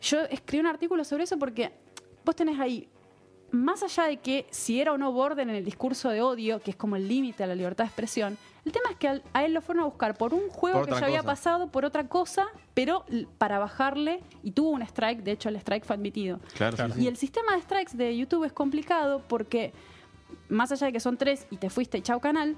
yo 0.00 0.20
escribí 0.22 0.60
un 0.60 0.66
artículo 0.66 1.04
sobre 1.04 1.24
eso 1.24 1.38
porque 1.38 1.72
vos 2.24 2.36
tenés 2.36 2.58
ahí, 2.60 2.88
más 3.50 3.82
allá 3.82 4.04
de 4.04 4.16
que 4.18 4.46
si 4.50 4.80
era 4.80 4.92
o 4.92 4.98
no 4.98 5.12
borde 5.12 5.42
en 5.42 5.50
el 5.50 5.64
discurso 5.64 6.08
de 6.08 6.22
odio, 6.22 6.60
que 6.60 6.70
es 6.70 6.76
como 6.76 6.96
el 6.96 7.06
límite 7.06 7.44
a 7.44 7.46
la 7.46 7.54
libertad 7.54 7.84
de 7.84 7.88
expresión, 7.88 8.38
el 8.64 8.72
tema 8.72 8.90
es 8.90 8.96
que 8.96 9.08
al- 9.08 9.22
a 9.32 9.44
él 9.44 9.52
lo 9.52 9.60
fueron 9.60 9.82
a 9.82 9.86
buscar 9.86 10.14
por 10.16 10.32
un 10.32 10.48
juego 10.48 10.78
Por 10.78 10.86
que 10.88 10.92
ya 10.92 11.04
había 11.06 11.22
pasado, 11.22 11.68
por 11.68 11.84
otra 11.84 12.08
cosa, 12.08 12.46
pero 12.74 13.04
para 13.38 13.58
bajarle, 13.58 14.20
y 14.42 14.52
tuvo 14.52 14.70
un 14.70 14.82
strike, 14.82 15.22
de 15.22 15.32
hecho 15.32 15.48
el 15.48 15.56
strike 15.56 15.84
fue 15.84 15.96
admitido. 15.96 16.38
Claro, 16.54 16.76
Claro. 16.76 16.94
sí, 16.94 17.00
sí. 17.00 17.04
Y 17.04 17.08
el 17.08 17.16
sistema 17.16 17.54
de 17.56 17.62
strikes 17.62 17.96
de 17.96 18.16
YouTube 18.16 18.44
es 18.44 18.52
complicado 18.52 19.22
porque, 19.28 19.72
más 20.48 20.70
allá 20.72 20.86
de 20.86 20.92
que 20.92 21.00
son 21.00 21.16
tres 21.16 21.46
y 21.50 21.56
te 21.56 21.68
fuiste 21.70 21.98
y 21.98 22.02
chau 22.02 22.20
canal, 22.20 22.56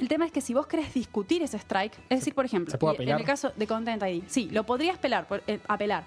el 0.00 0.08
tema 0.08 0.24
es 0.26 0.32
que 0.32 0.40
si 0.40 0.54
vos 0.54 0.66
querés 0.66 0.94
discutir 0.94 1.42
ese 1.42 1.56
strike, 1.58 1.98
es 2.08 2.20
decir, 2.20 2.34
por 2.34 2.44
ejemplo, 2.46 2.70
¿Se 2.70 2.78
puede 2.78 3.02
y- 3.04 3.10
en 3.10 3.16
el 3.18 3.24
caso 3.24 3.52
de 3.56 3.66
Content 3.66 4.02
ID, 4.02 4.22
sí, 4.28 4.48
lo 4.50 4.64
podrías 4.64 4.98
pelar, 4.98 5.26
por- 5.28 5.42
eh, 5.48 5.60
apelar. 5.68 6.04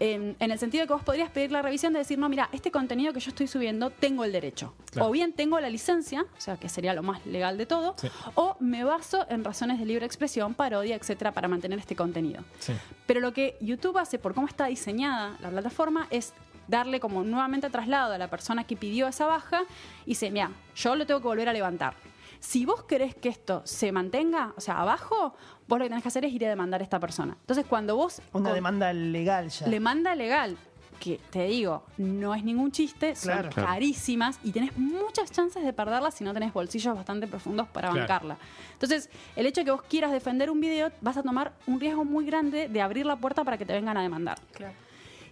En, 0.00 0.36
en 0.38 0.50
el 0.52 0.58
sentido 0.60 0.82
de 0.82 0.86
que 0.86 0.92
vos 0.92 1.02
podrías 1.02 1.28
pedir 1.30 1.50
la 1.50 1.60
revisión 1.60 1.92
de 1.92 1.98
decir, 1.98 2.18
no, 2.18 2.28
mira, 2.28 2.48
este 2.52 2.70
contenido 2.70 3.12
que 3.12 3.18
yo 3.20 3.30
estoy 3.30 3.48
subiendo, 3.48 3.90
tengo 3.90 4.24
el 4.24 4.30
derecho. 4.32 4.74
Claro. 4.92 5.08
O 5.08 5.10
bien 5.10 5.32
tengo 5.32 5.58
la 5.58 5.68
licencia, 5.68 6.22
o 6.22 6.40
sea, 6.40 6.56
que 6.56 6.68
sería 6.68 6.94
lo 6.94 7.02
más 7.02 7.26
legal 7.26 7.58
de 7.58 7.66
todo, 7.66 7.94
Sí. 7.98 8.08
o 8.36 8.56
me 8.60 8.84
baso 8.84 9.26
en 9.28 9.42
razones 9.44 9.78
de 9.80 9.86
libre 9.86 10.06
expresión, 10.06 10.54
parodia, 10.54 10.94
etcétera, 10.94 11.32
para 11.32 11.48
mantener 11.48 11.78
este 11.80 11.96
contenido. 11.96 12.44
Sí. 12.60 12.74
Pero 13.06 13.18
lo 13.20 13.32
que 13.32 13.56
YouTube 13.60 13.98
hace 13.98 14.18
por 14.20 14.34
cómo 14.34 14.46
está 14.46 14.66
diseñada 14.66 15.36
la 15.40 15.50
plataforma 15.50 16.06
es 16.10 16.32
darle 16.68 17.00
como 17.00 17.24
nuevamente 17.24 17.68
traslado 17.70 18.12
a 18.12 18.18
la 18.18 18.28
persona 18.28 18.64
que 18.64 18.76
pidió 18.76 19.08
esa 19.08 19.26
baja 19.26 19.62
y 20.04 20.10
dice, 20.10 20.30
mira, 20.30 20.50
yo 20.76 20.94
lo 20.94 21.06
tengo 21.06 21.20
que 21.20 21.26
volver 21.26 21.48
a 21.48 21.52
levantar. 21.52 21.94
Si 22.40 22.64
vos 22.66 22.84
querés 22.84 23.16
que 23.16 23.30
esto 23.30 23.62
se 23.64 23.90
mantenga, 23.90 24.52
o 24.56 24.60
sea, 24.60 24.78
abajo, 24.78 25.34
vos 25.68 25.78
lo 25.78 25.84
que 25.84 25.90
tenés 25.90 26.02
que 26.02 26.08
hacer 26.08 26.24
es 26.24 26.32
ir 26.32 26.44
a 26.46 26.48
demandar 26.48 26.80
a 26.80 26.84
esta 26.84 26.98
persona. 26.98 27.36
Entonces, 27.40 27.66
cuando 27.66 27.94
vos 27.96 28.20
Una 28.32 28.46
con- 28.46 28.54
demanda 28.54 28.92
legal 28.92 29.48
ya. 29.50 29.66
le 29.68 29.78
manda 29.80 30.14
legal, 30.14 30.56
que 30.98 31.20
te 31.30 31.44
digo, 31.44 31.84
no 31.98 32.34
es 32.34 32.42
ningún 32.42 32.72
chiste, 32.72 33.14
son 33.14 33.32
Claro. 33.32 33.50
Carísimas 33.54 34.40
y 34.42 34.50
tenés 34.50 34.76
muchas 34.76 35.30
chances 35.30 35.62
de 35.62 35.72
perderla 35.72 36.10
si 36.10 36.24
no 36.24 36.32
tenés 36.34 36.52
bolsillos 36.52 36.96
bastante 36.96 37.28
profundos 37.28 37.68
para 37.68 37.88
Claro. 37.90 38.00
bancarla. 38.00 38.36
Entonces, 38.72 39.08
el 39.36 39.46
hecho 39.46 39.60
de 39.60 39.66
que 39.66 39.70
vos 39.70 39.82
quieras 39.82 40.10
defender 40.10 40.50
un 40.50 40.60
video, 40.60 40.90
vas 41.00 41.16
a 41.16 41.22
tomar 41.22 41.52
un 41.68 41.78
riesgo 41.78 42.04
muy 42.04 42.24
grande 42.26 42.68
de 42.68 42.82
abrir 42.82 43.06
la 43.06 43.14
puerta 43.14 43.44
para 43.44 43.56
que 43.56 43.64
te 43.64 43.74
vengan 43.74 43.96
a 43.96 44.02
demandar. 44.02 44.38
Claro. 44.52 44.74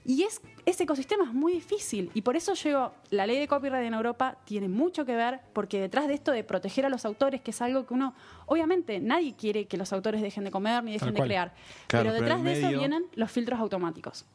Y 0.06 0.22
es, 0.22 0.40
ese 0.66 0.84
ecosistema 0.84 1.24
es 1.24 1.32
muy 1.32 1.52
difícil. 1.52 2.12
Y 2.14 2.22
por 2.22 2.36
eso 2.36 2.52
digo, 2.62 2.92
la 3.10 3.26
ley 3.26 3.40
de 3.40 3.48
copyright 3.48 3.84
en 3.84 3.94
Europa 3.94 4.38
tiene 4.44 4.68
mucho 4.68 5.04
que 5.04 5.16
ver, 5.16 5.40
porque 5.52 5.80
detrás 5.80 6.06
de 6.06 6.14
esto 6.14 6.30
de 6.30 6.44
proteger 6.44 6.86
a 6.86 6.88
los 6.88 7.04
autores, 7.04 7.40
que 7.40 7.50
es 7.50 7.60
algo 7.60 7.86
que 7.86 7.94
uno, 7.94 8.14
obviamente, 8.46 9.00
nadie 9.00 9.34
quiere 9.34 9.64
que 9.64 9.76
los 9.76 9.92
autores 9.92 10.22
dejen 10.22 10.44
de 10.44 10.52
comer 10.52 10.84
ni 10.84 10.92
dejen 10.92 11.12
de 11.12 11.22
crear. 11.22 11.52
Claro, 11.88 12.04
pero 12.04 12.14
detrás 12.14 12.44
de 12.44 12.52
eso 12.52 12.68
vienen 12.78 13.06
los 13.16 13.32
filtros 13.32 13.58
automáticos. 13.58 14.26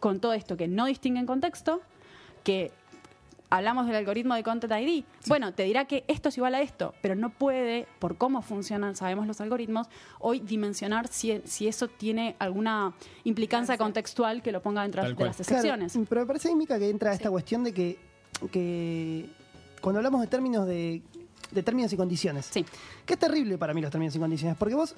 Con 0.00 0.20
todo 0.20 0.34
esto 0.34 0.58
que 0.58 0.68
no 0.68 0.84
distinguen 0.84 1.24
contexto, 1.24 1.80
que 2.44 2.70
hablamos 3.50 3.86
del 3.86 3.96
algoritmo 3.96 4.34
de 4.34 4.42
Content 4.42 4.72
ID. 4.72 5.04
Bueno, 5.26 5.52
te 5.54 5.62
dirá 5.64 5.84
que 5.84 6.04
esto 6.08 6.28
es 6.30 6.36
igual 6.36 6.54
a 6.54 6.62
esto, 6.62 6.94
pero 7.02 7.14
no 7.14 7.30
puede, 7.30 7.86
por 7.98 8.16
cómo 8.16 8.42
funcionan, 8.42 8.96
sabemos 8.96 9.26
los 9.26 9.40
algoritmos, 9.40 9.86
hoy 10.18 10.40
dimensionar 10.40 11.08
si, 11.08 11.40
si 11.44 11.68
eso 11.68 11.88
tiene 11.88 12.36
alguna 12.38 12.92
implicancia 13.24 13.78
contextual 13.78 14.42
que 14.42 14.52
lo 14.52 14.60
ponga 14.62 14.82
dentro 14.82 15.02
Tal 15.02 15.12
de 15.12 15.16
cual. 15.16 15.28
las 15.28 15.36
Claro, 15.36 15.56
excepciones. 15.58 15.98
pero 16.08 16.20
me 16.22 16.26
parece, 16.26 16.54
Mica, 16.56 16.78
que 16.78 16.90
entra 16.90 17.12
esta 17.12 17.30
cuestión 17.30 17.62
de 17.64 17.72
que, 17.72 17.98
que 18.50 19.26
cuando 19.80 19.98
hablamos 20.00 20.20
de 20.20 20.26
términos 20.26 20.66
de, 20.66 21.02
de 21.50 21.62
términos 21.62 21.92
y 21.92 21.96
condiciones, 21.96 22.46
Sí. 22.46 22.64
que 23.04 23.14
es 23.14 23.18
terrible 23.18 23.58
para 23.58 23.72
mí 23.74 23.80
los 23.80 23.90
términos 23.90 24.14
y 24.16 24.18
condiciones, 24.18 24.56
porque 24.58 24.74
vos 24.74 24.94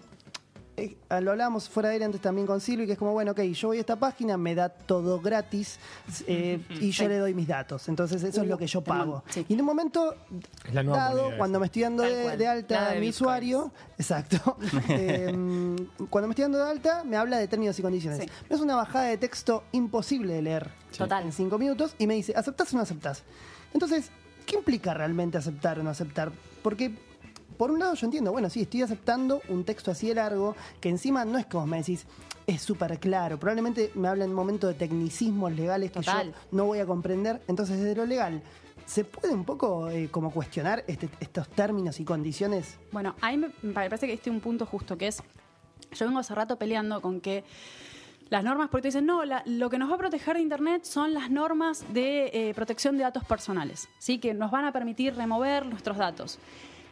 eh, 0.79 1.21
lo 1.21 1.31
hablábamos 1.33 1.69
fuera 1.69 1.89
de 1.89 1.95
aire 1.95 2.05
antes 2.05 2.21
también 2.21 2.47
con 2.47 2.61
Silvio, 2.61 2.87
que 2.87 2.93
es 2.93 2.99
como, 2.99 3.13
bueno, 3.13 3.33
ok, 3.33 3.41
yo 3.41 3.69
voy 3.69 3.79
a 3.79 3.81
esta 3.81 3.97
página, 3.97 4.37
me 4.37 4.55
da 4.55 4.69
todo 4.69 5.21
gratis 5.21 5.79
eh, 6.27 6.61
y 6.81 6.91
yo 6.91 7.05
Sí. 7.05 7.09
le 7.09 7.19
doy 7.19 7.35
mis 7.35 7.47
datos. 7.49 7.89
Entonces 7.89 8.23
eso 8.23 8.43
es 8.43 8.49
lo 8.49 8.57
que 8.59 8.67
yo 8.67 8.83
pago. 8.83 9.23
sí. 9.31 9.45
Y 9.49 9.55
en 9.55 9.61
un 9.61 9.67
momento 9.67 10.15
Es 10.67 10.75
la 10.75 10.83
nueva 10.83 11.05
dado, 11.05 11.31
cuando 11.37 11.61
me 11.61 11.67
estoy 11.67 11.83
dando 11.83 12.03
de, 12.03 12.47
alta 12.47 12.91
de 12.93 13.01
mi 13.01 13.09
usuario, 13.11 13.73
exacto, 13.99 14.57
eh, 14.89 15.27
cuando 16.11 16.29
me 16.29 16.33
estoy 16.33 16.43
dando 16.43 16.59
de 16.59 16.71
alta 16.71 17.05
me 17.05 17.17
habla 17.17 17.39
de 17.39 17.49
términos 17.49 17.79
y 17.79 17.83
condiciones. 17.83 18.21
Sí. 18.21 18.31
Es 18.49 18.61
una 18.61 18.77
bajada 18.77 19.07
de 19.07 19.17
texto 19.19 19.65
imposible 19.73 20.35
de 20.35 20.43
leer 20.43 20.71
Total. 20.97 21.25
en 21.25 21.33
cinco 21.33 21.59
minutos 21.59 21.95
y 21.99 22.07
me 22.07 22.15
dice, 22.15 22.33
¿aceptás 22.37 22.73
o 22.73 22.77
no 22.77 22.83
aceptás? 22.83 23.23
Entonces, 23.75 24.11
¿qué 24.47 24.57
implica 24.57 24.95
realmente 24.95 25.37
aceptar 25.39 25.79
o 25.79 25.83
no 25.83 25.91
aceptar? 25.91 26.33
Porque, 26.63 26.95
por 27.59 27.71
un 27.71 27.81
lado, 27.81 27.95
yo 27.95 28.07
entiendo, 28.07 28.33
bueno, 28.33 28.49
sí, 28.49 28.63
estoy 28.63 28.83
aceptando 28.83 29.43
un 29.49 29.65
texto 29.65 29.91
así 29.91 30.09
de 30.09 30.15
largo, 30.15 30.55
que 30.81 30.89
encima 30.89 31.25
no 31.25 31.37
es 31.39 31.47
como 31.47 31.67
me 31.67 31.79
decís, 31.79 32.07
es 32.47 32.63
súper 32.63 32.99
claro. 32.99 33.39
Probablemente 33.39 33.91
me 33.95 34.09
habla 34.09 34.25
en 34.25 34.31
un 34.31 34.37
momento 34.37 34.67
de 34.69 34.75
tecnicismos 34.75 35.53
legales 35.53 35.91
que 35.91 36.01
Total. 36.01 36.29
yo 36.33 36.39
no 36.53 36.65
voy 36.65 36.79
a 36.79 36.87
comprender. 36.87 37.43
Entonces, 37.49 37.79
desde 37.79 37.95
lo 37.97 38.07
legal, 38.07 38.41
¿Se 38.87 39.05
puede 39.05 39.35
un 39.35 39.45
poco 39.45 39.91
eh, 39.91 40.09
como 40.11 40.31
cuestionar 40.31 40.83
este- 40.87 41.11
estos 41.21 41.47
términos 41.51 42.01
y 42.01 42.07
condiciones? 42.07 42.79
Bueno, 42.91 43.15
ahí 43.21 43.37
me, 43.37 43.51
me 43.61 43.75
parece 43.75 44.07
que 44.07 44.15
este 44.15 44.31
es 44.31 44.35
un 44.35 44.41
punto 44.41 44.65
justo, 44.65 44.97
que 44.97 45.09
es, 45.09 45.23
yo 45.93 46.07
vengo 46.07 46.21
hace 46.21 46.35
rato 46.35 46.57
peleando 46.57 47.03
con 47.03 47.21
que 47.21 47.45
las 48.31 48.43
normas, 48.43 48.71
porque 48.71 48.83
te 48.83 48.89
dicen, 48.89 49.05
no, 49.05 49.27
la- 49.27 49.43
lo 49.45 49.69
que 49.69 49.77
nos 49.79 49.91
va 49.91 49.97
a 49.97 49.99
proteger 49.99 50.37
de 50.37 50.41
Internet 50.43 50.85
son 50.85 51.13
las 51.13 51.31
normas 51.31 51.85
de 51.93 52.31
eh, 52.33 52.55
protección 52.55 52.97
de 52.97 53.03
datos 53.03 53.25
personales, 53.25 53.91
¿sí? 53.99 54.19
que 54.21 54.33
nos 54.33 54.51
van 54.51 54.65
a 54.65 54.73
permitir 54.73 55.15
remover 55.15 55.67
nuestros 55.67 55.99
datos. 55.99 56.39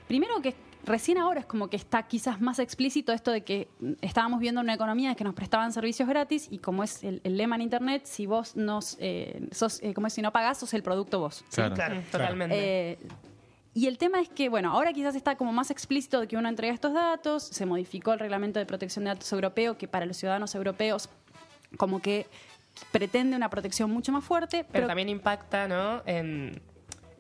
Primero 0.06 0.40
que 0.40 0.54
recién 0.84 1.18
ahora 1.18 1.40
es 1.40 1.46
como 1.46 1.68
que 1.68 1.76
está 1.76 2.04
quizás 2.04 2.40
más 2.40 2.58
explícito 2.58 3.12
esto 3.12 3.32
de 3.32 3.42
que 3.42 3.68
estábamos 4.00 4.40
viendo 4.40 4.60
una 4.60 4.74
economía 4.74 5.14
que 5.14 5.24
nos 5.24 5.34
prestaban 5.34 5.72
servicios 5.72 6.08
gratis 6.08 6.46
y 6.50 6.58
como 6.58 6.84
es 6.84 7.02
el, 7.02 7.20
el 7.24 7.36
lema 7.36 7.56
en 7.56 7.62
Internet, 7.62 8.02
si 8.04 8.26
vos 8.26 8.56
nos, 8.56 8.96
eh, 9.00 9.48
sos, 9.50 9.82
eh, 9.82 9.92
como 9.94 10.06
es, 10.06 10.12
si 10.12 10.22
no 10.22 10.32
pagás, 10.32 10.58
sos 10.58 10.72
el 10.74 10.82
producto 10.82 11.18
vos. 11.18 11.44
¿sí? 11.48 11.62
Claro. 11.74 12.00
Totalmente. 12.10 12.54
Eh, 12.56 12.98
y 13.74 13.88
el 13.88 13.98
tema 13.98 14.20
es 14.20 14.30
que, 14.30 14.48
bueno, 14.48 14.72
ahora 14.72 14.92
quizás 14.94 15.14
está 15.16 15.36
como 15.36 15.52
más 15.52 15.70
explícito 15.70 16.20
de 16.20 16.28
que 16.28 16.36
uno 16.36 16.48
entrega 16.48 16.72
estos 16.72 16.94
datos, 16.94 17.42
se 17.42 17.66
modificó 17.66 18.14
el 18.14 18.20
reglamento 18.20 18.58
de 18.58 18.64
protección 18.64 19.04
de 19.04 19.10
datos 19.10 19.30
europeo, 19.32 19.76
que 19.76 19.86
para 19.86 20.06
los 20.06 20.16
ciudadanos 20.16 20.54
europeos 20.54 21.10
como 21.76 22.00
que 22.00 22.26
pretende 22.90 23.36
una 23.36 23.50
protección 23.50 23.90
mucho 23.90 24.12
más 24.12 24.24
fuerte, 24.24 24.58
pero, 24.58 24.72
pero, 24.72 24.86
también 24.86 25.08
impacta, 25.08 25.68
¿no? 25.68 26.02
En, 26.06 26.60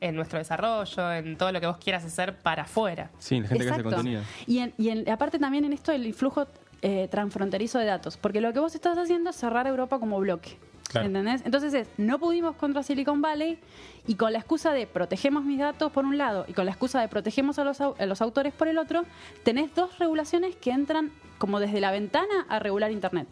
en 0.00 0.14
nuestro 0.16 0.38
desarrollo, 0.38 1.12
en 1.12 1.36
todo 1.36 1.52
lo 1.52 1.60
que 1.60 1.66
vos 1.66 1.78
quieras 1.78 2.04
hacer 2.04 2.36
para 2.36 2.62
afuera. 2.64 3.10
Sí, 3.18 3.40
la 3.40 3.48
gente 3.48 3.64
que 3.64 3.70
hace 3.70 3.82
contenido. 3.82 4.22
Y, 4.46 4.58
en- 4.58 4.74
y 4.78 4.88
en- 4.90 5.08
aparte 5.10 5.38
también 5.38 5.64
en 5.64 5.72
esto 5.72 5.92
el 5.92 6.06
influjo 6.06 6.46
eh, 6.82 7.08
transfronterizo 7.10 7.78
de 7.78 7.86
datos, 7.86 8.16
porque 8.16 8.40
lo 8.40 8.52
que 8.52 8.60
vos 8.60 8.74
estás 8.74 8.98
haciendo 8.98 9.30
es 9.30 9.36
cerrar 9.36 9.66
Europa 9.66 9.98
como 9.98 10.18
bloque. 10.20 10.58
Claro. 10.88 11.08
¿Entendés? 11.08 11.42
Entonces 11.44 11.74
es, 11.74 11.88
no 11.96 12.18
pudimos 12.20 12.54
contra 12.54 12.82
Silicon 12.84 13.20
Valley 13.20 13.58
y 14.06 14.14
con 14.14 14.32
la 14.32 14.38
excusa 14.38 14.72
de 14.72 14.86
protegemos 14.86 15.42
mis 15.44 15.58
datos 15.58 15.90
por 15.90 16.04
un 16.04 16.16
lado 16.16 16.44
y 16.46 16.52
con 16.52 16.64
la 16.64 16.70
excusa 16.70 17.00
de 17.00 17.08
protegemos 17.08 17.58
a 17.58 17.64
los, 17.64 17.80
au- 17.80 17.96
a 17.98 18.06
los 18.06 18.20
autores 18.22 18.52
por 18.52 18.68
el 18.68 18.78
otro, 18.78 19.04
tenés 19.42 19.74
dos 19.74 19.98
regulaciones 19.98 20.54
que 20.54 20.70
entran 20.70 21.10
como 21.38 21.58
desde 21.58 21.80
la 21.80 21.90
ventana 21.90 22.46
a 22.48 22.60
regular 22.60 22.92
Internet. 22.92 23.26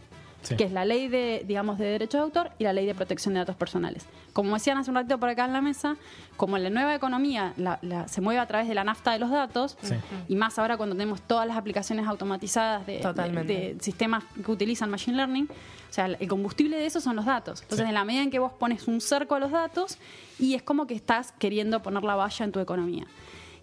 Sí. 0.44 0.56
que 0.56 0.64
es 0.64 0.72
la 0.72 0.84
ley 0.84 1.08
de, 1.08 1.42
digamos, 1.46 1.78
de 1.78 1.86
derechos 1.86 2.18
de 2.20 2.22
autor 2.24 2.50
y 2.58 2.64
la 2.64 2.72
ley 2.72 2.86
de 2.86 2.94
protección 2.94 3.34
de 3.34 3.40
datos 3.40 3.56
personales. 3.56 4.06
Como 4.32 4.54
decían 4.54 4.78
hace 4.78 4.90
un 4.90 4.96
ratito 4.96 5.18
por 5.18 5.28
acá 5.28 5.44
en 5.46 5.52
la 5.52 5.60
mesa, 5.60 5.96
como 6.36 6.56
la 6.58 6.70
nueva 6.70 6.94
economía 6.94 7.52
la- 7.56 7.78
la- 7.82 8.06
se 8.08 8.20
mueve 8.20 8.38
a 8.40 8.46
través 8.46 8.68
de 8.68 8.74
la 8.74 8.84
nafta 8.84 9.12
de 9.12 9.18
los 9.18 9.30
datos, 9.30 9.76
Sí. 9.82 9.94
y 10.28 10.36
más 10.36 10.58
ahora 10.58 10.76
cuando 10.76 10.94
tenemos 10.94 11.22
todas 11.22 11.46
las 11.48 11.56
aplicaciones 11.56 12.06
automatizadas 12.06 12.86
de, 12.86 12.98
Totalmente. 13.00 13.52
de- 13.52 13.74
de 13.74 13.80
sistemas 13.82 14.22
que 14.44 14.50
utilizan 14.50 14.90
Machine 14.90 15.16
Learning, 15.16 15.48
o 15.50 15.92
sea, 15.92 16.06
el 16.06 16.28
combustible 16.28 16.76
de 16.76 16.86
eso 16.86 17.00
son 17.00 17.16
los 17.16 17.24
datos. 17.24 17.62
Entonces, 17.62 17.84
Sí. 17.86 17.88
en 17.88 17.94
la 17.94 18.04
medida 18.04 18.22
en 18.22 18.30
que 18.30 18.38
vos 18.38 18.52
pones 18.52 18.86
un 18.86 19.00
cerco 19.00 19.34
a 19.34 19.38
los 19.38 19.50
datos, 19.50 19.98
y 20.38 20.54
es 20.54 20.62
como 20.62 20.86
que 20.86 20.94
estás 20.94 21.32
queriendo 21.38 21.80
poner 21.82 22.02
la 22.04 22.16
valla 22.16 22.44
en 22.44 22.52
tu 22.52 22.60
economía. 22.60 23.06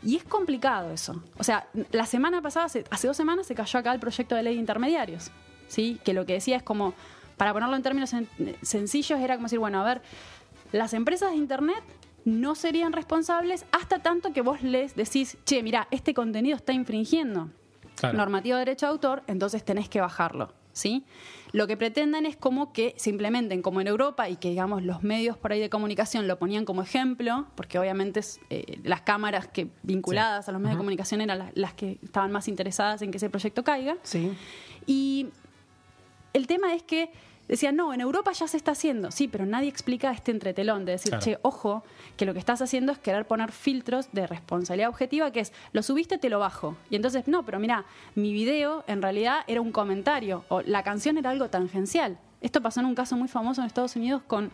Y 0.04 0.15
es 0.15 0.24
complicado 0.24 0.91
eso. 0.91 1.22
O 1.38 1.44
sea, 1.44 1.67
la 1.91 2.08
semana 2.08 2.41
pasada, 2.41 2.65
hace, 2.65 2.86
hace 2.89 3.06
dos 3.08 3.15
semanas, 3.17 3.46
se 3.46 3.54
cayó 3.54 3.78
acá 3.80 3.94
el 3.94 4.00
proyecto 4.00 4.34
de 4.34 4.41
ley 4.41 4.56
de 4.56 4.60
intermediarios. 4.62 5.30
¿Sí? 5.71 5.99
Que 6.03 6.13
lo 6.13 6.25
que 6.25 6.34
decía 6.34 6.57
es 6.57 6.63
como, 6.63 6.93
para 7.38 7.53
ponerlo 7.53 7.75
en 7.75 7.81
términos 7.81 8.13
sen- 8.13 8.27
sencillos, 8.62 9.19
era 9.19 9.36
como 9.36 9.45
decir, 9.45 9.60
bueno, 9.60 9.81
a 9.81 9.86
ver, 9.86 10.01
las 10.71 10.93
empresas 10.93 11.31
de 11.31 11.38
Internet 11.38 11.81
no 12.25 12.53
serían 12.55 12.93
responsables 12.93 13.65
hasta 13.71 13.99
tanto 13.99 14.31
que 14.34 14.41
vos 14.41 14.62
les 14.62 14.95
decís, 14.95 15.38
che, 15.45 15.63
mira, 15.63 15.88
este 15.91 16.13
contenido 16.13 16.55
está 16.55 16.73
infringiendo 16.73 17.49
Claro. 17.95 18.17
normativo 18.17 18.55
de 18.57 18.62
derecho 18.65 18.86
de 18.88 18.91
autor, 18.91 19.23
entonces 19.27 19.63
tenés 19.63 19.88
que 19.89 20.01
bajarlo. 20.01 20.53
¿sí? 20.73 21.03
Lo 21.51 21.67
que 21.67 21.75
pretenden 21.75 22.25
es 22.25 22.38
como 22.38 22.71
que 22.71 22.93
se 22.97 23.10
implementen 23.10 23.62
como 23.62 23.81
en 23.81 23.88
Europa 23.88 24.29
y 24.29 24.38
que 24.38 24.49
digamos 24.49 24.81
los 24.84 25.03
medios 25.03 25.36
por 25.38 25.51
ahí 25.51 25.60
de 25.60 25.69
comunicación 25.69 26.27
lo 26.27 26.39
ponían 26.39 26.63
como 26.63 26.81
ejemplo, 26.81 27.47
porque 27.55 27.77
obviamente 27.77 28.21
eh, 28.49 28.79
las 28.84 29.01
cámaras 29.01 29.47
que 29.49 29.67
vinculadas 29.84 30.47
a 30.47 30.51
los 30.53 30.62
medios 30.62 30.75
de 30.75 30.79
comunicación 30.79 31.19
eran 31.21 31.39
las, 31.39 31.51
las 31.55 31.73
que 31.73 31.99
estaban 32.01 32.31
más 32.31 32.47
interesadas 32.47 33.01
en 33.01 33.12
que 33.12 33.17
ese 33.17 33.29
proyecto 33.29 33.63
caiga. 33.65 33.97
Sí. 34.03 34.31
Y 34.88 35.27
el 36.34 36.48
tema 36.48 36.74
es 36.74 36.84
que 36.84 37.10
decían, 37.48 37.76
no, 37.76 37.94
en 37.94 38.00
Europa 38.00 38.32
ya 38.32 38.48
se 38.48 38.56
está 38.56 38.72
haciendo, 38.72 39.12
sí, 39.12 39.28
pero 39.28 39.46
nadie 39.46 39.67
explica 39.67 40.12
este 40.12 40.32
entretelón 40.32 40.86
de 40.86 40.94
decir, 40.94 41.10
Claro. 41.10 41.24
che, 41.24 41.38
ojo, 41.41 41.84
que 42.15 42.26
lo 42.26 42.32
que 42.34 42.39
estás 42.39 42.62
haciendo 42.62 42.94
es 42.94 43.00
querer 43.00 43.26
poner 43.28 43.52
filtros 43.52 44.08
de 44.13 44.26
responsabilidad 44.26 44.89
objetiva, 44.89 45.32
que 45.32 45.41
es, 45.41 45.52
lo 45.74 45.84
subiste, 45.84 46.17
te 46.17 46.30
lo 46.30 46.39
bajo. 46.39 46.78
Y 46.89 46.96
entonces, 46.96 47.28
no, 47.28 47.44
pero 47.44 47.60
mira, 47.60 47.84
mi 48.15 48.32
video 48.32 48.86
en 48.88 49.02
realidad 49.02 49.39
era 49.48 49.60
un 49.60 49.74
comentario, 49.74 50.46
o 50.48 50.62
la 50.62 50.84
canción 50.84 51.17
era 51.17 51.30
algo 51.32 51.50
tangencial. 51.50 52.17
Esto 52.39 52.62
pasó 52.62 52.80
en 52.80 52.86
un 52.86 52.96
caso 52.96 53.17
muy 53.17 53.28
famoso 53.28 53.60
en 53.62 53.67
Estados 53.67 53.96
Unidos 53.98 54.22
con 54.28 54.50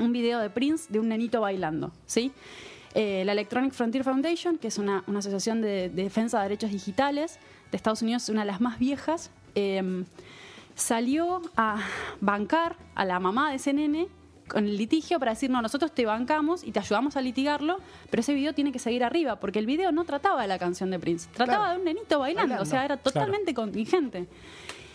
un 0.00 0.12
video 0.12 0.40
de 0.40 0.50
Prince 0.50 0.92
de 0.92 0.98
un 0.98 1.08
nenito 1.08 1.40
bailando, 1.40 1.92
¿sí? 2.06 2.32
Eh, 2.96 3.22
la 3.24 3.32
Electronic 3.32 3.72
Frontier 3.72 4.02
Foundation, 4.02 4.58
que 4.58 4.68
es 4.68 4.78
una, 4.78 5.04
una 5.06 5.20
asociación 5.20 5.60
de, 5.60 5.88
de 5.88 6.02
defensa 6.02 6.38
de 6.38 6.44
derechos 6.44 6.70
digitales 6.72 7.38
de 7.70 7.76
Estados 7.76 8.02
Unidos, 8.02 8.28
una 8.28 8.40
de 8.40 8.46
las 8.46 8.60
más 8.60 8.78
viejas, 8.80 9.30
eh, 9.54 10.04
salió 10.74 11.42
a 11.56 11.78
bancar 12.20 12.76
a 12.94 13.04
la 13.04 13.20
mamá 13.20 13.50
de 13.50 13.56
ese 13.56 13.72
nene 13.72 14.08
con 14.48 14.66
el 14.66 14.76
litigio 14.76 15.18
para 15.18 15.32
decir, 15.32 15.48
no, 15.50 15.62
nosotros 15.62 15.92
te 15.92 16.04
bancamos 16.04 16.64
y 16.64 16.70
te 16.72 16.78
ayudamos 16.78 17.16
a 17.16 17.22
litigarlo, 17.22 17.78
pero 18.10 18.20
ese 18.20 18.34
video 18.34 18.52
tiene 18.52 18.72
que 18.72 18.78
seguir 18.78 19.02
arriba, 19.02 19.36
porque 19.40 19.58
el 19.58 19.66
video 19.66 19.90
no 19.90 20.04
trataba 20.04 20.42
de 20.42 20.48
la 20.48 20.58
canción 20.58 20.90
de 20.90 20.98
Prince, 20.98 21.28
trataba 21.32 21.58
Claro. 21.64 21.72
de 21.72 21.78
un 21.78 21.84
nenito 21.84 22.18
bailando, 22.18 22.42
Bailando. 22.54 22.62
o 22.62 22.66
sea, 22.66 22.84
era 22.84 22.96
totalmente 22.98 23.54
contingente. 23.54 24.28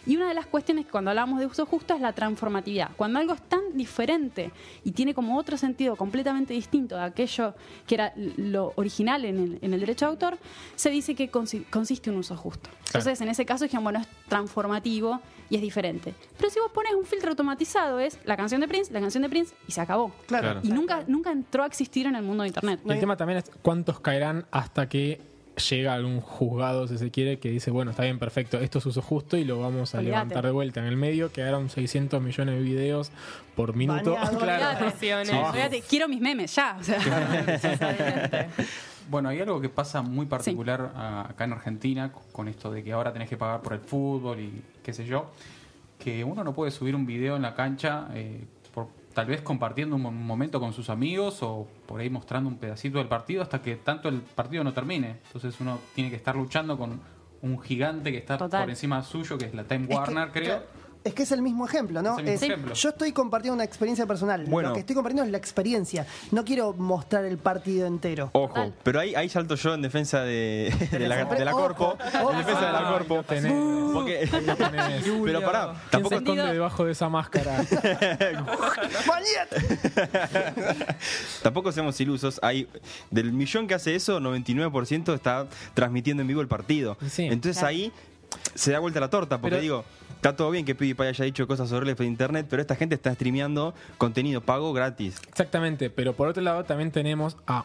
Y 0.05 0.15
una 0.15 0.27
de 0.29 0.33
las 0.33 0.45
cuestiones 0.47 0.85
que 0.85 0.91
cuando 0.91 1.09
hablamos 1.11 1.39
de 1.39 1.45
uso 1.45 1.65
justo 1.65 1.93
es 1.93 1.99
la 2.01 2.13
transformatividad. 2.13 2.91
Cuando 2.95 3.19
algo 3.19 3.33
es 3.33 3.41
tan 3.41 3.75
diferente 3.75 4.51
y 4.83 4.91
tiene 4.91 5.13
como 5.13 5.37
otro 5.37 5.57
sentido 5.57 5.95
completamente 5.97 6.53
distinto 6.53 6.95
de 6.95 7.03
aquello 7.03 7.53
que 7.85 7.95
era 7.95 8.13
lo 8.15 8.71
original 8.75 9.25
en 9.25 9.37
el, 9.39 9.59
en 9.61 9.73
el 9.73 9.79
derecho 9.79 10.05
de 10.05 10.11
autor, 10.11 10.37
se 10.75 10.89
dice 10.89 11.15
que 11.15 11.29
consi- 11.31 11.65
consiste 11.69 12.09
un 12.09 12.17
uso 12.17 12.35
justo. 12.37 12.69
Entonces, 12.87 13.19
en 13.21 13.29
ese 13.29 13.45
caso 13.45 13.65
dijeron, 13.65 13.83
bueno, 13.83 13.99
es 13.99 14.07
transformativo 14.29 15.19
y 15.49 15.55
es 15.55 15.62
diferente. 15.62 16.13
Pero 16.38 16.49
si 16.49 16.59
vos 16.59 16.71
pones 16.71 16.93
un 16.93 17.05
filtro 17.05 17.29
automatizado, 17.29 17.99
es 17.99 18.19
la 18.25 18.38
canción 18.38 18.62
de 18.62 18.67
Prince, 18.67 18.91
la 18.93 18.99
canción 18.99 19.23
de 19.23 19.29
Prince 19.29 19.53
y 19.67 19.71
se 19.71 19.81
acabó. 19.81 20.12
Claro. 20.27 20.39
Claro. 20.39 20.62
Y 20.63 20.69
nunca, 20.69 21.03
nunca 21.07 21.31
entró 21.31 21.63
a 21.63 21.67
existir 21.67 22.05
en 22.07 22.15
el 22.15 22.23
mundo 22.23 22.43
de 22.43 22.49
Internet. 22.49 22.79
Y 22.85 22.91
el 22.91 22.99
tema 22.99 23.17
también 23.17 23.39
es 23.39 23.51
cuántos 23.62 23.99
caerán 23.99 24.45
hasta 24.51 24.88
que 24.88 25.21
llega 25.59 25.93
algún 25.93 26.21
juzgado, 26.21 26.88
si 26.88 26.97
se 26.97 27.12
quiere, 27.12 27.39
que 27.39 27.49
dice, 27.49 27.71
bueno, 27.71 27.91
está 27.91 28.03
bien, 28.03 28.17
perfecto, 28.17 28.59
esto 28.59 28.79
es 28.79 28.85
uso 28.85 29.01
justo 29.01 29.38
y 29.38 29.43
lo 29.43 29.59
vamos 29.59 29.93
a 29.95 30.01
levantar 30.01 30.45
de 30.45 30.51
vuelta. 30.51 30.79
En 30.79 30.88
el 30.88 30.95
medio 30.95 31.31
quedaron 31.31 31.69
600 31.69 32.21
millones 32.21 32.55
de 32.55 32.62
videos 32.62 33.12
por 33.55 33.75
minuto. 33.75 34.13
Baneado. 34.13 34.39
claro. 34.39 34.88
Olvídate, 35.49 35.83
quiero 35.88 36.07
mis 36.07 36.21
memes 36.21 36.55
ya. 36.55 36.77
o 36.79 36.83
sea. 36.83 36.99
Bueno, 39.09 39.29
hay 39.29 39.39
algo 39.41 39.59
que 39.59 39.69
pasa 39.69 40.01
muy 40.01 40.25
particular 40.27 40.91
acá 41.29 41.43
en 41.45 41.53
Argentina 41.53 42.11
con- 42.31 42.47
esto 42.47 42.71
de 42.71 42.83
que 42.83 42.93
ahora 42.93 43.11
tenés 43.11 43.27
que 43.29 43.37
pagar 43.37 43.61
por 43.61 43.73
el 43.73 43.79
fútbol 43.79 44.39
y 44.39 44.61
qué 44.83 44.93
sé 44.93 45.05
yo, 45.05 45.31
que 45.97 46.23
uno 46.23 46.43
no 46.43 46.53
puede 46.53 46.71
subir 46.71 46.95
un 46.95 47.05
video 47.05 47.35
en 47.35 47.41
la 47.41 47.55
cancha 47.55 48.07
eh, 48.13 48.45
por 48.73 48.87
tal 49.13 49.25
vez 49.25 49.41
compartiendo 49.41 49.95
un 49.95 50.03
mo- 50.03 50.09
un 50.09 50.25
momento 50.25 50.59
con 50.59 50.73
sus 50.73 50.89
amigos 50.89 51.39
o 51.41 51.67
por 51.87 51.99
ahí 51.99 52.09
mostrando 52.09 52.47
un 52.49 52.57
pedacito 52.57 52.99
del 52.99 53.07
partido 53.07 53.41
hasta 53.41 53.61
que 53.61 53.75
tanto 53.77 54.09
el 54.09 54.21
partido 54.21 54.63
no 54.63 54.73
termine. 54.73 55.17
Entonces 55.25 55.59
uno 55.59 55.79
tiene 55.95 56.09
que 56.11 56.15
estar 56.15 56.35
luchando 56.35 56.77
con 56.77 57.01
un 57.41 57.59
gigante 57.61 58.11
que 58.11 58.17
está 58.19 58.37
Total. 58.37 58.61
por 58.63 58.69
encima 58.69 59.01
suyo, 59.01 59.37
que 59.37 59.45
es 59.45 59.53
la 59.55 59.63
Time 59.63 59.83
Es 59.83 59.89
que, 59.89 59.95
Warner, 59.95 60.31
creo. 60.31 60.63
Es 61.01 61.13
que 61.13 61.23
es 61.23 61.31
el 61.31 61.41
mismo 61.41 61.65
ejemplo, 61.65 62.01
¿no? 62.01 62.12
Es 62.13 62.17
el 62.19 62.23
mismo 62.25 62.35
Es- 62.35 62.43
ejemplo. 62.43 62.73
Yo 62.73 62.89
estoy 62.89 63.13
compartiendo 63.13 63.55
una 63.55 63.63
experiencia 63.63 64.05
personal. 64.05 64.43
Bueno. 64.47 64.69
Lo 64.69 64.73
que 64.75 64.81
estoy 64.81 64.95
compartiendo 64.95 65.23
es 65.23 65.31
la 65.31 65.38
experiencia. 65.38 66.05
No 66.31 66.43
quiero 66.43 66.73
mostrar 66.73 67.23
el 67.23 67.38
partido 67.38 67.88
entero. 67.88 68.29
Ojo, 68.33 68.47
Total. 68.53 68.73
pero 68.83 68.99
ahí, 68.99 69.15
ahí 69.15 69.29
salto 69.29 69.55
yo 69.55 69.73
en 69.73 69.81
defensa 69.81 70.21
de, 70.23 70.73
de 70.91 70.99
la, 71.07 71.23
de 71.23 71.45
la 71.45 71.51
Corpo. 71.53 71.97
ojo. 72.21 72.31
En 72.31 72.38
defensa 72.39 72.65
de 72.65 72.71
la 72.73 72.89
Ah, 72.89 72.91
Corpo. 72.91 73.23
Porque, 73.93 74.27
tenés. 74.27 75.05
pero 75.25 75.41
pará, 75.41 75.67
¿Quién 75.73 75.89
tampoco 75.89 76.15
esconde 76.15 76.53
debajo 76.53 76.85
de 76.85 76.91
esa 76.91 77.09
máscara? 77.09 77.65
Tampoco 81.43 81.71
seamos 81.71 81.99
ilusos. 81.99 82.39
Hay, 82.43 82.67
del 83.12 83.31
millón 83.31 83.67
que 83.67 83.73
hace 83.73 83.95
eso, 83.95 84.19
99% 84.19 85.13
está 85.15 85.47
transmitiendo 85.73 86.21
en 86.21 86.27
vivo 86.27 86.41
el 86.41 86.47
partido. 86.47 86.97
Sí. 87.09 87.23
Entonces 87.25 87.57
Claro. 87.57 87.67
ahí 87.69 87.91
se 88.55 88.71
da 88.71 88.79
vuelta 88.79 88.99
la 88.99 89.09
torta, 89.09 89.38
porque 89.39 89.51
Pero- 89.55 89.62
digo, 89.62 89.85
está 90.19 90.36
todo 90.36 90.51
bien 90.51 90.65
que 90.65 90.75
PewDiePie 90.75 91.08
haya 91.08 91.25
dicho 91.25 91.47
cosas 91.47 91.71
horribles 91.71 91.95
por 91.95 92.05
internet, 92.05 92.45
pero 92.49 92.62
esta 92.62 92.75
gente 92.75 92.95
está 92.95 93.13
streameando 93.13 93.73
contenido 93.97 94.41
pago 94.41 94.73
gratis. 94.73 95.15
Exactamente, 95.29 95.89
pero 95.89 96.13
por 96.13 96.27
otro 96.27 96.43
lado 96.43 96.65
también 96.65 96.91
tenemos 96.91 97.38
a 97.47 97.63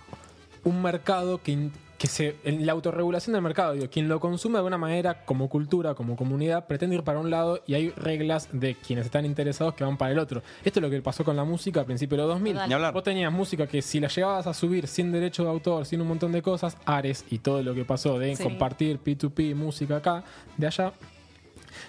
un 0.63 0.81
mercado 0.81 1.43
que, 1.43 1.69
que 1.99 2.07
se. 2.07 2.37
En 2.45 2.65
la 2.65 2.73
autorregulación 2.73 3.35
del 3.35 3.43
mercado, 3.43 3.73
digo, 3.75 3.91
quien 3.91 4.09
lo 4.09 4.19
consume 4.21 4.53
de 4.55 4.59
alguna 4.59 4.79
manera 4.79 5.25
como 5.27 5.49
cultura, 5.51 5.95
como 5.95 6.17
comunidad, 6.17 6.67
pretende 6.67 6.97
ir 6.97 7.03
para 7.03 7.19
un 7.19 7.29
lado 7.29 7.61
y 7.67 7.75
hay 7.75 7.91
reglas 7.91 8.49
de 8.53 8.75
quienes 8.77 9.05
están 9.07 9.27
interesados 9.27 9.75
que 9.75 9.85
van 9.85 9.97
para 9.99 10.13
el 10.13 10.19
otro. 10.19 10.43
Esto 10.65 10.79
es 10.79 10.83
lo 10.83 10.89
que 10.91 11.03
pasó 11.03 11.23
con 11.25 11.37
la 11.37 11.45
música 11.45 11.81
a 11.83 11.85
principios 11.85 12.19
de 12.19 12.23
los 12.23 12.35
2000. 12.37 12.53
Total. 12.55 12.69
Ni 12.69 12.75
hablar. 12.75 12.95
Vos 12.95 13.03
tenías 13.03 13.31
música 13.33 13.67
que 13.67 13.83
si 13.83 14.01
la 14.01 14.09
llevabas 14.09 14.47
a 14.47 14.55
subir 14.55 14.87
sin 14.87 15.13
derecho 15.13 15.43
de 15.45 15.51
autor, 15.51 15.85
sin 15.87 16.01
un 16.01 16.09
montón 16.09 16.33
de 16.33 16.41
cosas, 16.41 16.77
Ares 16.87 17.25
y 17.31 17.41
todo 17.41 17.63
lo 17.63 17.75
que 17.75 17.85
pasó 17.85 18.19
de 18.19 18.35
Sí. 18.37 18.43
compartir 18.43 18.99
P2P, 19.05 19.55
música 19.55 19.97
acá, 19.97 20.25
de 20.57 20.67
allá, 20.67 20.93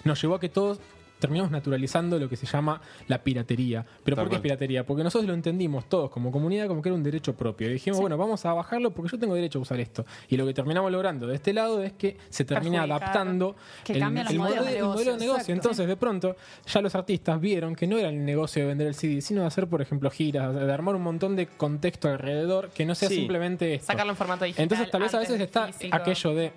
nos 0.06 0.20
llevó 0.22 0.36
a 0.36 0.40
que 0.40 0.48
todos 0.48 0.78
terminamos 1.18 1.50
naturalizando 1.50 2.18
lo 2.18 2.28
que 2.28 2.36
se 2.36 2.44
llama 2.44 2.78
la 3.08 3.22
piratería. 3.24 3.86
¿Pero 4.04 4.16
Tal 4.16 4.24
por 4.26 4.28
qué 4.30 4.36
es 4.36 4.42
piratería? 4.42 4.84
Porque 4.84 5.02
nosotros 5.02 5.26
lo 5.26 5.32
entendimos 5.32 5.88
todos 5.88 6.10
como 6.10 6.30
comunidad 6.30 6.66
como 6.68 6.82
que 6.82 6.90
era 6.90 6.94
un 6.94 7.02
derecho 7.02 7.34
propio. 7.34 7.70
Y 7.70 7.72
dijimos, 7.72 7.98
bueno, 8.02 8.18
vamos 8.18 8.44
a 8.44 8.52
bajarlo 8.52 8.90
porque 8.90 9.12
yo 9.12 9.18
tengo 9.18 9.34
derecho 9.34 9.58
a 9.58 9.62
usar 9.62 9.80
esto. 9.80 10.04
Y 10.28 10.36
lo 10.36 10.44
que 10.46 10.52
terminamos 10.52 10.92
logrando 10.92 11.26
de 11.26 11.36
este 11.36 11.54
lado 11.54 11.82
es 11.82 11.94
que 11.94 12.18
se 12.28 12.44
termina 12.44 12.82
Perjudicar. 12.82 13.02
adaptando 13.02 13.56
Que 13.82 13.94
el, 13.94 14.02
el 14.02 14.14
de 14.26 14.34
modelo, 14.38 14.66
el 14.68 14.84
modelo 14.84 15.12
de 15.14 15.18
negocio. 15.18 15.54
Entonces, 15.54 15.86
de 15.88 15.96
pronto, 15.96 16.36
ya 16.66 16.82
los 16.82 16.94
artistas 16.94 17.40
vieron 17.40 17.74
que 17.74 17.86
no 17.86 17.96
era 17.96 18.10
el 18.10 18.22
negocio 18.22 18.60
de 18.60 18.68
vender 18.68 18.86
el 18.88 18.94
CD, 18.94 19.22
sino 19.22 19.40
de 19.40 19.46
hacer, 19.46 19.66
por 19.68 19.80
ejemplo, 19.80 20.10
giras, 20.10 20.54
de 20.54 20.70
armar 20.70 20.96
un 20.96 21.02
montón 21.02 21.34
de 21.34 21.46
contexto 21.46 22.08
alrededor 22.08 22.68
que 22.74 22.84
no 22.84 22.94
sea 22.94 23.08
Sí. 23.08 23.14
simplemente 23.16 23.72
esto. 23.72 23.86
Sacarlo 23.86 24.12
en 24.12 24.16
formato 24.18 24.44
digital. 24.44 24.64
Entonces, 24.64 24.90
tal 24.90 25.00
vez 25.00 25.14
a 25.14 25.18
veces 25.18 25.40
está 25.40 25.68
físico. 25.72 25.96
aquello 25.96 26.34
de. 26.34 26.52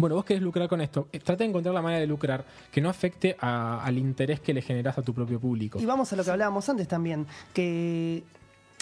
Bueno, 0.00 0.16
vos 0.16 0.24
querés 0.24 0.42
lucrar 0.42 0.68
con 0.68 0.80
esto. 0.80 1.08
eh, 1.12 1.18
Trata 1.20 1.44
de 1.44 1.50
encontrar 1.50 1.74
la 1.74 1.82
manera 1.82 2.00
de 2.00 2.06
lucrar 2.06 2.44
que 2.72 2.80
no 2.80 2.88
afecte 2.88 3.36
al 3.40 3.98
interés 3.98 4.40
que 4.40 4.54
le 4.54 4.62
generás 4.62 4.96
a 4.98 5.02
tu 5.02 5.12
propio 5.14 5.38
público. 5.38 5.78
Y 5.80 5.84
vamos 5.86 6.12
a 6.12 6.16
lo 6.16 6.24
que 6.24 6.30
hablábamos 6.30 6.68
antes 6.68 6.88
también, 6.88 7.26
que 7.52 8.22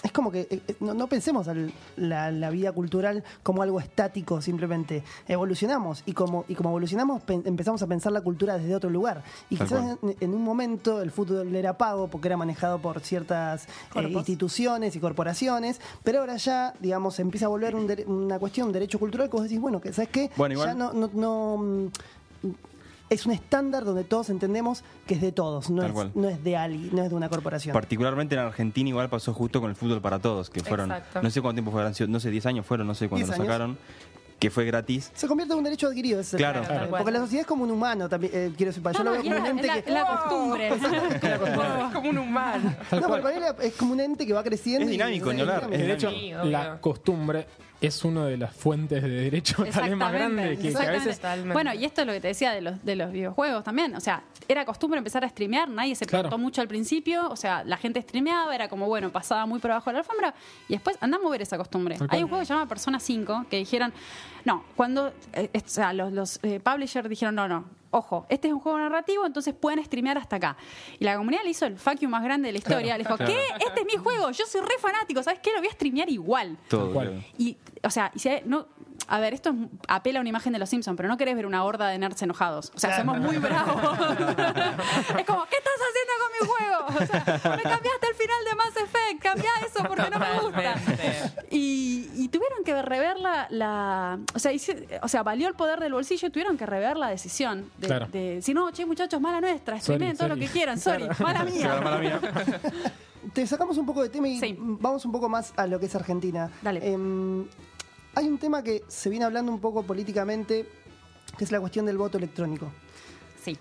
es 0.02 0.12
como 0.12 0.30
que 0.30 0.42
eh, 0.42 0.60
eh, 0.68 0.74
no, 0.80 0.94
no 0.94 1.06
pensemos 1.08 1.48
al- 1.48 1.72
la, 1.96 2.30
la 2.30 2.50
vida 2.50 2.70
cultural 2.72 3.24
como 3.42 3.62
algo 3.62 3.80
estático, 3.80 4.40
simplemente 4.40 5.02
evolucionamos 5.26 6.02
y 6.06 6.12
como, 6.12 6.44
y 6.48 6.54
como 6.54 6.70
evolucionamos 6.70 7.22
pen- 7.22 7.42
empezamos 7.44 7.82
a 7.82 7.86
pensar 7.88 8.12
la 8.12 8.20
cultura 8.20 8.58
desde 8.58 8.74
otro 8.76 8.90
lugar. 8.90 9.22
Y 9.50 9.56
Tal 9.56 9.66
quizás 9.66 9.98
en, 10.02 10.16
en 10.20 10.34
un 10.34 10.42
momento 10.44 11.02
el 11.02 11.10
fútbol 11.10 11.54
era 11.56 11.76
pago 11.76 12.06
porque 12.08 12.28
era 12.28 12.36
manejado 12.36 12.78
por 12.78 13.00
ciertas 13.00 13.66
eh, 14.08 14.12
instituciones 14.18 14.94
y 14.94 15.00
corporaciones, 15.00 15.80
pero 16.04 16.20
ahora 16.20 16.36
ya, 16.36 16.74
digamos, 16.80 17.18
empieza 17.18 17.46
a 17.46 17.48
volver 17.48 17.74
un 17.74 17.88
dere- 17.88 18.06
una 18.06 18.38
cuestión, 18.38 18.68
un 18.68 18.72
derecho 18.72 18.98
cultural, 19.00 19.28
que 19.28 19.32
vos 19.36 19.42
decís, 19.42 19.60
bueno, 19.60 19.80
que 19.80 19.92
¿sabes 19.92 20.10
qué? 20.10 20.30
Bueno, 20.36 20.52
igual- 20.54 20.68
Ya 20.68 20.74
no, 20.74 20.92
no, 20.92 21.10
no, 21.12 21.56
mm, 21.58 21.88
es 23.10 23.26
un 23.26 23.32
estándar 23.32 23.84
donde 23.84 24.04
todos 24.04 24.28
entendemos 24.30 24.84
que 25.06 25.14
es 25.14 25.20
de 25.20 25.32
todos, 25.32 25.70
no, 25.70 25.82
es, 25.82 26.14
no 26.14 26.28
es 26.28 26.42
de 26.44 26.56
alguien, 26.56 26.90
no 26.94 27.02
es 27.02 27.10
de 27.10 27.14
una 27.16 27.28
corporación. 27.28 27.72
Particularmente 27.72 28.34
en 28.34 28.40
Argentina 28.42 28.88
igual 28.88 29.08
pasó 29.08 29.32
justo 29.34 29.60
con 29.60 29.70
el 29.70 29.76
fútbol 29.76 30.00
para 30.00 30.18
todos, 30.18 30.50
que 30.50 30.60
fueron, 30.60 30.90
Exacto. 30.92 31.22
no 31.22 31.30
sé 31.30 31.40
cuánto 31.40 31.54
tiempo 31.56 31.70
fueron, 31.70 31.92
no 32.08 32.20
sé, 32.20 32.30
10 32.30 32.46
años 32.46 32.66
fueron, 32.66 32.86
no 32.86 32.94
sé 32.94 33.08
cuándo 33.08 33.26
10 33.26 33.28
lo 33.38 33.42
años. 33.42 33.46
sacaron, 33.46 33.78
que 34.38 34.50
fue 34.50 34.64
gratis. 34.66 35.10
Se 35.14 35.26
convierte 35.26 35.52
en 35.52 35.58
un 35.58 35.64
derecho 35.64 35.88
adquirido. 35.88 36.20
ese 36.20 36.28
es 36.28 36.34
el 36.34 36.38
Claro. 36.38 36.62
Claro. 36.64 36.90
Porque 36.90 37.10
la 37.10 37.18
sociedad 37.18 37.40
es 37.40 37.46
como 37.48 37.64
un 37.64 37.72
humano 37.72 38.08
también. 38.08 38.32
eh, 38.34 38.52
quiero 38.56 38.70
decir, 38.72 38.84
yo 38.84 38.92
No, 38.92 38.98
lo 38.98 39.04
no, 39.04 39.10
veo 39.10 39.20
y 39.20 39.24
como 39.24 39.36
un 39.40 39.44
es 39.46 39.50
ente 39.50 39.66
la, 39.66 39.72
que. 39.74 39.78
es 39.86 39.90
la 39.90 40.06
costumbre. 40.06 40.68
Es 40.68 41.94
como 41.94 42.10
un 42.10 42.18
humano. 42.18 42.74
No, 42.92 43.00
pero 43.08 43.22
para 43.22 43.36
él 43.36 43.42
es 43.62 43.74
como 43.74 43.92
un 43.94 44.00
ente 44.00 44.24
que 44.26 44.32
va 44.32 44.44
creciendo. 44.44 44.84
Es 44.84 44.88
y- 44.90 44.92
dinámico, 44.92 45.32
ni 45.32 45.40
hablar, 45.40 45.62
dinámico. 45.68 45.86
de 45.86 45.92
hecho, 45.92 46.10
Sí, 46.10 46.32
la 46.44 46.80
costumbre 46.80 47.46
es 47.80 48.04
una 48.04 48.26
de 48.26 48.36
las 48.36 48.54
fuentes 48.54 49.02
de 49.02 49.08
derecho 49.08 49.64
tal 49.72 49.88
vez 49.90 49.96
más 49.96 50.12
grande 50.12 50.58
que, 50.60 50.72
que 50.72 50.76
a 50.78 50.90
veces 50.90 51.16
Totalmente. 51.16 51.52
Bueno, 51.52 51.74
y 51.74 51.84
esto 51.84 52.00
es 52.00 52.06
lo 52.06 52.12
que 52.12 52.20
te 52.20 52.28
decía 52.28 52.52
de 52.52 52.60
los, 52.60 52.84
de 52.84 52.96
los 52.96 53.12
videojuegos 53.12 53.62
también. 53.64 53.94
O 53.94 54.00
sea, 54.00 54.22
era 54.48 54.64
costumbre 54.64 54.98
empezar 54.98 55.24
a 55.24 55.28
streamear, 55.28 55.68
nadie 55.68 55.94
se 55.94 56.06
Claro. 56.06 56.24
preguntó 56.24 56.42
mucho 56.42 56.60
al 56.60 56.68
principio. 56.68 57.28
O 57.28 57.36
sea, 57.36 57.62
la 57.64 57.76
gente 57.76 58.00
streameaba, 58.02 58.54
era 58.54 58.68
como, 58.68 58.86
bueno, 58.86 59.10
pasaba 59.12 59.46
muy 59.46 59.60
por 59.60 59.70
abajo 59.70 59.90
de 59.90 59.94
la 59.94 59.98
alfombra. 60.00 60.34
Y 60.68 60.72
después 60.72 60.96
andamos 61.00 61.26
a 61.28 61.30
ver 61.30 61.42
esa 61.42 61.56
costumbre. 61.56 61.96
Cual. 61.98 62.08
Hay 62.12 62.22
un 62.22 62.28
juego 62.28 62.40
que 62.42 62.46
se 62.46 62.54
llama 62.54 62.66
Persona 62.66 62.98
5 62.98 63.46
que 63.50 63.58
dijeron, 63.58 63.92
no, 64.44 64.64
cuando. 64.74 65.12
eh, 65.32 65.50
o 65.54 65.60
sea, 65.68 65.92
los, 65.92 66.12
los 66.12 66.40
eh, 66.42 66.60
publishers 66.60 67.08
dijeron, 67.08 67.34
no, 67.34 67.46
no. 67.48 67.77
Ojo, 67.90 68.26
este 68.28 68.48
es 68.48 68.54
un 68.54 68.60
juego 68.60 68.78
narrativo, 68.78 69.24
entonces 69.24 69.54
pueden 69.54 69.82
streamear 69.84 70.18
hasta 70.18 70.36
acá. 70.36 70.56
Y 70.98 71.04
la 71.04 71.16
comunidad 71.16 71.42
le 71.44 71.50
hizo 71.50 71.64
el 71.66 71.78
fuck 71.78 71.98
you 72.00 72.08
más 72.08 72.22
grande 72.22 72.48
de 72.48 72.52
la 72.52 72.58
historia. 72.58 72.98
le 72.98 73.04
dijo, 73.04 73.16
¿qué? 73.16 73.38
Este 73.66 73.80
es 73.80 73.86
mi 73.86 73.96
juego, 73.96 74.30
yo 74.30 74.44
soy 74.46 74.60
re 74.60 74.78
fanático, 74.78 75.22
¿sabes 75.22 75.40
qué? 75.42 75.52
Lo 75.52 75.58
voy 75.60 75.68
a 75.68 75.72
streamear 75.72 76.10
igual. 76.10 76.58
Todo. 76.68 76.92
claro. 76.92 77.12
Y, 77.38 77.56
o 77.82 77.90
sea, 77.90 78.10
y 78.14 78.18
si 78.18 78.28
hay- 78.28 78.42
no, 78.44 78.66
a 79.06 79.20
ver, 79.20 79.32
esto 79.32 79.50
es- 79.50 79.56
apela 79.88 80.18
a 80.18 80.20
una 80.20 80.28
imagen 80.28 80.52
de 80.52 80.58
los 80.58 80.68
Simpsons, 80.68 80.96
pero 80.98 81.08
no 81.08 81.16
querés 81.16 81.34
ver 81.34 81.46
una 81.46 81.64
horda 81.64 81.88
de 81.88 81.98
nerds 81.98 82.20
enojados. 82.20 82.72
O 82.74 82.78
sea, 82.78 82.94
somos 82.98 83.18
muy 83.18 83.38
bravos. 83.38 83.80
es 85.18 85.24
como, 85.26 85.46
¿qué 85.46 85.56
estás 85.56 85.78
haciendo 85.88 86.14
con 86.20 86.30
mi 86.40 86.46
juego? 86.46 86.86
O 86.88 87.06
sea, 87.06 87.56
me 87.56 87.62
cambiaste 87.62 88.06
el 88.10 88.14
final 88.14 88.44
de 88.44 88.54
Mass 88.56 88.76
Effect, 88.76 89.22
cambia 89.22 89.50
eso 89.66 89.82
porque 89.88 90.10
no 90.10 90.18
me 90.18 90.40
gusta. 90.40 90.74
Y, 91.50 92.10
y 92.16 92.28
tuvieron 92.28 92.64
que 92.64 92.82
rever 92.82 93.18
la, 93.18 93.46
la- 93.50 94.18
o, 94.34 94.38
sea, 94.38 94.52
hice- 94.52 94.86
o 95.02 95.08
sea, 95.08 95.22
valió 95.22 95.48
el 95.48 95.54
poder 95.54 95.80
del 95.80 95.92
bolsillo 95.92 96.28
y 96.28 96.30
tuvieron 96.30 96.58
que 96.58 96.66
rever 96.66 96.96
la 96.96 97.08
decisión 97.08 97.70
de, 97.78 97.86
Claro. 97.86 98.06
de 98.10 98.34
decir, 98.36 98.54
no, 98.54 98.70
che, 98.72 98.84
muchachos, 98.86 99.20
mala 99.20 99.40
nuestra, 99.40 99.80
streameen 99.80 100.16
todo 100.16 100.28
lo 100.28 100.36
que 100.36 100.46
quieran, 100.48 100.78
sorry, 100.78 101.06
mala 101.20 101.44
mía. 101.44 101.80
Mala 101.82 101.98
mía. 101.98 102.20
Te 103.32 103.46
sacamos 103.46 103.76
un 103.78 103.86
poco 103.86 104.02
de 104.02 104.08
tema 104.08 104.28
y 104.28 104.38
Sí. 104.40 104.56
vamos 104.58 105.04
un 105.04 105.12
poco 105.12 105.28
más 105.28 105.52
a 105.56 105.66
lo 105.66 105.78
que 105.78 105.86
es 105.86 105.94
Argentina. 105.94 106.50
Dale. 106.62 106.80
Em, 106.92 107.44
hay 108.14 108.26
un 108.26 108.38
tema 108.38 108.62
que 108.62 108.82
se 108.88 109.10
viene 109.10 109.24
hablando 109.24 109.52
un 109.52 109.60
poco 109.60 109.82
políticamente, 109.82 110.66
que 111.36 111.44
es 111.44 111.52
la 111.52 111.60
cuestión 111.60 111.86
del 111.86 111.98
voto 111.98 112.16
electrónico. 112.18 112.70
Sí, 113.44 113.56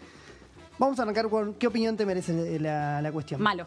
Vamos 0.80 1.00
a 1.00 1.04
arrancar 1.04 1.28
con 1.30 1.54
qué 1.56 1.68
opinión 1.68 1.98
te 1.98 2.06
merece 2.06 2.60
la, 2.60 3.02
la 3.02 3.12
cuestión. 3.12 3.42
malo. 3.42 3.66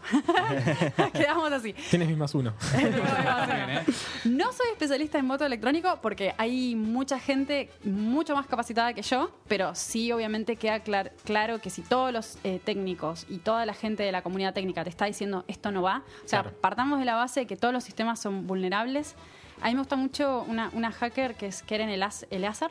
Quedamos 1.12 1.50
así. 1.52 1.72
tienes 1.90 2.08
mis 2.08 2.16
más 2.16 2.34
uno. 2.34 2.54
No 4.24 4.52
soy 4.52 4.68
especialista 4.72 5.18
en 5.18 5.26
voto 5.28 5.44
electrónico 5.44 5.98
porque 6.02 6.34
hay 6.38 6.74
mucha 6.76 7.18
gente 7.18 7.70
mucho 7.84 8.34
más 8.34 8.46
capacitada 8.46 8.92
que 8.92 9.02
yo, 9.02 9.30
pero 9.48 9.74
sí 9.74 10.12
obviamente 10.12 10.56
queda 10.56 10.80
clar- 10.84 11.12
claro 11.24 11.60
que 11.60 11.70
si 11.70 11.82
todos 11.82 12.12
los 12.12 12.38
eh, 12.44 12.60
técnicos 12.64 13.26
y 13.28 13.38
toda 13.38 13.64
la 13.66 13.74
gente 13.74 14.02
de 14.02 14.12
la 14.12 14.22
comunidad 14.22 14.52
técnica 14.54 14.84
te 14.84 14.90
está 14.90 15.06
diciendo 15.06 15.44
esto 15.48 15.70
no 15.70 15.82
va, 15.82 16.02
o 16.24 16.28
sea, 16.28 16.42
Claro. 16.42 16.56
partamos 16.60 16.98
de 16.98 17.04
la 17.04 17.14
base 17.16 17.40
de 17.40 17.46
que 17.46 17.56
todos 17.56 17.72
los 17.74 17.84
sistemas 17.84 18.20
son 18.20 18.46
vulnerables. 18.46 19.14
A 19.62 19.68
mí 19.68 19.74
me 19.74 19.80
gusta 19.80 19.96
mucho 19.96 20.44
una, 20.48 20.70
una 20.74 20.90
hacker 20.92 21.34
que 21.34 21.46
es 21.46 21.62
Keren 21.62 21.90
Elaz- 21.90 22.26
Eleazar 22.30 22.70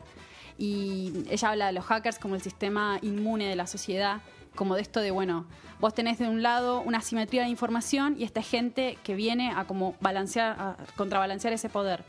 y 0.60 1.24
ella 1.30 1.52
habla 1.52 1.68
de 1.68 1.72
los 1.72 1.86
hackers 1.86 2.20
como 2.20 2.36
el 2.36 2.42
sistema 2.42 3.00
inmune 3.02 3.48
de 3.48 3.56
la 3.56 3.66
sociedad, 3.66 4.22
como 4.56 4.76
de 4.76 4.82
esto 4.82 5.00
de, 5.00 5.10
bueno, 5.10 5.46
vos 5.80 5.94
tenés 5.94 6.20
de 6.20 6.28
un 6.28 6.44
lado 6.44 6.82
una 6.82 7.00
simetría 7.02 7.44
de 7.44 7.50
información 7.50 8.16
y 8.20 8.26
esta 8.26 8.42
es 8.42 8.50
gente 8.50 8.98
que 9.04 9.16
viene 9.16 9.52
a 9.56 9.66
como 9.66 9.96
balancear, 10.02 10.60
a 10.60 10.78
contrabalancear 10.98 11.54
ese 11.54 11.70
poder. 11.70 12.04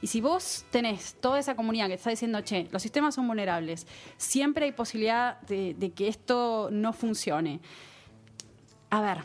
Y 0.00 0.06
si 0.06 0.22
vos 0.22 0.64
tenés 0.70 1.14
toda 1.20 1.38
esa 1.38 1.54
comunidad 1.54 1.88
que 1.88 1.94
está 1.94 2.08
diciendo, 2.08 2.40
che, 2.40 2.68
los 2.72 2.80
sistemas 2.80 3.14
son 3.14 3.28
vulnerables, 3.28 3.86
siempre 4.16 4.64
hay 4.64 4.72
posibilidad 4.72 5.38
de, 5.42 5.74
de 5.74 5.90
que 5.90 6.08
esto 6.08 6.70
no 6.72 6.94
funcione. 6.94 7.60
A 8.88 9.02
ver, 9.02 9.18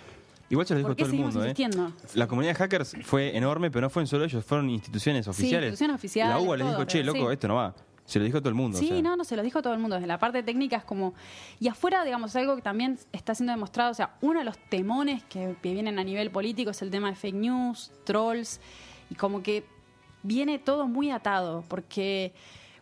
Igual 0.50 0.68
se 0.68 0.74
lo 0.74 0.80
dijo 0.80 0.90
¿por 0.90 0.96
qué 0.98 1.04
todo 1.04 1.14
el 1.14 1.20
mundo, 1.20 1.46
¿eh? 1.46 1.56
La 2.14 2.28
comunidad 2.28 2.52
de 2.52 2.56
hackers 2.56 2.96
fue 3.04 3.36
enorme, 3.36 3.72
pero 3.72 3.84
no 3.84 3.90
fueron 3.90 4.06
solo 4.06 4.26
ellos, 4.26 4.44
fueron 4.44 4.70
instituciones 4.70 5.28
oficiales. 5.28 5.70
instituciones 5.70 5.96
oficiales, 5.96 6.36
La 6.36 6.42
UBA 6.42 6.58
les 6.58 6.68
dijo, 6.68 6.84
che, 6.84 7.04
loco, 7.04 7.28
sí. 7.28 7.34
esto 7.34 7.48
no 7.48 7.56
va. 7.56 7.74
Se 8.06 8.20
lo 8.20 8.26
dijo 8.26 8.38
a 8.38 8.42
todo 8.42 8.50
el 8.50 8.56
mundo. 8.56 8.78
Sí, 8.78 8.86
o 8.86 8.90
sea. 8.90 9.02
no, 9.02 9.16
no, 9.16 9.24
se 9.24 9.36
lo 9.36 9.42
dijo 9.42 9.62
todo 9.62 9.74
el 9.74 9.80
mundo. 9.80 9.96
Desde 9.96 10.08
la 10.08 10.20
parte 10.20 10.44
técnica 10.44 10.78
es 10.78 10.84
como. 10.84 11.16
Y 11.60 11.68
afuera, 11.68 12.04
digamos, 12.04 12.36
algo 12.36 12.56
que 12.56 12.62
también 12.62 13.00
está 13.12 13.34
siendo 13.34 13.52
demostrado. 13.52 13.92
O 13.92 13.96
sea, 13.96 14.16
uno 14.22 14.40
de 14.40 14.46
los 14.46 14.58
temones 14.70 15.24
que, 15.24 15.56
que 15.62 15.74
vienen 15.74 15.98
a 15.98 16.04
nivel 16.04 16.30
político 16.30 16.72
es 16.72 16.82
el 16.82 16.92
tema 16.92 17.10
de 17.10 17.16
fake 17.16 17.36
news, 17.36 17.92
trolls. 18.04 18.62
Y 19.10 19.16
como 19.16 19.42
que 19.42 19.66
viene 20.22 20.60
todo 20.60 20.88
muy 20.88 21.10
atado. 21.10 21.64
Porque 21.68 22.34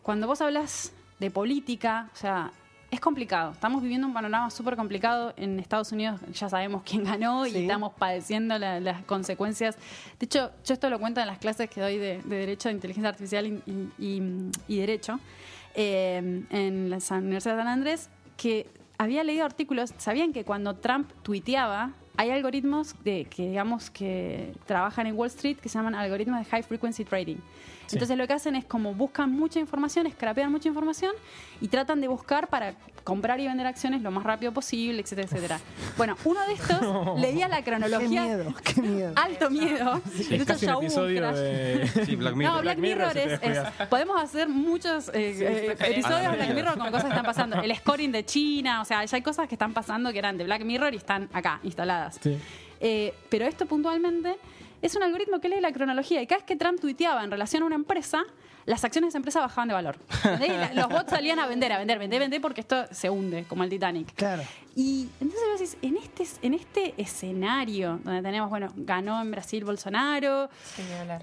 cuando 0.02 0.26
vos 0.26 0.42
hablas 0.42 0.92
de 1.20 1.30
política, 1.30 2.10
o 2.12 2.16
sea, 2.16 2.52
es 2.94 3.00
complicado. 3.00 3.52
Estamos 3.52 3.82
viviendo 3.82 4.06
un 4.06 4.14
panorama 4.14 4.50
súper 4.50 4.76
complicado. 4.76 5.34
En 5.36 5.58
Estados 5.60 5.92
Unidos 5.92 6.20
ya 6.32 6.48
sabemos 6.48 6.82
quién 6.84 7.04
ganó 7.04 7.46
y 7.46 7.54
estamos 7.56 7.92
padeciendo 7.94 8.58
la- 8.58 8.80
las 8.80 9.02
consecuencias. 9.04 9.76
De 10.18 10.26
hecho, 10.26 10.50
yo 10.64 10.74
esto 10.74 10.88
lo 10.90 10.98
cuento 10.98 11.20
en 11.20 11.26
las 11.26 11.38
clases 11.38 11.68
que 11.68 11.80
doy 11.80 11.98
de, 11.98 12.22
de 12.22 12.36
Derecho, 12.36 12.68
de 12.68 12.74
Inteligencia 12.74 13.08
Artificial 13.10 13.46
y, 13.46 13.62
y- 13.66 13.92
y- 14.06 14.50
y 14.68 14.78
Derecho 14.78 15.20
eh, 15.74 16.42
en 16.50 16.90
la 16.90 16.98
Universidad 17.10 17.56
de 17.56 17.60
San 17.62 17.68
Andrés, 17.68 18.08
que 18.36 18.66
había 18.96 19.24
leído 19.24 19.44
artículos, 19.44 19.92
sabían 19.98 20.32
que 20.32 20.44
cuando 20.44 20.76
Trump 20.76 21.10
tuiteaba, 21.22 21.90
hay 22.16 22.30
algoritmos 22.30 22.94
de, 23.04 23.24
que, 23.26 23.48
digamos, 23.48 23.90
que 23.90 24.52
trabajan 24.66 25.06
en 25.06 25.16
Wall 25.16 25.28
Street 25.28 25.56
que 25.58 25.68
se 25.68 25.78
llaman 25.78 25.94
algoritmos 25.94 26.38
de 26.38 26.44
High 26.46 26.62
Frequency 26.62 27.04
Trading. 27.04 27.36
Sí. 27.86 27.96
Entonces 27.96 28.16
lo 28.16 28.26
que 28.26 28.32
hacen 28.32 28.56
es 28.56 28.64
como 28.64 28.94
buscan 28.94 29.30
mucha 29.30 29.60
información, 29.60 30.10
scrapean 30.10 30.50
mucha 30.50 30.68
información 30.68 31.12
y 31.60 31.68
tratan 31.68 32.00
de 32.00 32.08
buscar 32.08 32.48
para 32.48 32.72
comprar 33.04 33.38
y 33.40 33.46
vender 33.46 33.66
acciones 33.66 34.00
lo 34.00 34.10
más 34.10 34.24
rápido 34.24 34.52
posible, 34.52 35.02
etcétera, 35.02 35.28
etcétera. 35.30 35.60
Bueno, 35.98 36.16
uno 36.24 36.40
de 36.46 36.54
estos 36.54 37.20
leía 37.20 37.46
la 37.46 37.58
Qué 37.58 37.64
cronología. 37.64 38.22
miedo, 38.24 38.54
qué 38.64 38.80
miedo. 38.80 39.12
Alto 39.16 39.50
miedo. 39.50 40.00
Es 40.18 40.28
De 40.30 40.36
hecho, 40.36 40.46
casi 40.46 40.66
un 40.66 40.74
episodio 40.84 41.32
de. 41.32 41.86
Sí, 42.06 42.16
Black 42.16 42.34
Mirror. 42.34 42.54
No, 42.56 42.62
Black, 42.62 42.78
Black 42.78 42.78
Mirror, 42.78 43.16
es, 43.18 43.40
es- 43.42 43.86
Podemos 43.90 44.20
hacer 44.22 44.48
muchos 44.48 45.08
eh, 45.10 45.12
eh, 45.14 45.76
episodios 45.78 46.30
de 46.32 46.36
Black 46.38 46.54
Mirror 46.54 46.78
con 46.78 46.86
cosas 46.86 47.04
que 47.04 47.10
están 47.10 47.26
pasando. 47.26 47.60
El 47.62 47.76
scoring 47.76 48.10
de 48.12 48.24
China, 48.24 48.80
o 48.80 48.84
sea, 48.86 49.04
ya 49.04 49.16
hay 49.16 49.22
cosas 49.22 49.46
que 49.46 49.54
están 49.56 49.74
pasando 49.74 50.10
que 50.10 50.18
eran 50.18 50.38
de 50.38 50.44
Black 50.44 50.64
Mirror 50.64 50.94
y 50.94 50.96
están 50.96 51.28
acá, 51.34 51.60
instaladas. 51.62 52.03
Sí. 52.12 52.38
Eh, 52.80 53.14
pero 53.28 53.46
esto 53.46 53.66
puntualmente 53.66 54.36
es 54.84 54.94
un 54.96 55.02
algoritmo 55.02 55.40
que 55.40 55.48
lee 55.48 55.60
la 55.60 55.72
cronología 55.72 56.20
y 56.22 56.26
cada 56.26 56.38
vez 56.40 56.46
que 56.46 56.56
Trump 56.56 56.78
tuiteaba 56.80 57.24
en 57.24 57.30
relación 57.30 57.62
a 57.62 57.66
una 57.66 57.74
empresa, 57.74 58.22
las 58.66 58.84
acciones 58.84 59.06
de 59.06 59.08
esa 59.10 59.18
empresa 59.18 59.40
bajaban 59.40 59.68
de 59.68 59.74
valor. 59.74 59.96
Los 60.74 60.88
bots 60.88 61.10
salían 61.10 61.38
a 61.38 61.46
vender, 61.46 61.72
a 61.72 61.78
vender, 61.78 61.98
vender, 61.98 62.20
vender 62.20 62.40
porque 62.40 62.60
esto 62.62 62.84
se 62.92 63.10
hunde, 63.10 63.44
como 63.48 63.62
el 63.64 63.70
Titanic. 63.70 64.14
Claro. 64.14 64.42
Y 64.76 65.08
entonces 65.20 65.40
vos 65.52 65.60
decís, 65.60 65.76
en 65.82 65.96
este, 65.96 66.26
en 66.46 66.54
este 66.54 66.94
escenario 67.00 68.00
donde 68.02 68.22
tenemos, 68.22 68.50
bueno, 68.50 68.68
ganó 68.74 69.20
en 69.22 69.30
Brasil 69.30 69.64
Bolsonaro. 69.64 70.48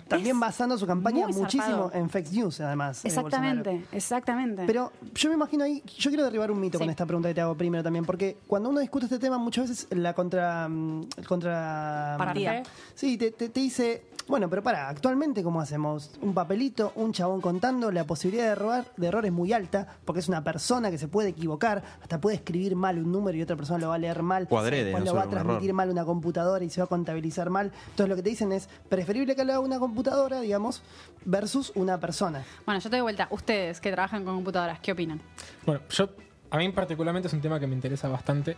También 0.08 0.40
basando 0.40 0.78
su 0.78 0.88
campaña 0.88 1.28
muchísimo 1.28 1.64
zarpado. 1.64 1.92
en 1.94 2.10
fake 2.10 2.32
news, 2.32 2.62
además. 2.62 3.04
Exactamente, 3.04 3.84
exactamente. 3.92 4.64
Pero 4.66 4.94
yo 5.16 5.30
me 5.30 5.36
imagino 5.36 5.64
ahí, 5.66 5.84
yo 5.98 6.10
quiero 6.12 6.24
derribar 6.24 6.50
un 6.52 6.60
mito 6.62 6.78
Sí. 6.78 6.84
con 6.86 6.90
esta 6.92 7.06
pregunta 7.06 7.28
que 7.30 7.36
te 7.36 7.42
hago 7.42 7.56
primero 7.56 7.84
también, 7.84 8.06
porque 8.06 8.38
cuando 8.48 8.70
uno 8.70 8.80
discute 8.80 9.06
este 9.06 9.20
tema, 9.20 9.38
muchas 9.38 9.68
veces 9.70 9.88
la 9.92 10.14
contra. 10.14 10.70
mm, 10.70 11.08
contra 11.28 12.16
Partida. 12.18 12.64
Sí, 12.96 13.18
te, 13.18 13.32
te- 13.32 13.50
te 13.52 13.60
dice, 13.60 14.04
bueno, 14.28 14.50
pero 14.50 14.64
para, 14.64 14.88
actualmente, 14.88 15.44
¿cómo 15.44 15.62
hacemos? 15.62 16.12
Un 16.22 16.34
papelito, 16.34 16.94
un 16.96 17.12
chabón 17.12 17.42
contando, 17.42 17.92
la 17.92 18.06
posibilidad 18.06 18.46
de 18.46 18.52
error, 18.52 18.86
de 18.96 19.08
error 19.08 19.26
es 19.26 19.32
muy 19.32 19.52
alta, 19.52 19.88
porque 20.06 20.20
es 20.20 20.28
una 20.28 20.44
persona 20.44 20.90
que 20.90 20.98
se 20.98 21.08
puede 21.08 21.30
equivocar, 21.30 21.84
hasta 22.02 22.22
puede 22.22 22.38
escribir 22.38 22.76
mal 22.76 22.98
un 22.98 23.12
número 23.12 23.38
y 23.38 23.42
otra 23.42 23.56
persona 23.56 23.80
lo 23.80 23.90
va 23.90 23.96
a 23.96 23.98
leer 23.98 24.24
mal. 24.24 24.48
O 24.50 24.58
adrede, 24.58 24.94
no 24.94 25.00
lo 25.00 25.16
va 25.16 25.24
a 25.24 25.30
transmitir 25.30 25.70
error. 25.70 25.76
mal 25.76 25.90
una 25.90 26.06
computadora 26.06 26.64
y 26.64 26.70
se 26.70 26.82
va 26.82 26.86
a 26.86 26.88
contabilizar 26.88 27.50
mal. 27.50 27.72
Entonces 27.90 28.10
lo 28.10 28.16
que 28.16 28.24
te 28.24 28.30
dicen 28.30 28.52
es 28.52 28.70
preferible 28.88 29.36
que 29.36 29.44
lo 29.44 29.54
haga 29.54 29.60
una 29.60 29.80
computadora, 29.80 30.40
digamos, 30.40 30.82
versus 31.26 31.72
una 31.76 32.00
persona. 32.00 32.44
Bueno, 32.66 32.80
yo 32.80 32.90
te 32.90 32.96
doy 32.96 33.02
vuelta. 33.02 33.28
Ustedes 33.32 33.82
que 33.82 33.92
trabajan 33.92 34.24
con 34.24 34.36
computadoras, 34.36 34.80
¿qué 34.80 34.94
opinan? 34.94 35.22
Bueno, 35.66 35.82
yo, 35.90 36.10
a 36.52 36.58
mí 36.58 36.70
particularmente 36.70 37.28
es 37.28 37.34
un 37.34 37.42
tema 37.42 37.60
que 37.60 37.68
me 37.68 37.76
interesa 37.76 38.08
bastante. 38.08 38.56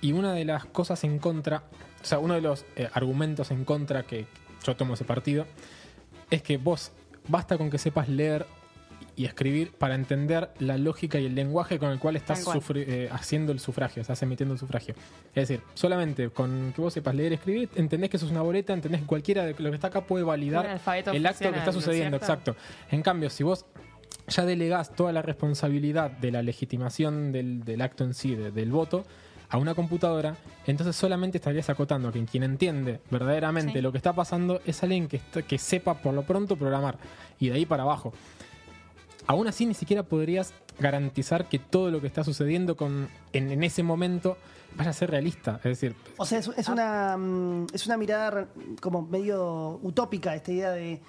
Y 0.00 0.12
una 0.12 0.32
de 0.32 0.44
las 0.44 0.64
cosas 0.66 1.02
en 1.04 1.18
contra, 1.18 1.64
o 2.02 2.04
sea, 2.04 2.18
uno 2.18 2.34
de 2.34 2.40
los 2.40 2.64
eh, 2.76 2.88
argumentos 2.92 3.50
en 3.50 3.64
contra 3.64 4.04
que 4.04 4.26
yo 4.64 4.76
tomo 4.76 4.94
ese 4.94 5.04
partido, 5.04 5.46
es 6.30 6.42
que 6.42 6.56
vos 6.56 6.92
basta 7.26 7.58
con 7.58 7.70
que 7.70 7.78
sepas 7.78 8.08
leer 8.08 8.46
y 9.16 9.24
escribir 9.24 9.72
para 9.72 9.96
entender 9.96 10.50
la 10.60 10.78
lógica 10.78 11.18
y 11.18 11.26
el 11.26 11.34
lenguaje 11.34 11.80
con 11.80 11.90
el 11.90 11.98
cual 11.98 12.14
estás 12.14 12.44
cual. 12.44 12.60
eh, 12.76 13.08
haciendo 13.10 13.50
el 13.50 13.58
sufragio, 13.58 14.00
estás 14.00 14.22
emitiendo 14.22 14.52
el 14.54 14.60
sufragio. 14.60 14.94
Es 15.34 15.48
decir, 15.48 15.60
solamente 15.74 16.30
con 16.30 16.72
que 16.74 16.80
vos 16.80 16.94
sepas 16.94 17.16
leer 17.16 17.32
y 17.32 17.34
escribir, 17.34 17.68
entendés 17.74 18.10
que 18.10 18.16
eso 18.18 18.26
es 18.26 18.32
una 18.32 18.42
boleta, 18.42 18.72
entendés 18.72 19.00
que 19.00 19.06
cualquiera 19.08 19.44
de 19.44 19.54
lo 19.58 19.70
que 19.70 19.74
está 19.74 19.88
acá 19.88 20.02
puede 20.02 20.22
validar 20.24 20.64
el 21.16 21.26
acto 21.26 21.40
que 21.52 21.58
está 21.58 21.72
¿no 21.72 21.78
es 21.78 21.84
sucediendo. 21.84 22.16
Exacto. 22.16 22.54
En 22.92 23.02
cambio, 23.02 23.28
si 23.30 23.42
vos 23.42 23.66
ya 24.28 24.44
delegás 24.44 24.94
toda 24.94 25.12
la 25.12 25.22
responsabilidad 25.22 26.10
de 26.12 26.30
la 26.30 26.42
legitimación 26.42 27.32
del, 27.32 27.64
del 27.64 27.80
acto 27.80 28.04
en 28.04 28.14
sí, 28.14 28.36
de- 28.36 28.52
del 28.52 28.70
voto, 28.70 29.04
a 29.50 29.56
una 29.58 29.74
computadora, 29.74 30.36
entonces 30.66 30.94
solamente 30.96 31.38
estarías 31.38 31.70
acotando 31.70 32.12
que 32.12 32.24
quien 32.26 32.42
entiende 32.42 33.00
verdaderamente 33.10 33.72
Sí. 33.74 33.80
lo 33.80 33.90
que 33.92 33.98
está 33.98 34.12
pasando 34.12 34.60
es 34.66 34.82
alguien 34.82 35.08
que, 35.08 35.16
está- 35.16 35.42
que 35.42 35.56
sepa 35.58 35.94
por 35.94 36.12
lo 36.14 36.22
pronto 36.22 36.56
programar. 36.56 36.98
Y 37.40 37.48
de 37.48 37.54
ahí 37.54 37.66
para 37.66 37.84
abajo. 37.84 38.12
Aún 39.26 39.46
así, 39.46 39.66
ni 39.66 39.74
siquiera 39.74 40.02
podrías 40.02 40.54
garantizar 40.78 41.48
que 41.48 41.58
todo 41.58 41.90
lo 41.90 42.00
que 42.00 42.06
está 42.06 42.24
sucediendo 42.24 42.76
con, 42.76 43.08
en, 43.32 43.50
en 43.50 43.62
ese 43.62 43.82
momento 43.82 44.36
vaya 44.76 44.90
a 44.90 44.92
ser 44.94 45.10
realista. 45.10 45.56
Es 45.56 45.64
decir, 45.64 45.94
O 46.16 46.24
sea, 46.24 46.38
es, 46.38 46.48
es 46.56 46.68
una, 46.68 47.16
mm, 47.16 47.66
es 47.74 47.86
una 47.86 47.96
mirada 47.96 48.48
como 48.80 49.02
medio 49.02 49.80
utópica 49.82 50.34
esta 50.34 50.52
idea 50.52 50.70
de 50.70 51.00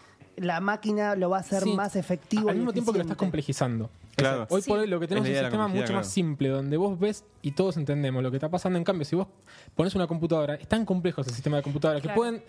la 0.41 0.59
máquina 0.59 1.15
lo 1.15 1.29
va 1.29 1.37
a 1.37 1.39
hacer 1.41 1.63
Sí. 1.63 1.73
más 1.73 1.95
efectivo. 1.95 2.49
al 2.49 2.55
mismo 2.55 2.73
tiempo 2.73 2.91
que 2.91 2.99
lo 2.99 3.03
estás 3.03 3.17
complejizando. 3.17 3.89
Claro. 4.15 4.47
Hoy 4.49 4.61
Sí. 4.61 4.69
por 4.69 4.79
hoy 4.79 4.87
lo 4.87 4.99
que 4.99 5.07
tenemos 5.07 5.29
Es 5.29 5.37
un 5.37 5.41
sistema 5.43 5.67
mucho 5.69 5.93
más 5.93 6.07
simple, 6.07 6.49
donde 6.49 6.75
vos 6.75 6.99
ves 6.99 7.23
y 7.41 7.51
todos 7.51 7.77
entendemos 7.77 8.21
lo 8.21 8.29
que 8.31 8.37
está 8.37 8.49
pasando. 8.49 8.77
En 8.77 8.83
cambio, 8.83 9.05
si 9.05 9.15
vos 9.15 9.27
pones 9.75 9.95
una 9.95 10.07
computadora, 10.07 10.55
es 10.55 10.67
tan 10.67 10.85
complejo 10.85 11.21
ese 11.21 11.29
sistema 11.31 11.55
de 11.57 11.63
computadora 11.63 12.01
que 12.01 12.09
pueden, 12.09 12.43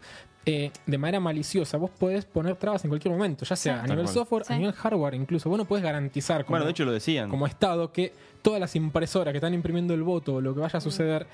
eh, 0.47 0.73
de 0.87 0.99
manera 0.99 1.21
maliciosa, 1.21 1.77
vos 1.77 1.91
podés 1.91 2.25
poner 2.25 2.57
trabas 2.57 2.83
en 2.85 2.89
cualquier 2.91 3.13
momento, 3.15 3.45
ya 3.45 3.55
sea 3.55 3.83
a 3.83 3.87
nivel 3.87 4.09
software, 4.09 4.45
Sí. 4.45 4.53
a 4.53 4.59
nivel 4.59 4.73
hardware 4.73 5.15
incluso. 5.15 5.49
Vos 5.49 5.59
no 5.59 5.65
podés 5.65 5.85
garantizar 5.85 6.45
como, 6.45 6.55
Bueno, 6.55 6.65
de 6.65 6.73
hecho 6.73 6.85
lo 6.85 6.93
decían. 6.93 7.31
como 7.31 7.47
Estado 7.47 7.93
que 7.93 8.13
todas 8.43 8.59
las 8.59 8.75
impresoras 8.75 9.31
que 9.33 9.39
están 9.39 9.55
imprimiendo 9.55 9.95
el 9.95 10.03
voto 10.03 10.35
o 10.37 10.41
lo 10.41 10.55
que 10.55 10.61
vaya 10.61 10.79
a 10.79 10.81
suceder 10.81 11.27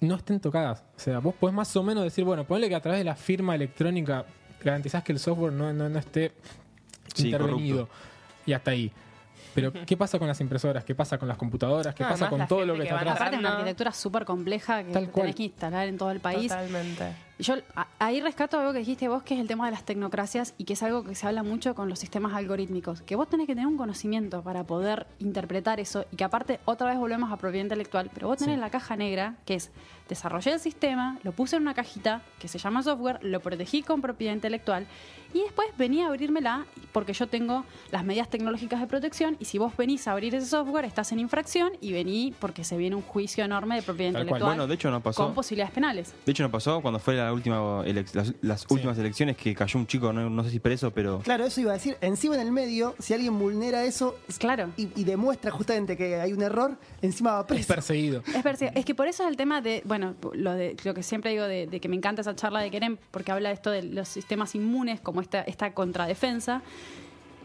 no 0.00 0.14
estén 0.14 0.40
tocadas. 0.40 0.84
O 0.96 1.00
sea, 1.00 1.18
vos 1.18 1.34
podés 1.34 1.54
más 1.54 1.76
o 1.76 1.82
menos 1.82 2.04
decir, 2.04 2.24
bueno, 2.24 2.44
ponle 2.44 2.68
que 2.68 2.74
a 2.76 2.80
través 2.80 3.00
de 3.00 3.04
la 3.04 3.16
firma 3.16 3.54
electrónica 3.54 4.24
garantizás 4.62 5.02
que 5.04 5.12
el 5.12 5.18
software 5.18 5.52
no, 5.52 5.72
no, 5.72 5.88
no 5.88 5.98
esté 5.98 6.32
Sí, 7.14 7.26
intervenido. 7.26 7.86
corrupto. 7.88 7.94
Y 8.46 8.52
hasta 8.52 8.70
ahí. 8.70 8.92
Pero, 9.54 9.72
¿qué 9.72 9.96
pasa 9.96 10.18
con 10.18 10.28
las 10.28 10.40
impresoras? 10.40 10.84
¿Qué 10.84 10.94
pasa 10.94 11.18
con 11.18 11.26
las 11.26 11.36
computadoras? 11.36 11.94
¿Qué 11.94 12.04
No, 12.04 12.10
pasa 12.10 12.28
con 12.28 12.46
todo 12.46 12.64
lo 12.64 12.74
que 12.74 12.80
que 12.80 12.84
está 12.84 12.96
atrás? 13.00 13.16
Aparte 13.16 13.36
es 13.36 13.40
una 13.40 13.52
arquitectura 13.54 13.92
súper 13.92 14.24
compleja 14.24 14.78
que 14.84 14.92
Tal 14.92 15.02
tenés 15.02 15.10
cual. 15.10 15.34
que 15.34 15.42
instalar 15.44 15.88
en 15.88 15.98
todo 15.98 16.10
el 16.10 16.20
país. 16.20 16.48
Totalmente. 16.48 17.12
Yo 17.40 17.54
ahí 18.00 18.20
rescato 18.20 18.58
algo 18.58 18.72
que 18.72 18.80
dijiste 18.80 19.06
vos, 19.06 19.22
que 19.22 19.34
es 19.34 19.40
el 19.40 19.46
tema 19.46 19.66
de 19.66 19.70
las 19.70 19.84
tecnocracias 19.84 20.54
y 20.58 20.64
que 20.64 20.72
es 20.72 20.82
algo 20.82 21.04
que 21.04 21.14
se 21.14 21.24
habla 21.26 21.44
mucho 21.44 21.74
con 21.76 21.88
los 21.88 21.98
sistemas 22.00 22.34
algorítmicos. 22.34 23.02
Que 23.02 23.14
vos 23.14 23.28
tenés 23.28 23.46
que 23.46 23.54
tener 23.54 23.68
un 23.68 23.76
conocimiento 23.76 24.42
para 24.42 24.64
poder 24.64 25.06
interpretar 25.20 25.78
eso 25.78 26.04
y 26.10 26.16
que 26.16 26.24
aparte 26.24 26.58
otra 26.64 26.88
vez 26.88 26.98
volvemos 26.98 27.30
a 27.30 27.36
propiedad 27.36 27.64
intelectual, 27.64 28.10
pero 28.12 28.26
vos 28.26 28.38
tenés 28.38 28.56
Sí. 28.56 28.60
la 28.60 28.70
caja 28.70 28.96
negra, 28.96 29.36
que 29.46 29.54
es 29.54 29.70
desarrollé 30.08 30.52
el 30.54 30.58
sistema, 30.60 31.18
lo 31.22 31.32
puse 31.32 31.56
en 31.56 31.62
una 31.62 31.74
cajita 31.74 32.22
que 32.40 32.48
se 32.48 32.58
llama 32.58 32.82
software, 32.82 33.18
lo 33.22 33.40
protegí 33.40 33.82
con 33.82 34.00
propiedad 34.00 34.32
intelectual 34.32 34.86
y 35.34 35.42
después 35.42 35.68
venía 35.76 36.06
a 36.06 36.08
abrírmela 36.08 36.64
porque 36.92 37.12
yo 37.12 37.26
tengo 37.28 37.64
las 37.92 38.04
medidas 38.04 38.30
tecnológicas 38.30 38.80
de 38.80 38.86
protección 38.86 39.36
y 39.38 39.44
si 39.44 39.58
vos 39.58 39.76
venís 39.76 40.08
a 40.08 40.12
abrir 40.12 40.34
ese 40.34 40.46
software 40.46 40.86
estás 40.86 41.12
en 41.12 41.20
infracción 41.20 41.72
y 41.82 41.92
vení 41.92 42.34
porque 42.40 42.64
se 42.64 42.78
viene 42.78 42.96
un 42.96 43.02
juicio 43.02 43.44
enorme 43.44 43.76
de 43.76 43.82
propiedad 43.82 44.12
Tal 44.12 44.22
cual. 44.22 44.26
intelectual 44.28 44.50
Bueno, 44.56 44.66
de 44.66 44.74
hecho 44.74 44.90
no 44.90 45.00
pasó. 45.02 45.24
con 45.26 45.34
posibilidades 45.34 45.74
penales. 45.74 46.14
De 46.24 46.32
hecho, 46.32 46.42
nos 46.42 46.52
pasó 46.52 46.80
cuando 46.80 46.98
fue 46.98 47.14
la 47.14 47.27
última 47.32 47.84
elec- 47.84 48.14
las, 48.14 48.34
las 48.40 48.66
últimas 48.70 48.96
elecciones 48.98 49.36
que 49.36 49.54
cayó 49.54 49.78
un 49.78 49.86
chico, 49.86 50.12
no, 50.12 50.28
no 50.30 50.44
sé 50.44 50.50
si 50.50 50.60
preso, 50.60 50.90
pero. 50.90 51.20
Claro, 51.20 51.44
eso 51.46 51.60
iba 51.60 51.70
a 51.70 51.74
decir. 51.74 51.96
Encima 52.00 52.34
en 52.36 52.40
el 52.42 52.52
medio, 52.52 52.94
si 52.98 53.14
alguien 53.14 53.38
vulnera 53.38 53.84
eso 53.84 54.16
Claro. 54.38 54.70
y, 54.76 54.88
y 54.94 55.04
demuestra 55.04 55.50
justamente 55.50 55.96
que 55.96 56.16
hay 56.20 56.32
un 56.32 56.42
error, 56.42 56.76
encima 57.02 57.32
va 57.32 57.40
Es 57.40 57.46
preso. 57.46 57.68
perseguido. 57.74 58.22
Es, 58.26 58.44
perci- 58.44 58.72
es 58.74 58.84
que 58.84 58.94
por 58.94 59.06
eso 59.08 59.22
es 59.24 59.28
el 59.28 59.36
tema 59.36 59.60
de, 59.60 59.82
bueno, 59.84 60.14
lo, 60.32 60.52
de, 60.54 60.76
lo 60.84 60.94
que 60.94 61.02
siempre 61.02 61.30
digo 61.30 61.44
de, 61.44 61.66
de 61.66 61.80
que 61.80 61.88
me 61.88 61.96
encanta 61.96 62.20
esa 62.22 62.34
charla 62.36 62.60
de 62.60 62.70
Kerem, 62.70 62.96
porque 63.10 63.32
habla 63.32 63.48
de 63.50 63.54
esto 63.54 63.70
de 63.70 63.82
los 63.82 64.08
sistemas 64.08 64.54
inmunes, 64.54 65.00
como 65.00 65.20
esta, 65.20 65.42
esta 65.42 65.72
contradefensa. 65.74 66.62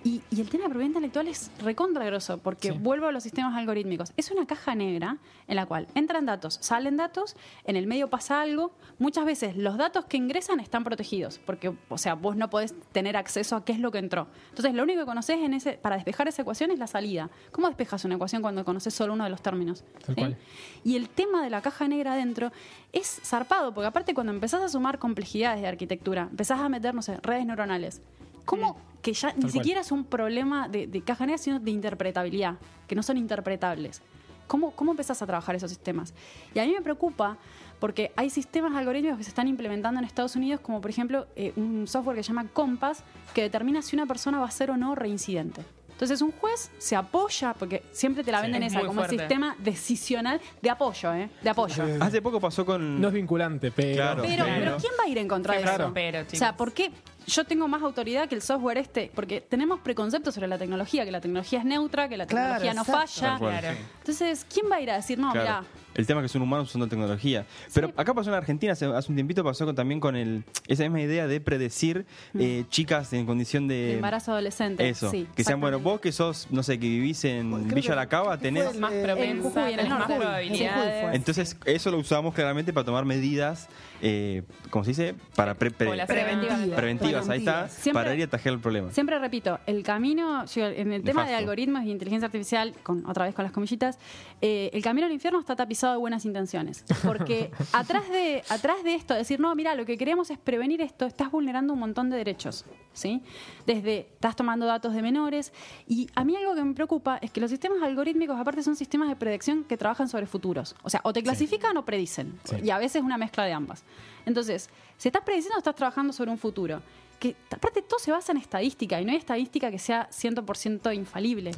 Y, 0.05 0.21
y 0.29 0.41
el 0.41 0.49
tema 0.49 0.63
de 0.65 0.69
propiedad 0.69 0.87
intelectual 0.89 1.27
es 1.29 1.49
recontra 1.59 2.03
grosso, 2.05 2.37
porque 2.37 2.71
Sí. 2.73 2.77
vuelvo 2.77 3.07
a 3.07 3.13
los 3.13 3.23
sistemas 3.23 3.55
algorítmicos. 3.55 4.11
Es 4.17 4.31
una 4.31 4.45
caja 4.45 4.75
negra 4.75 5.17
en 5.47 5.55
la 5.55 5.65
cual 5.65 5.87
entran 5.95 6.25
datos, 6.25 6.57
salen 6.61 6.97
datos, 6.97 7.37
en 7.63 7.77
el 7.77 7.87
medio 7.87 8.09
pasa 8.09 8.41
algo. 8.41 8.73
Muchas 8.99 9.23
veces 9.23 9.55
los 9.55 9.77
datos 9.77 10.03
que 10.05 10.17
ingresan 10.17 10.59
están 10.59 10.83
protegidos, 10.83 11.39
porque, 11.45 11.73
o 11.87 11.97
sea, 11.97 12.15
vos 12.15 12.35
no 12.35 12.49
podés 12.49 12.75
tener 12.91 13.15
acceso 13.15 13.55
a 13.55 13.63
qué 13.63 13.71
es 13.71 13.79
lo 13.79 13.91
que 13.91 13.99
entró. 13.99 14.27
Entonces, 14.49 14.73
lo 14.73 14.83
único 14.83 14.99
que 14.99 15.05
conoces 15.05 15.37
en 15.37 15.53
ese, 15.53 15.73
para 15.73 15.95
despejar 15.95 16.27
esa 16.27 16.41
ecuación 16.41 16.71
es 16.71 16.79
la 16.79 16.87
salida. 16.87 17.29
¿Cómo 17.53 17.67
despejas 17.67 18.03
una 18.03 18.15
ecuación 18.15 18.41
cuando 18.41 18.65
conoces 18.65 18.93
solo 18.93 19.13
uno 19.13 19.23
de 19.23 19.29
los 19.29 19.41
términos? 19.41 19.85
Tal 20.05 20.15
¿Sí? 20.15 20.21
cual. 20.21 20.37
Y 20.83 20.97
el 20.97 21.07
tema 21.07 21.41
de 21.41 21.49
la 21.49 21.61
caja 21.61 21.87
negra 21.87 22.11
adentro 22.13 22.51
es 22.91 23.21
zarpado, 23.23 23.73
porque 23.73 23.87
aparte 23.87 24.13
cuando 24.13 24.33
empezás 24.33 24.61
a 24.63 24.67
sumar 24.67 24.99
complejidades 24.99 25.61
de 25.61 25.67
arquitectura, 25.69 26.27
empezás 26.29 26.59
a 26.59 26.67
meter, 26.67 26.93
no 26.93 27.01
sé, 27.01 27.17
redes 27.21 27.45
neuronales. 27.45 28.01
¿Cómo 28.45 28.77
que 29.01 29.13
ya 29.13 29.33
ni 29.33 29.41
cual. 29.41 29.51
siquiera 29.51 29.81
es 29.81 29.91
un 29.91 30.05
problema 30.05 30.67
de, 30.67 30.87
de 30.87 31.01
caja 31.01 31.25
negra, 31.25 31.37
sino 31.37 31.59
de 31.59 31.71
interpretabilidad, 31.71 32.55
que 32.87 32.95
no 32.95 33.03
son 33.03 33.17
interpretables? 33.17 34.01
¿Cómo, 34.47 34.71
¿Cómo 34.71 34.91
empezás 34.91 35.21
a 35.21 35.25
trabajar 35.25 35.55
esos 35.55 35.69
sistemas? 35.71 36.13
Y 36.53 36.59
a 36.59 36.65
mí 36.65 36.73
me 36.73 36.81
preocupa 36.81 37.37
porque 37.79 38.11
hay 38.15 38.29
sistemas 38.29 38.73
algorítmicos 38.75 39.17
que 39.17 39.23
se 39.23 39.29
están 39.29 39.47
implementando 39.47 39.99
en 39.99 40.05
Estados 40.05 40.35
Unidos, 40.35 40.61
como 40.61 40.79
por 40.81 40.89
ejemplo 40.91 41.27
eh, 41.35 41.53
un 41.55 41.87
software 41.87 42.15
que 42.17 42.23
se 42.23 42.27
llama 42.29 42.47
Compass, 42.53 43.03
que 43.33 43.41
determina 43.41 43.81
si 43.81 43.95
una 43.95 44.05
persona 44.05 44.39
va 44.39 44.47
a 44.47 44.51
ser 44.51 44.71
o 44.71 44.77
no 44.77 44.95
reincidente. 44.95 45.61
Entonces 45.91 46.21
un 46.21 46.31
juez 46.31 46.71
se 46.79 46.95
apoya, 46.95 47.53
porque 47.53 47.83
siempre 47.91 48.23
te 48.23 48.31
la 48.31 48.39
Sí, 48.39 48.43
venden 48.43 48.63
es 48.63 48.73
esa, 48.73 48.79
como 48.81 49.01
el 49.01 49.07
fuerte. 49.07 49.17
sistema 49.19 49.55
decisional 49.59 50.41
de 50.61 50.69
apoyo, 50.69 51.13
¿eh? 51.13 51.29
De 51.41 51.49
apoyo. 51.49 51.83
Hace 52.01 52.21
poco 52.21 52.39
pasó 52.41 52.65
con. 52.65 52.99
No 52.99 53.07
es 53.09 53.13
vinculante, 53.13 53.71
pero. 53.71 53.95
Claro. 53.95 54.23
Pero, 54.23 54.43
¿quién 54.79 54.91
va 54.99 55.03
a 55.05 55.07
ir 55.07 55.17
en 55.19 55.27
contra 55.27 55.55
de 55.55 55.61
Claro. 55.61 55.85
eso? 55.85 55.93
Pero, 55.93 56.21
o 56.21 56.35
sea. 56.35 56.57
¿por 56.57 56.73
qué 56.73 56.91
yo 57.27 57.43
tengo 57.45 57.67
más 57.67 57.81
autoridad 57.81 58.27
que 58.27 58.35
el 58.35 58.41
software 58.41 58.77
este? 58.77 59.11
Porque 59.13 59.41
tenemos 59.41 59.79
preconceptos 59.79 60.33
sobre 60.35 60.47
la 60.47 60.57
tecnología, 60.57 61.05
que 61.05 61.11
la 61.11 61.21
tecnología 61.21 61.59
es 61.59 61.65
neutra, 61.65 62.09
que 62.09 62.17
la 62.17 62.25
Claro, 62.25 62.59
tecnología 62.61 62.73
no 62.73 62.81
exacto. 62.81 63.39
falla. 63.41 63.59
Claro. 63.61 63.77
Entonces, 63.99 64.45
¿quién 64.51 64.65
va 64.71 64.77
a 64.77 64.81
ir 64.81 64.91
a 64.91 64.95
decir, 64.95 65.17
no, 65.19 65.31
Claro. 65.31 65.61
mira, 65.61 65.83
El 65.95 66.07
tema 66.07 66.21
es 66.21 66.23
que 66.25 66.29
son 66.29 66.41
humanos 66.41 66.69
usando 66.69 66.87
tecnología. 66.87 67.45
Pero 67.71 67.89
Sí. 67.89 67.93
acá 67.97 68.15
pasó 68.15 68.31
en 68.31 68.35
Argentina, 68.35 68.73
hace, 68.73 68.85
hace 68.87 69.11
un 69.11 69.15
tiempito 69.15 69.43
pasó 69.43 69.63
con- 69.65 69.75
también 69.75 69.99
con 69.99 70.15
el, 70.15 70.43
esa 70.67 70.81
misma 70.83 71.01
idea 71.01 71.27
de 71.27 71.39
predecir 71.39 72.07
eh, 72.33 72.65
chicas 72.69 73.13
en 73.13 73.27
condición 73.27 73.67
de... 73.67 73.75
de 73.75 73.93
embarazo 73.93 74.31
adolescente? 74.31 74.89
Eso. 74.89 75.11
Sí, 75.11 75.27
que 75.35 75.43
sean, 75.43 75.61
bueno, 75.61 75.79
vos 75.79 76.01
que 76.01 76.11
sos, 76.11 76.47
no 76.49 76.63
sé, 76.63 76.79
que 76.79 76.87
vivís 76.87 77.23
en 77.25 77.51
Creo 77.65 77.75
Villa 77.75 77.89
que- 77.91 77.95
La 77.95 78.07
Cava, 78.09 78.37
¿qué 78.37 78.41
tenés... 78.43 78.75
Más 78.79 78.91
eh, 78.91 79.03
propensa, 79.03 79.31
en 79.31 79.41
Jujuy, 79.43 79.61
en 79.61 79.67
el 79.69 79.75
tenés 79.75 79.89
más 79.91 80.11
probabilidades. 80.11 81.15
Entonces, 81.15 81.57
eso 81.65 81.91
lo 81.91 81.99
usamos 81.99 82.33
claramente 82.33 82.73
para 82.73 82.85
tomar 82.85 83.05
medidas, 83.05 83.69
eh, 84.05 84.43
¿cómo 84.69 84.83
se 84.83 84.91
dice? 84.91 85.15
Para 85.33 85.55
pre- 85.55 85.71
pre-. 85.71 85.87
Preventivas. 86.05 86.59
preventivas, 86.75 87.29
ahí 87.29 87.39
está. 87.39 87.69
Siempre- 87.69 88.03
para 88.03 88.13
ir 88.13 88.19
y 88.19 88.23
atajar 88.23 88.51
el 88.51 88.59
problema. 88.59 88.91
Siempre 88.91 89.17
repito, 89.17 89.59
el 89.65 89.81
camino, 89.81 90.45
yo, 90.45 90.65
en 90.67 90.91
el 90.91 91.03
tema 91.03 91.25
de 91.25 91.33
algoritmos 91.35 91.83
y 91.85 91.91
inteligencia 91.91 92.25
artificial, 92.25 92.73
con 92.83 93.05
otra 93.05 93.23
vez 93.25 93.33
con 93.33 93.43
las 93.43 93.53
comillitas, 93.53 93.97
eh, 94.41 94.69
el 94.73 94.83
camino 94.83 95.07
al 95.07 95.13
infierno 95.13 95.39
está 95.39 95.55
tapizado 95.55 95.93
de 95.93 95.99
buenas 95.99 96.25
intenciones. 96.25 96.83
Porque 97.05 97.49
atrás 97.71 98.09
de, 98.09 98.43
atrás 98.49 98.83
de 98.83 98.93
esto, 98.95 99.13
decir, 99.13 99.39
no, 99.39 99.55
mira, 99.55 99.73
lo 99.73 99.85
que 99.85 99.97
queremos 99.97 100.29
es 100.31 100.37
prevenir 100.37 100.81
esto, 100.81 101.05
estás 101.05 101.31
vulnerando 101.31 101.71
un 101.71 101.79
montón 101.79 102.09
de 102.09 102.17
derechos. 102.17 102.65
¿sí? 102.93 103.23
Desde, 103.65 104.01
estás 104.13 104.35
tomando 104.35 104.65
datos 104.65 104.93
de 104.93 105.01
menores. 105.01 105.53
Y 105.87 106.09
a 106.15 106.23
mí 106.23 106.35
algo 106.35 106.55
que 106.55 106.63
me 106.63 106.73
preocupa 106.73 107.17
es 107.21 107.31
que 107.31 107.41
los 107.41 107.49
sistemas 107.49 107.81
algorítmicos, 107.81 108.39
aparte, 108.39 108.63
son 108.63 108.75
sistemas 108.75 109.09
de 109.09 109.15
predicción 109.15 109.63
que 109.63 109.77
trabajan 109.77 110.09
sobre 110.09 110.25
futuros. 110.27 110.75
O 110.83 110.89
sea, 110.89 111.01
o 111.03 111.13
te 111.13 111.23
clasifican 111.23 111.75
o 111.77 111.85
predicen. 111.85 112.37
Sí. 112.43 112.57
Y 112.63 112.69
a 112.69 112.77
veces 112.77 113.01
una 113.01 113.17
mezcla 113.17 113.45
de 113.45 113.53
ambas. 113.53 113.83
Entonces, 114.25 114.69
si 114.97 115.07
estás 115.09 115.23
prediciendo, 115.23 115.57
estás 115.57 115.75
trabajando 115.75 116.13
sobre 116.13 116.31
un 116.31 116.37
futuro. 116.37 116.81
Que 117.19 117.35
aparte 117.51 117.81
todo 117.81 117.99
se 117.99 118.11
basa 118.11 118.33
en 118.33 118.37
estadística 118.37 118.99
y 118.99 119.05
no 119.05 119.11
hay 119.11 119.17
estadística 119.17 119.71
que 119.71 119.79
sea 119.79 120.09
100% 120.09 120.93
infalible. 120.93 121.51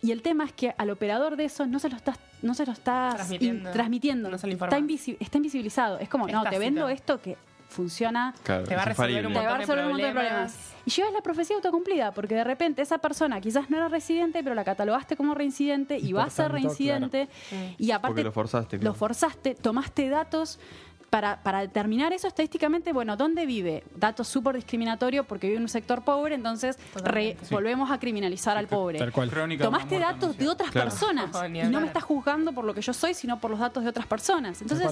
Y 0.00 0.12
el 0.12 0.22
tema 0.22 0.44
es 0.44 0.52
que 0.52 0.74
al 0.78 0.88
operador 0.90 1.36
de 1.36 1.44
eso 1.44 1.66
no 1.66 1.78
se 1.78 1.90
lo 1.90 1.96
estás, 1.96 2.18
no 2.42 2.54
se 2.54 2.64
lo 2.64 2.72
estás 2.72 3.14
Transmitiendo. 3.16 3.70
transmitiendo. 3.72 4.30
No 4.30 4.38
se 4.38 4.46
lo 4.46 4.52
está, 4.54 4.78
invisi- 4.78 5.16
está 5.20 5.36
invisibilizado. 5.38 5.98
Es 5.98 6.08
como, 6.08 6.26
Es 6.28 6.32
no, 6.32 6.42
te 6.44 6.58
vendo 6.58 6.88
esto 6.88 7.20
que 7.20 7.36
funciona 7.68 8.32
Claro, 8.44 8.64
Te 8.64 8.76
va 8.76 8.82
a 8.82 8.84
es 8.84 8.88
resolver 8.90 9.26
un 9.26 9.32
te 9.32 9.38
va 9.40 9.44
a 9.46 9.48
montón 9.50 9.58
de 9.58 9.64
resolver 9.66 9.84
un 9.84 9.90
montón 9.92 10.06
de 10.06 10.12
problemas. 10.14 10.74
Y 10.86 10.90
llevas 10.90 11.12
la 11.12 11.20
profecía 11.22 11.56
autocumplida, 11.56 12.12
porque 12.12 12.34
de 12.36 12.44
repente 12.44 12.82
esa 12.82 12.98
persona 12.98 13.40
quizás 13.40 13.68
no 13.68 13.76
era 13.78 13.88
residente, 13.88 14.42
pero 14.44 14.54
la 14.54 14.64
catalogaste 14.64 15.16
como 15.16 15.34
reincidente 15.34 15.98
y, 15.98 16.10
Y 16.10 16.12
va 16.12 16.24
a 16.24 16.30
ser 16.30 16.52
reincidente. 16.52 17.28
Y 17.78 17.90
aparte 17.90 18.08
Porque 18.08 18.22
lo 18.24 18.32
forzaste, 18.32 18.78
claro. 18.78 18.92
lo 18.92 18.94
forzaste, 18.98 19.54
tomaste 19.56 20.08
datos. 20.08 20.58
Para, 21.14 21.40
para 21.44 21.60
determinar 21.60 22.12
eso 22.12 22.26
estadísticamente, 22.26 22.92
bueno, 22.92 23.16
¿dónde 23.16 23.46
vive? 23.46 23.84
Datos 23.94 24.26
súper 24.26 24.56
discriminatorios 24.56 25.24
porque 25.26 25.46
vive 25.46 25.58
en 25.58 25.62
un 25.62 25.68
sector 25.68 26.02
pobre, 26.02 26.34
entonces 26.34 26.76
re-. 27.04 27.36
Sí. 27.42 27.54
volvemos 27.54 27.88
a 27.92 28.00
criminalizar 28.00 28.56
al 28.56 28.66
pobre. 28.66 28.98
Tal 28.98 29.12
cual. 29.12 29.30
Tomaste 29.56 30.00
datos 30.00 30.36
de 30.36 30.48
otras 30.48 30.72
Claro. 30.72 30.90
personas 30.90 31.30
y 31.48 31.68
no 31.70 31.80
me 31.80 31.86
estás 31.86 32.02
juzgando 32.02 32.52
por 32.52 32.64
lo 32.64 32.74
que 32.74 32.80
yo 32.80 32.92
soy, 32.92 33.14
sino 33.14 33.38
por 33.38 33.52
los 33.52 33.60
datos 33.60 33.84
de 33.84 33.90
otras 33.90 34.08
personas. 34.08 34.60
Entonces. 34.60 34.90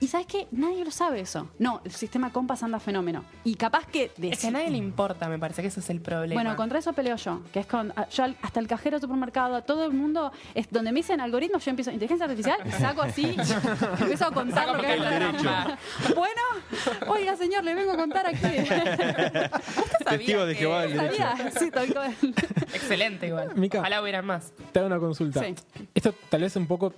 Y 0.00 0.08
sabes 0.08 0.26
qué, 0.26 0.46
nadie 0.50 0.84
lo 0.84 0.90
sabe 0.90 1.20
eso. 1.20 1.48
No, 1.58 1.80
el 1.84 1.90
sistema 1.92 2.30
Compass 2.32 2.62
anda 2.62 2.78
fenómeno. 2.80 3.24
Y 3.44 3.54
capaz 3.54 3.86
que 3.86 4.10
de- 4.16 4.28
Es 4.30 4.40
que 4.40 4.48
a 4.48 4.50
nadie 4.50 4.70
le 4.70 4.76
importa, 4.78 5.28
me 5.28 5.38
parece 5.38 5.62
que 5.62 5.68
ese 5.68 5.80
es 5.80 5.88
el 5.90 6.00
problema. 6.00 6.34
bueno, 6.40 6.56
contra 6.56 6.78
eso 6.78 6.92
peleo 6.92 7.16
yo, 7.16 7.40
que 7.52 7.60
es 7.60 7.66
con 7.66 7.92
yo 8.12 8.24
hasta 8.42 8.60
el 8.60 8.66
cajero 8.68 8.96
de 8.98 9.00
supermercado, 9.00 9.56
a 9.56 9.62
todo 9.62 9.84
el 9.86 9.92
mundo, 9.92 10.32
es 10.54 10.68
donde 10.70 10.92
me 10.92 11.00
dicen 11.00 11.20
algoritmos, 11.20 11.64
yo 11.64 11.70
empiezo 11.70 11.90
inteligencia 11.90 12.24
artificial, 12.26 12.58
saco 12.78 13.02
así, 13.02 13.36
empiezo 14.00 14.26
a 14.26 14.30
contar 14.32 14.68
lo 14.68 14.80
que 14.80 14.94
es 14.94 15.00
la 15.00 15.10
Derecho. 15.10 15.50
Bueno, 16.14 16.42
oiga 17.08 17.36
señor, 17.36 17.64
le 17.64 17.74
vengo 17.74 17.92
a 17.92 17.96
contar 17.96 18.26
aquí. 18.26 18.36
Testigo 20.08 20.46
de 20.46 20.52
que- 20.54 20.58
Jehová 20.60 20.82
del. 20.82 21.00
Sí, 21.58 21.70
tal 21.70 21.92
cual. 21.92 22.14
Excelente 22.74 23.26
igual. 23.28 23.54
Mica. 23.56 23.80
Ojalá 23.80 24.02
hubieran 24.02 24.26
más. 24.26 24.52
Te 24.72 24.78
hago 24.78 24.86
una 24.88 24.98
consulta. 24.98 25.40
Sí. 25.42 25.54
Esto 25.94 26.14
tal 26.28 26.42
vez 26.42 26.54
un 26.56 26.66
poco 26.66 26.92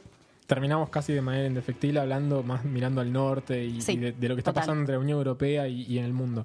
terminamos 0.48 0.88
casi 0.88 1.12
de 1.12 1.22
manera 1.22 1.46
indefectible 1.46 2.00
hablando 2.00 2.42
más 2.42 2.64
mirando 2.64 3.00
al 3.00 3.12
norte 3.12 3.64
y, 3.64 3.80
Sí, 3.80 3.92
y 3.92 3.96
de, 3.98 4.12
de 4.12 4.28
lo 4.28 4.34
que 4.34 4.40
está 4.40 4.50
total. 4.50 4.62
pasando 4.62 4.80
entre 4.80 4.94
la 4.96 5.00
Unión 5.00 5.18
Europea 5.18 5.68
y, 5.68 5.82
y 5.82 5.98
en 6.00 6.04
el 6.04 6.12
mundo. 6.12 6.44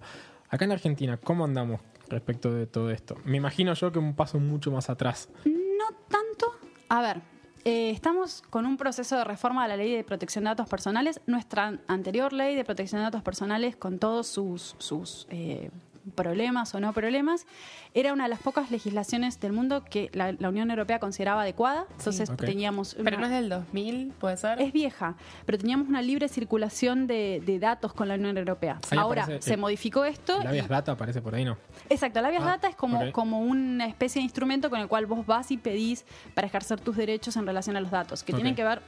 Acá 0.49 0.65
en 0.65 0.73
Argentina, 0.73 1.17
¿cómo 1.17 1.45
andamos 1.45 1.81
respecto 2.09 2.53
de 2.53 2.67
todo 2.67 2.91
esto? 2.91 3.15
Me 3.25 3.37
imagino 3.37 3.73
yo 3.73 3.91
que 3.91 3.97
un 3.97 4.13
paso 4.13 4.39
mucho 4.39 4.69
más 4.69 4.89
atrás. 4.91 5.29
No 5.45 5.85
tanto. 6.09 6.53
A 6.89 7.01
ver, 7.01 7.21
eh, 7.65 7.89
estamos 7.89 8.43
con 8.51 8.65
un 8.67 8.77
proceso 8.77 9.17
de 9.17 9.23
reforma 9.23 9.63
de 9.63 9.69
la 9.69 9.77
ley 9.77 9.95
de 9.95 10.03
protección 10.03 10.43
de 10.43 10.49
datos 10.51 10.67
personales. 10.69 11.21
Nuestra 11.25 11.79
anterior 11.87 12.33
ley 12.33 12.55
de 12.55 12.63
protección 12.65 12.99
de 12.99 13.05
datos 13.05 13.23
personales, 13.23 13.75
con 13.77 13.97
todos 13.99 14.27
sus, 14.27 14.75
sus 14.77 15.25
eh, 15.31 15.71
problemas 16.15 16.73
o 16.75 16.79
no 16.79 16.93
problemas, 16.93 17.45
era 17.93 18.13
una 18.13 18.23
de 18.23 18.29
las 18.29 18.39
pocas 18.39 18.71
legislaciones 18.71 19.39
del 19.39 19.53
mundo 19.53 19.83
que 19.85 20.09
la, 20.13 20.31
la 20.33 20.49
Unión 20.49 20.69
Europea 20.69 20.99
consideraba 20.99 21.41
adecuada. 21.43 21.85
Entonces 21.97 22.29
teníamos... 22.37 22.95
Pero 22.95 23.17
una- 23.17 23.27
no 23.29 23.33
es 23.33 23.41
del 23.41 23.49
2000, 23.49 24.13
¿puede 24.19 24.37
ser? 24.37 24.61
es 24.61 24.73
vieja, 24.73 25.15
pero 25.45 25.57
teníamos 25.57 25.87
una 25.87 26.01
libre 26.01 26.27
circulación 26.27 27.07
de, 27.07 27.41
de 27.45 27.59
datos 27.59 27.93
con 27.93 28.07
la 28.07 28.15
Unión 28.15 28.37
Europea. 28.37 28.79
Ahí 28.89 28.97
Ahora 28.97 29.23
aparece, 29.23 29.41
se 29.41 29.53
eh, 29.53 29.57
modificó 29.57 30.05
esto. 30.05 30.43
La 30.43 30.51
Vias 30.51 30.67
Data 30.67 30.91
aparece 30.93 31.21
por 31.21 31.35
ahí, 31.35 31.45
¿no? 31.45 31.57
Exacto, 31.89 32.21
la 32.21 32.29
Vias 32.29 32.43
Ah, 32.43 32.57
Data 32.57 32.67
es 32.67 32.75
como, 32.75 33.39
una 33.39 33.85
especie 33.87 34.19
de 34.19 34.23
instrumento 34.23 34.69
con 34.69 34.79
el 34.79 34.87
cual 34.87 35.05
vos 35.05 35.25
vas 35.25 35.51
y 35.51 35.57
pedís 35.57 36.05
para 36.33 36.47
ejercer 36.47 36.79
tus 36.81 36.97
derechos 36.97 37.35
en 37.37 37.45
relación 37.45 37.77
a 37.77 37.81
los 37.81 37.91
datos, 37.91 38.23
que 38.23 38.33
tienen 38.33 38.55
que 38.55 38.63
ver 38.63 38.81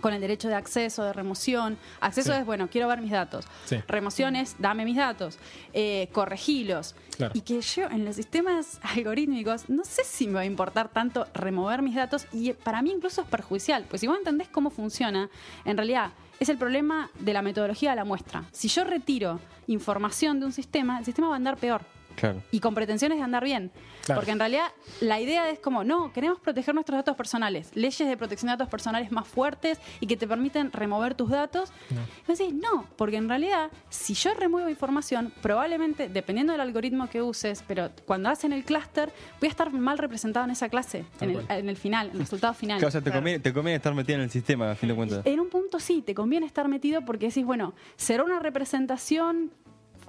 con 0.00 0.14
el 0.14 0.20
derecho 0.20 0.48
de 0.48 0.54
acceso, 0.54 1.04
de 1.04 1.12
remoción. 1.12 1.76
Acceso 2.00 2.32
Sí. 2.32 2.38
es, 2.38 2.46
bueno, 2.46 2.68
quiero 2.70 2.88
ver 2.88 3.00
mis 3.00 3.10
datos. 3.10 3.46
Sí. 3.64 3.76
Remoción 3.88 4.36
es, 4.36 4.56
dame 4.58 4.84
mis 4.84 4.96
datos. 4.96 5.38
Eh, 5.72 6.08
corregilos. 6.12 6.94
Claro. 7.16 7.32
Y 7.34 7.42
que 7.42 7.60
yo 7.60 7.84
en 7.84 8.04
los 8.04 8.16
sistemas 8.16 8.80
algorítmicos 8.82 9.68
no 9.68 9.84
sé 9.84 10.04
si 10.04 10.26
me 10.26 10.34
va 10.34 10.40
a 10.40 10.44
importar 10.46 10.88
tanto 10.88 11.26
remover 11.34 11.82
mis 11.82 11.94
datos 11.94 12.26
y 12.32 12.52
para 12.52 12.82
mí 12.82 12.92
incluso 12.92 13.22
es 13.22 13.26
perjudicial. 13.28 13.84
Pues 13.88 14.00
si 14.00 14.06
vos 14.06 14.16
entendés 14.16 14.48
cómo 14.48 14.70
funciona, 14.70 15.28
en 15.64 15.76
realidad 15.76 16.12
es 16.38 16.48
el 16.48 16.56
problema 16.56 17.10
de 17.18 17.32
la 17.34 17.42
metodología 17.42 17.90
de 17.90 17.96
la 17.96 18.04
muestra. 18.04 18.44
Si 18.52 18.68
yo 18.68 18.84
retiro 18.84 19.40
información 19.66 20.40
de 20.40 20.46
un 20.46 20.52
sistema, 20.52 20.98
el 20.98 21.04
sistema 21.04 21.28
va 21.28 21.34
a 21.34 21.36
andar 21.36 21.56
peor 21.58 21.82
Claro. 22.20 22.42
y 22.50 22.60
con 22.60 22.74
pretensiones 22.74 23.18
de 23.18 23.24
andar 23.24 23.44
bien. 23.44 23.70
Claro. 24.04 24.20
Porque 24.20 24.32
en 24.32 24.38
realidad 24.38 24.66
la 25.00 25.20
idea 25.20 25.50
es 25.50 25.58
como, 25.58 25.84
no, 25.84 26.12
queremos 26.12 26.38
proteger 26.40 26.74
nuestros 26.74 26.98
datos 26.98 27.16
personales, 27.16 27.70
leyes 27.74 28.08
de 28.08 28.16
protección 28.16 28.48
de 28.48 28.52
datos 28.52 28.68
personales 28.68 29.10
más 29.10 29.26
fuertes 29.26 29.78
y 30.00 30.06
que 30.06 30.16
te 30.16 30.26
permiten 30.26 30.72
remover 30.72 31.14
tus 31.14 31.30
datos. 31.30 31.72
No. 31.90 32.00
Y 32.28 32.36
decís, 32.36 32.54
no, 32.54 32.86
porque 32.96 33.16
en 33.16 33.28
realidad 33.28 33.70
si 33.88 34.14
yo 34.14 34.34
remuevo 34.34 34.68
información, 34.68 35.32
probablemente, 35.40 36.08
dependiendo 36.08 36.52
del 36.52 36.60
algoritmo 36.60 37.08
que 37.08 37.22
uses, 37.22 37.64
pero 37.66 37.90
cuando 38.04 38.28
hacen 38.28 38.52
el 38.52 38.64
clúster, 38.64 39.12
voy 39.40 39.48
a 39.48 39.50
estar 39.50 39.70
mal 39.72 39.98
representado 39.98 40.44
en 40.44 40.52
esa 40.52 40.68
clase, 40.68 41.04
en 41.20 41.30
el, 41.30 41.46
en 41.48 41.68
el 41.68 41.76
final, 41.76 42.08
en 42.08 42.14
el 42.14 42.20
resultado 42.20 42.54
final. 42.54 42.78
Claro, 42.78 42.88
o 42.88 42.92
sea, 42.92 43.00
te, 43.00 43.10
conviene, 43.10 43.38
te 43.40 43.52
conviene 43.52 43.76
estar 43.76 43.94
metido 43.94 44.16
en 44.16 44.24
el 44.24 44.30
sistema, 44.30 44.70
a 44.70 44.74
fin 44.74 44.88
de 44.88 44.94
cuentas. 44.94 45.26
En 45.26 45.40
un 45.40 45.48
punto 45.48 45.80
sí, 45.80 46.02
te 46.02 46.14
conviene 46.14 46.46
estar 46.46 46.68
metido 46.68 47.04
porque 47.04 47.26
decís, 47.26 47.44
bueno, 47.44 47.74
será 47.96 48.24
una 48.24 48.38
representación 48.38 49.50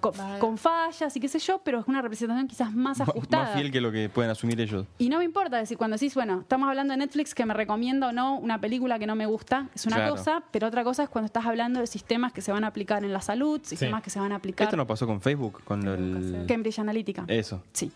con, 0.02 0.18
Vale. 0.18 0.40
con 0.40 0.58
fallas 0.58 1.16
y 1.16 1.20
qué 1.22 1.28
sé 1.30 1.40
yo, 1.40 1.60
pero 1.64 1.80
es 1.80 1.88
una 1.88 2.02
representación 2.02 2.48
quizás 2.48 2.74
más 2.74 3.00
M- 3.00 3.06
ajustada. 3.10 3.44
Más 3.46 3.54
fiel 3.54 3.72
que 3.72 3.80
lo 3.80 3.92
que 3.92 4.10
pueden 4.10 4.30
asumir 4.32 4.60
ellos. 4.60 4.86
Y 4.98 5.08
no 5.08 5.20
me 5.20 5.24
importa 5.24 5.58
decir, 5.58 5.78
cuando 5.78 5.96
decís, 5.96 6.14
bueno, 6.16 6.42
estamos 6.42 6.68
hablando 6.68 6.92
de 6.94 6.98
Netflix 6.98 7.34
que 7.34 7.46
me 7.46 7.54
recomienda 7.54 8.10
o 8.10 8.12
no 8.12 8.38
una 8.38 8.60
película 8.60 9.00
que 9.00 9.08
no 9.08 9.16
me 9.16 9.26
gusta, 9.28 9.70
es 9.74 9.86
una 9.86 9.96
Claro. 9.98 10.16
cosa, 10.18 10.44
pero 10.52 10.68
otra 10.68 10.84
cosa 10.84 11.04
es 11.04 11.10
cuando 11.10 11.28
estás 11.28 11.46
hablando 11.46 11.80
de 11.80 11.88
sistemas 11.88 12.34
que 12.34 12.42
se 12.42 12.52
van 12.52 12.64
a 12.64 12.68
aplicar 12.68 13.06
en 13.06 13.14
la 13.14 13.22
salud, 13.22 13.62
sistemas 13.64 14.02
que 14.04 14.10
se 14.10 14.20
van 14.20 14.32
a 14.32 14.36
aplicar 14.36 14.66
Esto 14.66 14.76
no 14.76 14.86
pasó 14.88 15.08
con 15.08 15.22
Facebook, 15.22 15.62
con 15.64 15.88
el... 15.88 16.46
Cambridge 16.48 16.80
Analytica. 16.80 17.24
Eso. 17.28 17.62
Sí. 17.72 17.92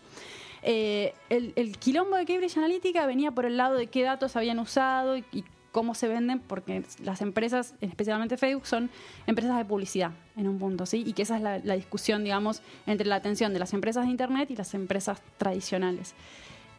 Eh, 0.62 1.14
el, 1.28 1.52
el 1.56 1.76
quilombo 1.78 2.16
de 2.16 2.24
Cambridge 2.24 2.56
Analytica 2.56 3.06
venía 3.06 3.30
por 3.30 3.46
el 3.46 3.56
lado 3.56 3.74
de 3.76 3.86
qué 3.88 4.02
datos 4.02 4.34
habían 4.36 4.58
usado 4.58 5.16
y, 5.16 5.24
y 5.32 5.44
cómo 5.76 5.94
se 5.94 6.08
venden, 6.08 6.40
porque 6.40 6.82
las 7.04 7.20
empresas, 7.20 7.74
especialmente 7.82 8.38
Facebook, 8.38 8.66
son 8.66 8.88
empresas 9.26 9.58
de 9.58 9.64
publicidad 9.66 10.12
en 10.34 10.48
un 10.48 10.58
punto, 10.58 10.86
¿sí? 10.86 11.04
Y 11.06 11.12
que 11.12 11.20
esa 11.20 11.36
es 11.36 11.42
la, 11.42 11.58
la 11.58 11.74
discusión, 11.74 12.24
digamos, 12.24 12.62
entre 12.86 13.06
la 13.06 13.16
atención 13.16 13.52
de 13.52 13.58
las 13.58 13.74
empresas 13.74 14.06
de 14.06 14.10
Internet 14.10 14.50
y 14.50 14.56
las 14.56 14.72
empresas 14.72 15.20
tradicionales. 15.36 16.14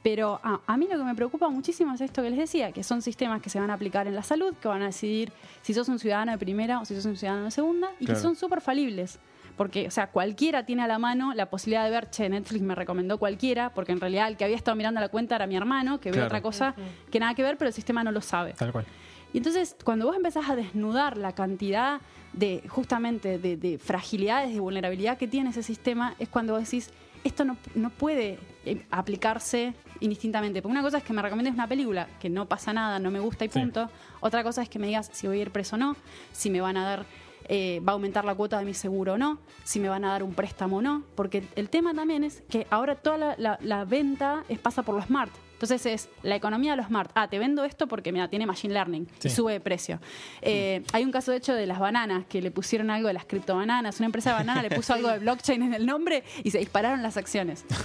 Pero 0.01 0.39
a, 0.43 0.61
a 0.65 0.77
mí 0.77 0.87
lo 0.91 0.97
que 0.97 1.03
me 1.03 1.13
preocupa 1.13 1.47
muchísimo 1.47 1.93
es 1.93 2.01
esto 2.01 2.23
que 2.23 2.31
les 2.31 2.39
decía, 2.39 2.71
que 2.71 2.83
son 2.83 3.03
sistemas 3.03 3.39
que 3.39 3.51
se 3.51 3.59
van 3.59 3.69
a 3.69 3.75
aplicar 3.75 4.07
en 4.07 4.15
la 4.15 4.23
salud, 4.23 4.55
que 4.59 4.67
van 4.67 4.81
a 4.81 4.87
decidir 4.87 5.31
si 5.61 5.75
sos 5.75 5.87
un 5.89 5.99
ciudadano 5.99 6.31
de 6.31 6.39
primera 6.39 6.79
o 6.81 6.85
si 6.85 6.95
sos 6.95 7.05
un 7.05 7.17
ciudadano 7.17 7.45
de 7.45 7.51
segunda, 7.51 7.89
y 7.99 8.05
Claro. 8.05 8.17
que 8.19 8.23
son 8.23 8.35
súper 8.35 8.61
falibles. 8.61 9.19
Porque, 9.57 9.87
o 9.87 9.91
sea, 9.91 10.07
cualquiera 10.11 10.65
tiene 10.65 10.83
a 10.83 10.87
la 10.87 10.99
mano 10.99 11.33
la 11.33 11.49
posibilidad 11.49 11.83
de 11.83 11.89
ver, 11.91 12.09
che, 12.11 12.29
Netflix 12.29 12.61
me 12.61 12.75
recomendó 12.75 13.17
cualquiera, 13.17 13.71
porque 13.73 13.91
en 13.91 13.99
realidad 13.99 14.27
el 14.27 14.37
que 14.37 14.43
había 14.45 14.55
estado 14.55 14.75
mirando 14.77 15.01
la 15.01 15.09
cuenta 15.09 15.35
era 15.35 15.47
mi 15.47 15.55
hermano, 15.57 15.99
que 15.99 16.09
ve 16.09 16.13
Claro. 16.17 16.27
otra 16.27 16.41
cosa 16.41 16.75
que 17.11 17.19
nada 17.19 17.33
que 17.33 17.41
ver, 17.43 17.57
pero 17.57 17.67
el 17.69 17.73
sistema 17.73 18.03
no 18.03 18.11
lo 18.11 18.21
sabe. 18.21 18.53
Tal 18.53 18.71
cual. 18.71 18.85
Y 19.33 19.37
entonces, 19.39 19.75
cuando 19.83 20.05
vos 20.05 20.15
empezás 20.15 20.49
a 20.49 20.55
desnudar 20.55 21.17
la 21.17 21.33
cantidad 21.33 21.99
de, 22.33 22.63
justamente, 22.69 23.39
de, 23.39 23.57
de 23.57 23.77
fragilidades, 23.77 24.53
de 24.53 24.59
vulnerabilidad 24.59 25.17
que 25.17 25.27
tiene 25.27 25.49
ese 25.49 25.63
sistema, 25.63 26.13
es 26.19 26.29
cuando 26.29 26.53
vos 26.53 26.63
decís, 26.63 26.91
esto 27.23 27.43
no, 27.43 27.57
no 27.75 27.89
puede 27.89 28.37
eh, 28.63 28.85
aplicarse 28.91 29.73
indistintamente. 29.99 30.61
Porque 30.61 30.71
una 30.71 30.81
cosa 30.81 30.99
es 30.99 31.03
que 31.03 31.11
me 31.13 31.21
recomiendes 31.21 31.53
una 31.55 31.67
película 31.67 32.07
que 32.21 32.29
no 32.29 32.45
pasa 32.45 32.71
nada, 32.73 32.99
no 32.99 33.11
me 33.11 33.19
gusta 33.19 33.43
y 33.43 33.49
Sí. 33.49 33.59
punto. 33.59 33.89
Otra 34.21 34.43
cosa 34.43 34.61
es 34.61 34.69
que 34.69 34.79
me 34.79 34.87
digas 34.87 35.09
si 35.11 35.27
voy 35.27 35.39
a 35.39 35.41
ir 35.41 35.51
preso 35.51 35.75
o 35.75 35.79
no, 35.79 35.95
si 36.31 36.49
me 36.49 36.61
van 36.61 36.77
a 36.77 36.85
dar, 36.85 37.05
eh, 37.49 37.81
va 37.87 37.91
a 37.91 37.95
aumentar 37.95 38.25
la 38.25 38.35
cuota 38.35 38.59
de 38.59 38.65
mi 38.65 38.73
seguro 38.73 39.13
o 39.13 39.17
no, 39.17 39.39
si 39.63 39.79
me 39.79 39.89
van 39.89 40.05
a 40.05 40.09
dar 40.09 40.23
un 40.23 40.33
préstamo 40.33 40.77
o 40.77 40.81
no. 40.81 41.03
Porque 41.15 41.43
el 41.55 41.69
tema 41.69 41.93
también 41.93 42.23
es 42.23 42.43
que 42.49 42.67
ahora 42.69 42.95
toda 42.95 43.35
la, 43.37 43.85
venta 43.85 44.43
pasa 44.61 44.83
por 44.83 44.95
lo 44.95 45.01
smart. 45.01 45.31
Entonces 45.57 45.85
es 45.87 46.09
la 46.21 46.35
economía 46.35 46.71
de 46.71 46.77
lo 46.77 46.83
smart. 46.83 47.09
Ah, 47.15 47.27
te 47.27 47.39
vendo 47.39 47.63
esto 47.63 47.87
porque 47.87 48.11
mira, 48.11 48.27
tiene 48.27 48.45
machine 48.45 48.73
learning 48.75 49.07
Sí. 49.17 49.27
y 49.27 49.31
sube 49.31 49.53
de 49.53 49.59
precio. 49.59 49.99
Eh, 50.43 50.83
hay 50.93 51.03
un 51.03 51.11
caso 51.11 51.31
de 51.31 51.37
hecho 51.37 51.53
de 51.55 51.65
las 51.65 51.79
bananas 51.79 52.25
que 52.29 52.41
le 52.43 52.51
pusieron 52.51 52.91
algo 52.91 53.07
de 53.07 53.13
las 53.15 53.25
criptobananas. 53.25 53.99
Una 53.99 54.05
empresa 54.05 54.29
de 54.31 54.35
banana 54.35 54.61
le 54.61 54.69
puso 54.69 54.93
algo 54.93 55.09
de 55.09 55.17
blockchain 55.19 55.63
en 55.63 55.73
el 55.73 55.85
nombre 55.87 56.23
y 56.43 56.51
se 56.51 56.59
dispararon 56.59 57.01
las 57.01 57.17
acciones. 57.17 57.65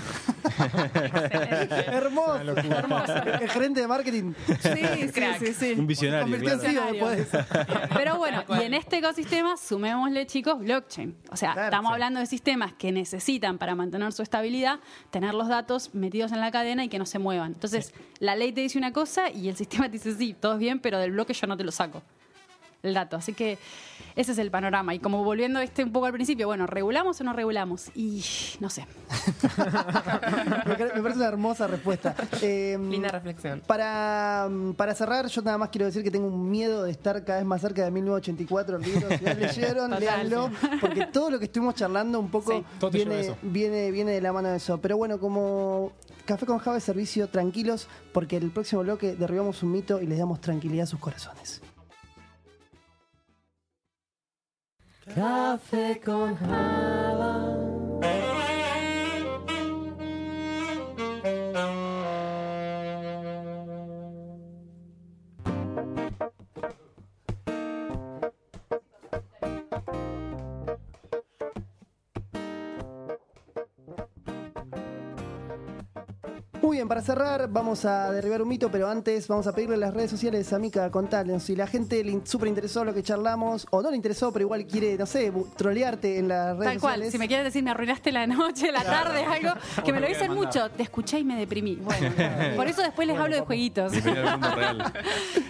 Hermoso. 1.86 2.36
Hermoso. 2.36 3.12
El 3.40 3.48
gerente 3.48 3.80
de 3.80 3.88
marketing. 3.88 4.32
Sí, 4.46 4.54
sí, 5.12 5.22
sí, 5.46 5.54
sí. 5.54 5.72
Un 5.78 5.86
visionario, 5.86 6.24
Convirtió 6.24 6.52
en 6.52 6.58
claro. 6.60 6.72
CEO 6.74 6.92
después 6.92 7.16
de 7.16 7.22
eso. 7.38 7.46
Pero 7.94 8.16
bueno, 8.18 8.44
y 8.60 8.62
en 8.64 8.74
este 8.74 8.98
ecosistema 8.98 9.56
sumémosle, 9.56 10.26
chicos, 10.26 10.58
blockchain. 10.58 11.16
O 11.30 11.36
sea, 11.36 11.52
Claro, 11.52 11.68
estamos 11.68 11.90
sí. 11.90 11.92
hablando 11.94 12.20
de 12.20 12.26
sistemas 12.26 12.72
que 12.74 12.92
necesitan 12.92 13.58
para 13.58 13.74
mantener 13.74 14.12
su 14.12 14.22
estabilidad, 14.22 14.80
tener 15.10 15.34
los 15.34 15.48
datos 15.48 15.94
metidos 15.94 16.32
en 16.32 16.40
la 16.40 16.50
cadena 16.50 16.84
y 16.84 16.88
que 16.88 16.98
no 16.98 17.06
se 17.06 17.18
muevan. 17.18 17.54
Entonces, 17.62 17.94
la 18.18 18.34
ley 18.34 18.50
te 18.50 18.60
dice 18.60 18.76
una 18.76 18.92
cosa 18.92 19.30
y 19.30 19.48
el 19.48 19.56
sistema 19.62 19.86
te 19.86 19.92
dice, 19.92 20.14
sí, 20.16 20.34
todo 20.38 20.54
es 20.54 20.58
bien, 20.58 20.80
pero 20.80 20.98
del 20.98 21.12
bloque 21.12 21.32
yo 21.32 21.46
no 21.46 21.56
te 21.56 21.62
lo 21.62 21.70
saco. 21.70 22.02
el 22.82 22.94
dato. 22.94 23.16
Así 23.16 23.32
que 23.32 23.56
ese 24.16 24.32
es 24.32 24.38
el 24.38 24.50
panorama. 24.50 24.92
Y 24.92 24.98
como 24.98 25.22
volviendo 25.22 25.60
este 25.60 25.84
un 25.84 25.92
poco 25.92 26.06
al 26.06 26.12
principio, 26.12 26.48
bueno, 26.48 26.66
¿regulamos 26.66 27.20
o 27.20 27.24
no 27.24 27.32
regulamos? 27.32 27.92
Y 27.94 28.24
no 28.58 28.68
sé. 28.68 28.84
me, 30.66 30.74
parece 30.74 31.18
una 31.18 31.28
hermosa 31.28 31.68
respuesta. 31.68 32.16
Eh, 32.40 32.76
Linda 32.90 33.10
reflexión. 33.10 33.62
Para, 33.64 34.48
mm, 34.50 34.72
para 34.72 34.96
cerrar, 34.96 35.28
yo 35.28 35.40
nada 35.42 35.56
más 35.58 35.68
quiero 35.68 35.86
decir 35.86 36.02
que 36.02 36.10
tengo 36.10 36.26
un 36.26 36.50
miedo 36.50 36.82
de 36.82 36.90
estar 36.90 37.24
cada 37.24 37.38
vez 37.38 37.46
más 37.46 37.60
cerca 37.60 37.84
de 37.84 37.92
1984. 37.92 38.76
El 38.78 38.82
libro, 38.82 39.08
si 39.16 39.24
no 39.24 39.34
leyeron, 39.38 39.90
Total. 39.90 40.00
léanlo, 40.00 40.50
porque 40.80 41.06
todo 41.06 41.30
lo 41.30 41.38
que 41.38 41.44
estuvimos 41.44 41.76
charlando 41.76 42.18
un 42.18 42.28
poco 42.28 42.50
Sí. 42.50 42.64
A 42.84 42.90
viene, 42.90 43.36
viene, 43.42 43.90
viene 43.92 44.10
de 44.10 44.20
la 44.20 44.32
mano 44.32 44.48
de 44.48 44.56
eso. 44.56 44.78
Pero 44.78 44.96
bueno, 44.96 45.20
como 45.20 45.92
Café 46.24 46.46
con 46.46 46.58
Java 46.58 46.76
es 46.76 46.84
servicio, 46.84 47.28
tranquilos, 47.28 47.88
porque 48.12 48.36
el 48.36 48.50
próximo 48.50 48.82
bloque 48.82 49.16
derribamos 49.16 49.62
un 49.62 49.72
mito 49.72 50.00
y 50.00 50.06
les 50.06 50.18
damos 50.18 50.40
tranquilidad 50.40 50.84
a 50.84 50.86
sus 50.86 51.00
corazones. 51.00 51.60
Muy 76.62 76.76
bien, 76.76 76.86
para 76.86 77.02
cerrar, 77.02 77.48
vamos 77.50 77.84
a 77.84 78.12
derribar 78.12 78.40
un 78.40 78.46
mito, 78.48 78.70
pero 78.70 78.88
antes 78.88 79.26
vamos 79.26 79.48
a 79.48 79.52
pedirle 79.52 79.74
a 79.74 79.78
las 79.78 79.94
redes 79.94 80.12
sociales 80.12 80.52
a 80.52 80.60
Mica, 80.60 80.88
contarles 80.92 81.42
si 81.42 81.56
la 81.56 81.66
gente 81.66 82.04
le 82.04 82.20
súper 82.24 82.46
interesó 82.46 82.84
lo 82.84 82.94
que 82.94 83.02
charlamos, 83.02 83.66
o 83.70 83.82
no 83.82 83.90
le 83.90 83.96
interesó, 83.96 84.32
pero 84.32 84.44
igual 84.44 84.64
quiere, 84.64 84.96
no 84.96 85.04
sé, 85.04 85.32
trolearte 85.56 86.18
en 86.18 86.28
las 86.28 86.56
redes 86.56 86.72
Tal 86.74 86.80
cual, 86.80 86.92
sociales. 86.94 87.12
si 87.12 87.18
me 87.18 87.26
quieres 87.26 87.46
decir 87.46 87.64
me 87.64 87.72
arruinaste 87.72 88.12
la 88.12 88.28
noche, 88.28 88.70
la 88.70 88.84
tarde, 88.84 89.24
algo, 89.24 89.50
que 89.84 89.92
me 89.92 89.98
lo 89.98 90.06
dicen 90.06 90.32
mucho, 90.32 90.70
te 90.70 90.84
escuché 90.84 91.18
y 91.18 91.24
me 91.24 91.36
deprimí. 91.36 91.74
Bueno, 91.82 92.10
por 92.54 92.68
eso 92.68 92.80
después 92.82 93.08
les 93.08 93.18
hablo 93.18 93.34
de 93.34 93.42
jueguitos. 93.42 93.92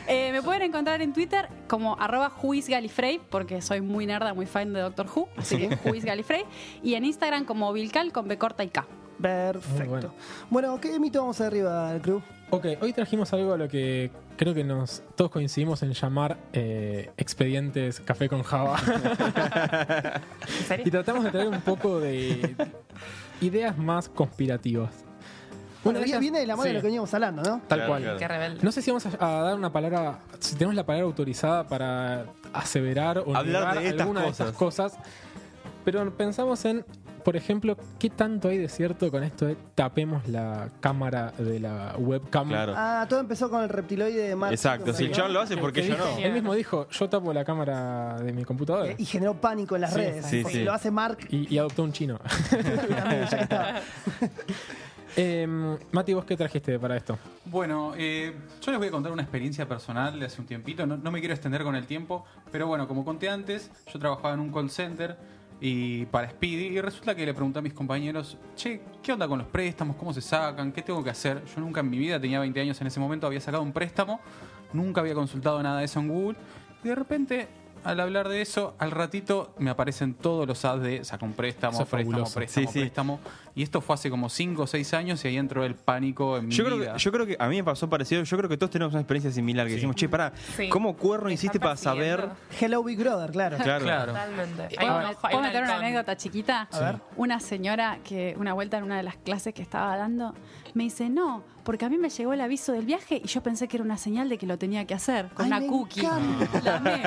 Eh, 0.08 0.30
me 0.32 0.42
pueden 0.42 0.62
encontrar 0.62 1.00
en 1.00 1.12
Twitter 1.12 1.48
como 1.68 1.96
arroba 1.98 2.28
juizgalifrey, 2.28 3.20
porque 3.30 3.62
soy 3.62 3.80
muy 3.80 4.04
nerda, 4.04 4.34
muy 4.34 4.46
fan 4.46 4.72
de 4.72 4.80
Doctor 4.80 5.06
Who, 5.06 5.28
así 5.36 5.56
que 5.56 5.76
juizgalifrey. 5.76 6.44
Y 6.82 6.94
en 6.94 7.04
Instagram 7.04 7.44
como 7.44 7.72
Vilcal 7.72 8.12
con 8.12 8.28
B 8.28 8.36
corta 8.36 8.64
y 8.64 8.68
K. 8.68 8.84
Perfecto. 9.22 9.88
Bueno. 9.88 10.14
bueno. 10.50 10.80
¿qué 10.80 10.98
mito 11.00 11.20
vamos 11.20 11.40
a 11.40 11.44
derribar, 11.44 12.00
crew? 12.02 12.20
Ok, 12.50 12.66
hoy 12.82 12.92
trajimos 12.92 13.32
algo 13.32 13.54
a 13.54 13.56
lo 13.56 13.68
que 13.68 14.10
creo 14.36 14.52
que 14.52 14.64
nos 14.64 15.02
todos 15.14 15.30
coincidimos 15.30 15.82
en 15.82 15.92
llamar 15.92 16.36
eh, 16.52 17.10
expedientes 17.16 18.00
café 18.00 18.28
con 18.28 18.42
Java. 18.42 18.76
¿En 20.58 20.64
serio? 20.66 20.84
y 20.86 20.90
tratamos 20.90 21.24
de 21.24 21.30
traer 21.30 21.48
un 21.48 21.60
poco 21.62 22.00
de 22.00 22.54
ideas 23.40 23.76
más 23.78 24.08
conspirativas. 24.08 24.90
Bueno, 25.84 25.98
ellas- 26.00 26.20
viene 26.20 26.38
de 26.40 26.46
la 26.46 26.54
mano 26.54 26.64
sí, 26.64 26.68
de 26.68 26.74
lo 26.74 26.80
que 26.80 26.86
veníamos 26.86 27.12
hablando, 27.14 27.42
¿no? 27.42 27.60
Tal 27.66 27.78
Claro, 27.78 27.86
cual. 27.88 28.02
claro. 28.02 28.18
Qué 28.18 28.28
rebelde. 28.28 28.60
No 28.62 28.70
sé 28.70 28.82
si 28.82 28.90
vamos 28.90 29.04
a, 29.06 29.38
a 29.38 29.42
dar 29.42 29.54
una 29.56 29.72
palabra, 29.72 30.18
si 30.38 30.54
tenemos 30.54 30.76
la 30.76 30.84
palabra 30.86 31.06
autorizada 31.06 31.66
para 31.66 32.26
aseverar 32.52 33.18
o 33.18 33.34
Hablar 33.34 33.46
negar 33.46 33.78
de 33.80 33.88
estas 33.88 34.00
alguna 34.02 34.22
de 34.22 34.28
estas 34.28 34.52
cosas, 34.52 34.96
pero 35.84 36.08
pensamos 36.16 36.64
en, 36.66 36.84
por 37.22 37.36
ejemplo, 37.36 37.76
qué 37.98 38.10
tanto 38.10 38.48
hay 38.48 38.58
de 38.58 38.68
cierto 38.68 39.10
con 39.10 39.22
esto 39.22 39.46
de 39.46 39.56
tapemos 39.74 40.26
la 40.28 40.68
cámara 40.80 41.32
de 41.38 41.60
la 41.60 41.94
webcam. 41.98 42.48
Claro. 42.48 42.74
Ah, 42.76 43.06
todo 43.08 43.20
empezó 43.20 43.48
con 43.50 43.62
el 43.62 43.68
reptiloide 43.68 44.28
de 44.28 44.36
Mark. 44.36 44.52
Exacto, 44.52 44.92
si 44.92 45.04
el 45.04 45.12
chabón 45.12 45.32
lo 45.32 45.40
hace, 45.40 45.56
¿por 45.56 45.72
qué 45.72 45.82
Que 45.82 45.88
yo 45.88 45.96
no? 45.98 46.18
Él 46.18 46.32
mismo 46.32 46.54
dijo, 46.54 46.88
yo 46.88 47.08
tapo 47.08 47.32
la 47.32 47.44
cámara 47.44 48.16
de 48.20 48.32
mi 48.32 48.44
computadora. 48.44 48.94
Y 48.98 49.04
generó 49.04 49.34
pánico 49.34 49.74
en 49.74 49.82
las 49.82 49.92
Sí, 49.92 49.98
redes. 49.98 50.26
sí, 50.26 50.40
porque 50.42 50.58
sí. 50.58 50.64
lo 50.64 50.72
hace 50.72 50.90
Mark 50.90 51.18
Y, 51.30 51.54
y 51.54 51.58
adoptó 51.58 51.82
un 51.82 51.92
chino. 51.92 52.18
también, 52.50 53.26
ya 53.30 53.36
que 53.36 53.42
estaba. 53.42 53.74
Em, 55.14 55.76
Mati, 55.90 56.14
¿vos 56.14 56.24
qué 56.24 56.36
trajiste 56.36 56.78
para 56.78 56.96
esto? 56.96 57.18
Bueno, 57.44 57.92
eh, 57.98 58.34
yo 58.62 58.70
les 58.70 58.78
voy 58.78 58.88
a 58.88 58.90
contar 58.90 59.12
una 59.12 59.20
experiencia 59.20 59.68
personal 59.68 60.18
de 60.18 60.24
hace 60.26 60.40
un 60.40 60.46
tiempito. 60.46 60.86
No, 60.86 60.96
no 60.96 61.10
me 61.10 61.18
quiero 61.20 61.34
extender 61.34 61.62
con 61.64 61.76
el 61.76 61.86
tiempo, 61.86 62.24
pero 62.50 62.66
bueno, 62.66 62.88
como 62.88 63.04
conté 63.04 63.28
antes, 63.28 63.70
yo 63.92 63.98
trabajaba 63.98 64.32
en 64.32 64.40
un 64.40 64.50
call 64.50 64.70
center 64.70 65.18
y 65.64 66.06
para 66.06 66.28
Speedy 66.28 66.76
y 66.76 66.80
resulta 66.80 67.14
que 67.14 67.24
le 67.24 67.32
pregunté 67.32 67.60
a 67.60 67.62
mis 67.62 67.72
compañeros, 67.72 68.36
che, 68.56 68.80
¿qué 69.00 69.12
onda 69.12 69.28
con 69.28 69.38
los 69.38 69.46
préstamos? 69.46 69.94
¿Cómo 69.94 70.12
se 70.12 70.20
sacan? 70.20 70.72
¿Qué 70.72 70.82
tengo 70.82 71.04
que 71.04 71.10
hacer? 71.10 71.44
Yo 71.44 71.60
nunca 71.60 71.78
en 71.78 71.88
mi 71.88 71.98
vida, 71.98 72.20
tenía 72.20 72.40
20 72.40 72.60
años 72.60 72.80
en 72.80 72.88
ese 72.88 72.98
momento, 72.98 73.28
había 73.28 73.40
sacado 73.40 73.62
un 73.62 73.72
préstamo, 73.72 74.18
nunca 74.72 75.00
había 75.00 75.14
consultado 75.14 75.62
nada 75.62 75.78
de 75.78 75.84
eso 75.84 76.00
en 76.00 76.08
Google 76.08 76.36
y 76.82 76.88
de 76.88 76.94
repente... 76.96 77.61
Al 77.84 77.98
hablar 78.00 78.28
de 78.28 78.40
eso, 78.42 78.74
al 78.78 78.90
ratito 78.90 79.54
me 79.58 79.70
aparecen 79.70 80.14
todos 80.14 80.46
los 80.46 80.64
ads 80.64 80.82
de 80.82 81.04
saca 81.04 81.24
un 81.24 81.32
préstamo, 81.32 81.72
Eso 81.74 81.82
es 81.82 81.88
préstamo, 81.88 82.24
préstamo, 82.32 82.68
Sí, 82.72 82.80
sí. 82.80 82.92
Y 83.54 83.62
esto 83.62 83.80
fue 83.80 83.94
hace 83.94 84.08
como 84.08 84.28
5 84.28 84.62
o 84.62 84.66
6 84.66 84.94
años 84.94 85.24
y 85.24 85.28
ahí 85.28 85.36
entró 85.36 85.64
el 85.64 85.74
pánico 85.74 86.38
en 86.38 86.46
mi 86.46 86.54
Yo 86.54 86.64
creo, 86.64 86.78
vida. 86.78 86.92
que, 86.94 86.98
yo 86.98 87.12
creo 87.12 87.26
que 87.26 87.36
a 87.38 87.48
mí 87.48 87.56
me 87.56 87.64
pasó 87.64 87.88
parecido. 87.90 88.22
Yo 88.22 88.36
creo 88.38 88.48
que 88.48 88.56
todos 88.56 88.70
tenemos 88.70 88.94
una 88.94 89.00
experiencia 89.02 89.30
similar. 89.30 89.66
Que 89.66 89.74
decimos, 89.74 89.96
che, 89.96 90.08
pará, 90.08 90.32
Sí. 90.56 90.68
¿cómo 90.68 90.96
cuerno 90.96 91.26
Me 91.26 91.34
hiciste 91.34 91.60
para 91.60 91.76
saber? 91.76 92.28
Hello 92.58 92.82
Big 92.82 92.98
Brother, 92.98 93.30
claro. 93.30 93.58
Claro. 93.58 93.84
Claro. 93.84 94.12
Totalmente. 94.12 94.76
¿Puedo, 94.76 95.00
puedo 95.20 95.40
meter 95.42 95.62
una 95.64 95.76
anécdota 95.76 96.16
chiquita? 96.16 96.68
A 96.72 96.80
ver. 96.80 96.96
Una 97.16 97.40
señora 97.40 97.98
que 98.04 98.34
una 98.38 98.52
vuelta 98.54 98.78
en 98.78 98.84
una 98.84 98.96
de 98.96 99.02
las 99.02 99.16
clases 99.16 99.52
que 99.52 99.62
estaba 99.62 99.96
dando 99.96 100.34
me 100.74 100.84
dice, 100.84 101.10
no, 101.10 101.42
porque 101.64 101.84
a 101.84 101.88
mí 101.90 101.98
me 101.98 102.08
llegó 102.08 102.32
el 102.32 102.40
aviso 102.40 102.72
del 102.72 102.86
viaje 102.86 103.20
y 103.22 103.26
yo 103.28 103.42
pensé 103.42 103.68
que 103.68 103.76
era 103.76 103.84
una 103.84 103.96
señal 103.98 104.28
de 104.28 104.38
que 104.38 104.46
lo 104.46 104.56
tenía 104.58 104.84
que 104.86 104.94
hacer 104.94 105.28
con 105.34 105.44
Ay, 105.44 105.50
una 105.50 105.60
me 105.60 105.66
cookie. 105.68 106.02
La 106.64 106.76
amé. 106.76 107.02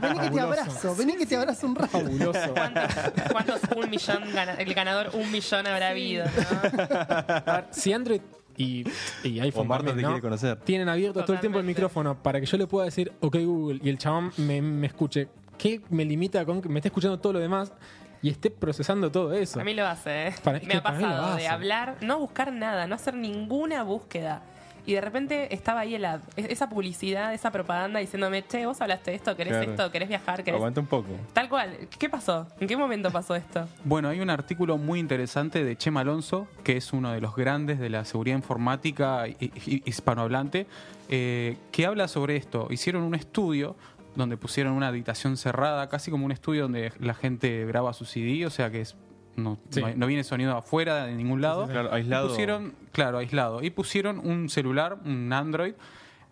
Vení 0.00 0.20
que 0.20 0.30
te 0.30 0.40
abrazo, 0.40 0.94
vení 0.96 1.16
que 1.16 1.26
te 1.26 1.36
abrazo 1.36 1.66
un 1.66 1.74
rato. 1.74 1.98
Fabuloso. 1.98 2.54
¿Cuántos, 2.54 2.84
cuántos 3.32 3.60
un 3.76 3.90
millón 3.90 4.22
el 4.58 4.74
ganador 4.74 5.10
un 5.14 5.30
millón 5.32 5.66
habrá 5.66 5.88
habido? 5.88 6.24
¿no? 6.26 7.64
Si 7.70 7.92
Android 7.92 8.20
y, 8.56 8.84
y 9.22 9.40
iPhone 9.40 9.68
Marta 9.68 9.86
también, 9.88 9.96
te 9.96 10.02
¿no? 10.02 10.08
quiere 10.08 10.22
conocer. 10.22 10.56
tienen 10.64 10.88
abierto 10.88 11.22
todo 11.24 11.34
el 11.34 11.40
tiempo 11.40 11.58
el 11.58 11.64
Totalmente. 11.64 11.80
micrófono 11.80 12.22
para 12.22 12.40
que 12.40 12.46
yo 12.46 12.56
le 12.56 12.66
pueda 12.66 12.86
decir, 12.86 13.12
ok 13.20 13.36
Google, 13.44 13.80
y 13.82 13.88
el 13.88 13.98
chabón 13.98 14.32
me, 14.36 14.60
me 14.60 14.86
escuche, 14.88 15.28
¿qué 15.56 15.80
me 15.90 16.04
limita 16.04 16.44
con 16.44 16.60
que 16.60 16.68
me 16.68 16.80
esté 16.80 16.88
escuchando 16.88 17.18
todo 17.20 17.34
lo 17.34 17.38
demás 17.38 17.72
y 18.22 18.30
esté 18.30 18.50
procesando 18.50 19.10
todo 19.10 19.32
eso? 19.32 19.60
A 19.60 19.64
mí 19.64 19.74
lo 19.74 19.86
hace, 19.86 20.28
¿eh? 20.28 20.34
Para- 20.42 20.60
me 20.60 20.74
ha 20.74 20.82
pasado 20.82 21.36
de 21.36 21.48
hablar, 21.48 21.96
no 22.00 22.18
buscar 22.18 22.52
nada, 22.52 22.86
no 22.86 22.94
hacer 22.94 23.14
ninguna 23.14 23.82
búsqueda. 23.82 24.42
Y 24.86 24.94
de 24.94 25.02
repente 25.02 25.54
estaba 25.54 25.80
ahí 25.80 25.94
el 25.96 26.04
ad, 26.06 26.20
es- 26.36 26.46
esa 26.48 26.70
publicidad, 26.70 27.34
esa 27.34 27.50
propaganda 27.50 28.00
diciéndome, 28.00 28.42
che, 28.46 28.64
vos 28.64 28.80
hablaste 28.80 29.10
de 29.10 29.16
esto, 29.18 29.36
querés 29.36 29.52
Claro. 29.52 29.70
esto, 29.70 29.92
querés 29.92 30.08
viajar, 30.08 30.42
querés... 30.42 30.56
Aguanta 30.56 30.80
un 30.80 30.86
poco. 30.86 31.08
Tal 31.34 31.46
cual. 31.50 31.76
¿Qué 31.98 32.08
pasó? 32.08 32.46
¿En 32.58 32.66
qué 32.66 32.74
momento 32.74 33.10
pasó 33.10 33.34
esto? 33.36 33.68
Bueno, 33.84 34.08
hay 34.08 34.20
un 34.20 34.30
artículo 34.30 34.78
muy 34.78 34.98
interesante 34.98 35.62
de 35.62 35.76
Chema 35.76 36.00
Alonso, 36.00 36.48
que 36.64 36.78
es 36.78 36.94
uno 36.94 37.12
de 37.12 37.20
los 37.20 37.36
grandes 37.36 37.78
de 37.78 37.90
la 37.90 38.06
seguridad 38.06 38.36
informática 38.36 39.28
hi- 39.28 39.36
hi- 39.66 39.82
hispanohablante, 39.84 40.66
eh, 41.10 41.58
que 41.70 41.84
habla 41.84 42.08
sobre 42.08 42.36
esto. 42.36 42.68
Hicieron 42.70 43.02
un 43.02 43.14
estudio 43.14 43.76
donde 44.18 44.36
pusieron 44.36 44.74
una 44.74 44.88
habitación 44.88 45.36
cerrada, 45.38 45.88
casi 45.88 46.10
como 46.10 46.26
un 46.26 46.32
estudio 46.32 46.62
donde 46.64 46.92
la 46.98 47.14
gente 47.14 47.64
graba 47.64 47.92
su 47.94 48.04
CD, 48.04 48.44
o 48.44 48.50
sea 48.50 48.70
que 48.70 48.80
es, 48.82 48.96
no, 49.36 49.58
Sí. 49.70 49.80
no 49.80 49.86
hay- 49.86 49.96
no 49.96 50.06
viene 50.08 50.24
sonido 50.24 50.56
afuera 50.56 51.06
de 51.06 51.14
ningún 51.14 51.40
lado. 51.40 51.66
Claro, 51.68 51.92
aislado. 51.92 52.26
Y 52.26 52.28
pusieron, 52.30 52.74
claro, 52.92 53.18
aislado. 53.18 53.62
Y 53.62 53.70
pusieron 53.70 54.18
un 54.18 54.48
celular, 54.48 54.98
un 55.04 55.32
Android, 55.32 55.74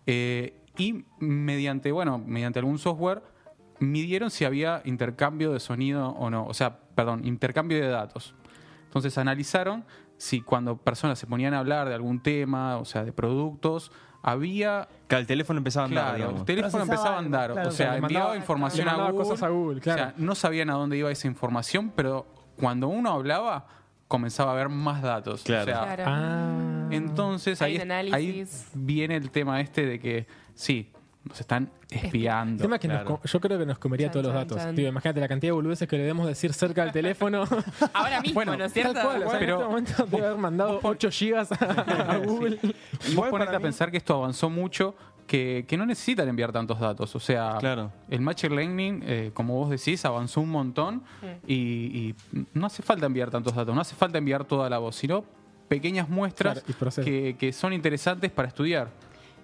eh, 0.05 0.59
y 0.77 1.05
mediante, 1.19 1.91
bueno, 1.91 2.19
mediante 2.19 2.59
algún 2.59 2.77
software, 2.77 3.23
midieron 3.79 4.29
si 4.31 4.43
había 4.45 4.81
intercambio 4.85 5.53
de 5.53 5.59
sonido 5.59 6.09
o 6.09 6.29
no. 6.29 6.45
O 6.45 6.53
sea, 6.53 6.79
perdón, 6.95 7.25
intercambio 7.25 7.79
de 7.79 7.87
datos. 7.87 8.35
Entonces 8.85 9.17
analizaron 9.17 9.85
si 10.17 10.41
cuando 10.41 10.77
personas 10.77 11.19
se 11.19 11.27
ponían 11.27 11.53
a 11.53 11.59
hablar 11.59 11.87
de 11.87 11.95
algún 11.95 12.21
tema, 12.21 12.77
o 12.77 12.85
sea, 12.85 13.05
de 13.05 13.13
productos, 13.13 13.91
había. 14.31 14.87
Claro, 15.07 15.21
el 15.21 15.27
teléfono 15.27 15.57
empezaba 15.59 15.85
a 15.85 15.87
andar, 15.89 16.15
Claro, 16.17 16.35
el 16.37 16.45
teléfono 16.45 16.83
empezaba 16.83 17.15
a 17.15 17.19
andar. 17.19 17.51
claro. 17.53 17.69
o 17.69 17.71
sea, 17.71 17.91
Le 17.93 17.97
enviaba 17.99 18.13
mandaba- 18.25 18.37
información 18.37 18.85
le 18.85 18.91
a 18.91 18.95
Google. 18.95 19.13
cosas 19.17 19.43
a 19.43 19.47
Google, 19.49 19.79
claro. 19.81 20.01
O 20.01 20.05
sea, 20.05 20.13
no 20.17 20.35
sabían 20.35 20.69
a 20.69 20.73
dónde 20.73 20.97
iba 20.97 21.09
esa 21.11 21.27
información, 21.27 21.91
pero 21.95 22.25
cuando 22.57 22.87
uno 22.89 23.11
hablaba, 23.11 23.67
comenzaba 24.07 24.51
a 24.51 24.55
ver 24.55 24.69
más 24.69 25.01
datos. 25.01 25.43
Claro. 25.43 25.63
O 25.71 25.75
sea, 25.75 25.83
Claro. 25.95 26.03
Ah. 26.07 26.87
entonces 26.91 27.61
Hay 27.61 27.73
ahí, 27.73 27.77
ahí 27.77 27.81
análisis. 27.83 28.69
viene 28.73 29.15
el 29.15 29.31
tema 29.31 29.61
este 29.61 29.85
de 29.85 29.99
que 29.99 30.27
sí, 30.55 30.91
nos 31.27 31.39
están 31.39 31.69
El 31.89 32.05
espiando. 32.05 32.61
tema 32.63 32.75
es 32.75 32.81
que 32.81 32.87
nos 32.87 33.01
Claro. 33.01 33.19
co- 33.21 33.27
yo 33.27 33.39
creo 33.39 33.59
que 33.59 33.65
nos 33.65 33.79
comería 33.79 34.07
Chan, 34.07 34.13
todos 34.13 34.25
los 34.25 34.33
chan, 34.33 34.47
datos. 34.47 34.63
chan. 34.63 34.79
Imagínate 34.79 35.19
la 35.19 35.27
cantidad 35.27 35.49
de 35.49 35.55
boludeces 35.55 35.87
que 35.87 35.95
le 35.97 36.01
debemos 36.03 36.27
decir 36.27 36.53
cerca 36.53 36.83
del 36.83 36.91
teléfono. 36.91 37.43
Ahora 37.93 38.21
mismo, 38.21 38.35
Bueno, 38.35 38.57
¿no 38.57 38.65
es 38.65 38.73
cierto? 38.73 38.93
Tal 38.93 39.03
cual, 39.05 39.23
o 39.23 39.29
sea, 39.29 39.39
Pero- 39.39 39.55
en 39.55 39.59
este 39.61 39.93
momento 39.93 40.05
debe 40.15 40.25
haber 40.27 40.37
mandado 40.39 40.79
8 40.83 41.09
gigas 41.11 41.51
a, 41.51 41.55
a 42.13 42.17
Google. 42.17 42.59
Y 43.09 43.15
vos 43.15 43.29
ponete 43.29 43.55
a 43.55 43.59
pensar 43.59 43.91
que 43.91 43.97
esto 43.97 44.13
avanzó 44.15 44.49
mucho, 44.49 44.95
que, 45.27 45.65
que 45.67 45.75
no 45.77 45.85
necesitan 45.85 46.27
enviar 46.29 46.51
tantos 46.53 46.79
datos. 46.79 47.13
O 47.15 47.19
sea, 47.19 47.57
Claro. 47.59 47.91
el 48.09 48.21
Machine 48.21 48.55
Learning, 48.55 49.03
eh, 49.05 49.31
como 49.33 49.55
vos 49.55 49.69
decís, 49.69 50.05
avanzó 50.05 50.39
un 50.41 50.49
montón 50.49 51.03
y, 51.45 51.53
y 51.55 52.15
no 52.53 52.65
hace 52.67 52.81
falta 52.81 53.05
enviar 53.07 53.29
tantos 53.29 53.53
datos, 53.53 53.75
no 53.75 53.81
hace 53.81 53.95
falta 53.95 54.17
enviar 54.17 54.45
toda 54.45 54.69
la 54.69 54.77
voz, 54.77 54.95
sino 54.95 55.25
pequeñas 55.67 56.07
muestras 56.07 56.63
Claro, 56.63 56.91
que 57.37 57.51
son 57.53 57.73
interesantes 57.73 58.31
para 58.31 58.47
estudiar. 58.47 58.87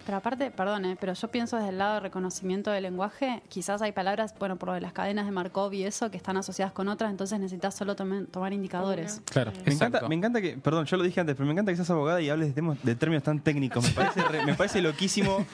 Pero 0.05 0.17
aparte, 0.17 0.51
perdón, 0.51 0.83
eh, 0.85 0.97
pero 0.99 1.13
yo 1.13 1.27
pienso 1.29 1.55
desde 1.55 1.69
el 1.69 1.77
lado 1.77 1.93
de 1.95 1.99
reconocimiento 2.01 2.71
del 2.71 2.83
lenguaje, 2.83 3.41
quizás 3.47 3.81
hay 3.81 3.93
palabras, 3.93 4.35
bueno, 4.37 4.57
por 4.57 4.67
lo 4.69 4.73
de 4.75 4.81
las 4.81 4.91
cadenas 4.91 5.25
de 5.25 5.31
Markov 5.31 5.73
y 5.73 5.83
eso, 5.83 6.11
que 6.11 6.17
están 6.17 6.35
asociadas 6.35 6.73
con 6.73 6.89
otras, 6.89 7.09
entonces 7.09 7.39
necesitas 7.39 7.73
solo 7.75 7.95
tomen- 7.95 8.27
tomar 8.29 8.51
indicadores. 8.51 9.21
Claro. 9.31 9.53
Me 9.65 9.73
encanta, 9.73 10.07
me 10.09 10.15
encanta 10.15 10.41
que, 10.41 10.57
perdón, 10.57 10.85
yo 10.85 10.97
lo 10.97 11.03
dije 11.03 11.21
antes, 11.21 11.35
pero 11.35 11.45
me 11.45 11.53
encanta 11.53 11.71
que 11.71 11.77
seas 11.77 11.89
abogada 11.89 12.19
y 12.21 12.29
hables 12.29 12.49
de, 12.49 12.53
temos- 12.61 12.77
de 12.83 12.95
términos 12.95 13.23
tan 13.23 13.39
técnicos. 13.39 13.83
Me 13.85 13.91
parece, 13.91 14.21
re- 14.23 14.45
me 14.45 14.53
parece 14.55 14.81
loquísimo 14.81 15.45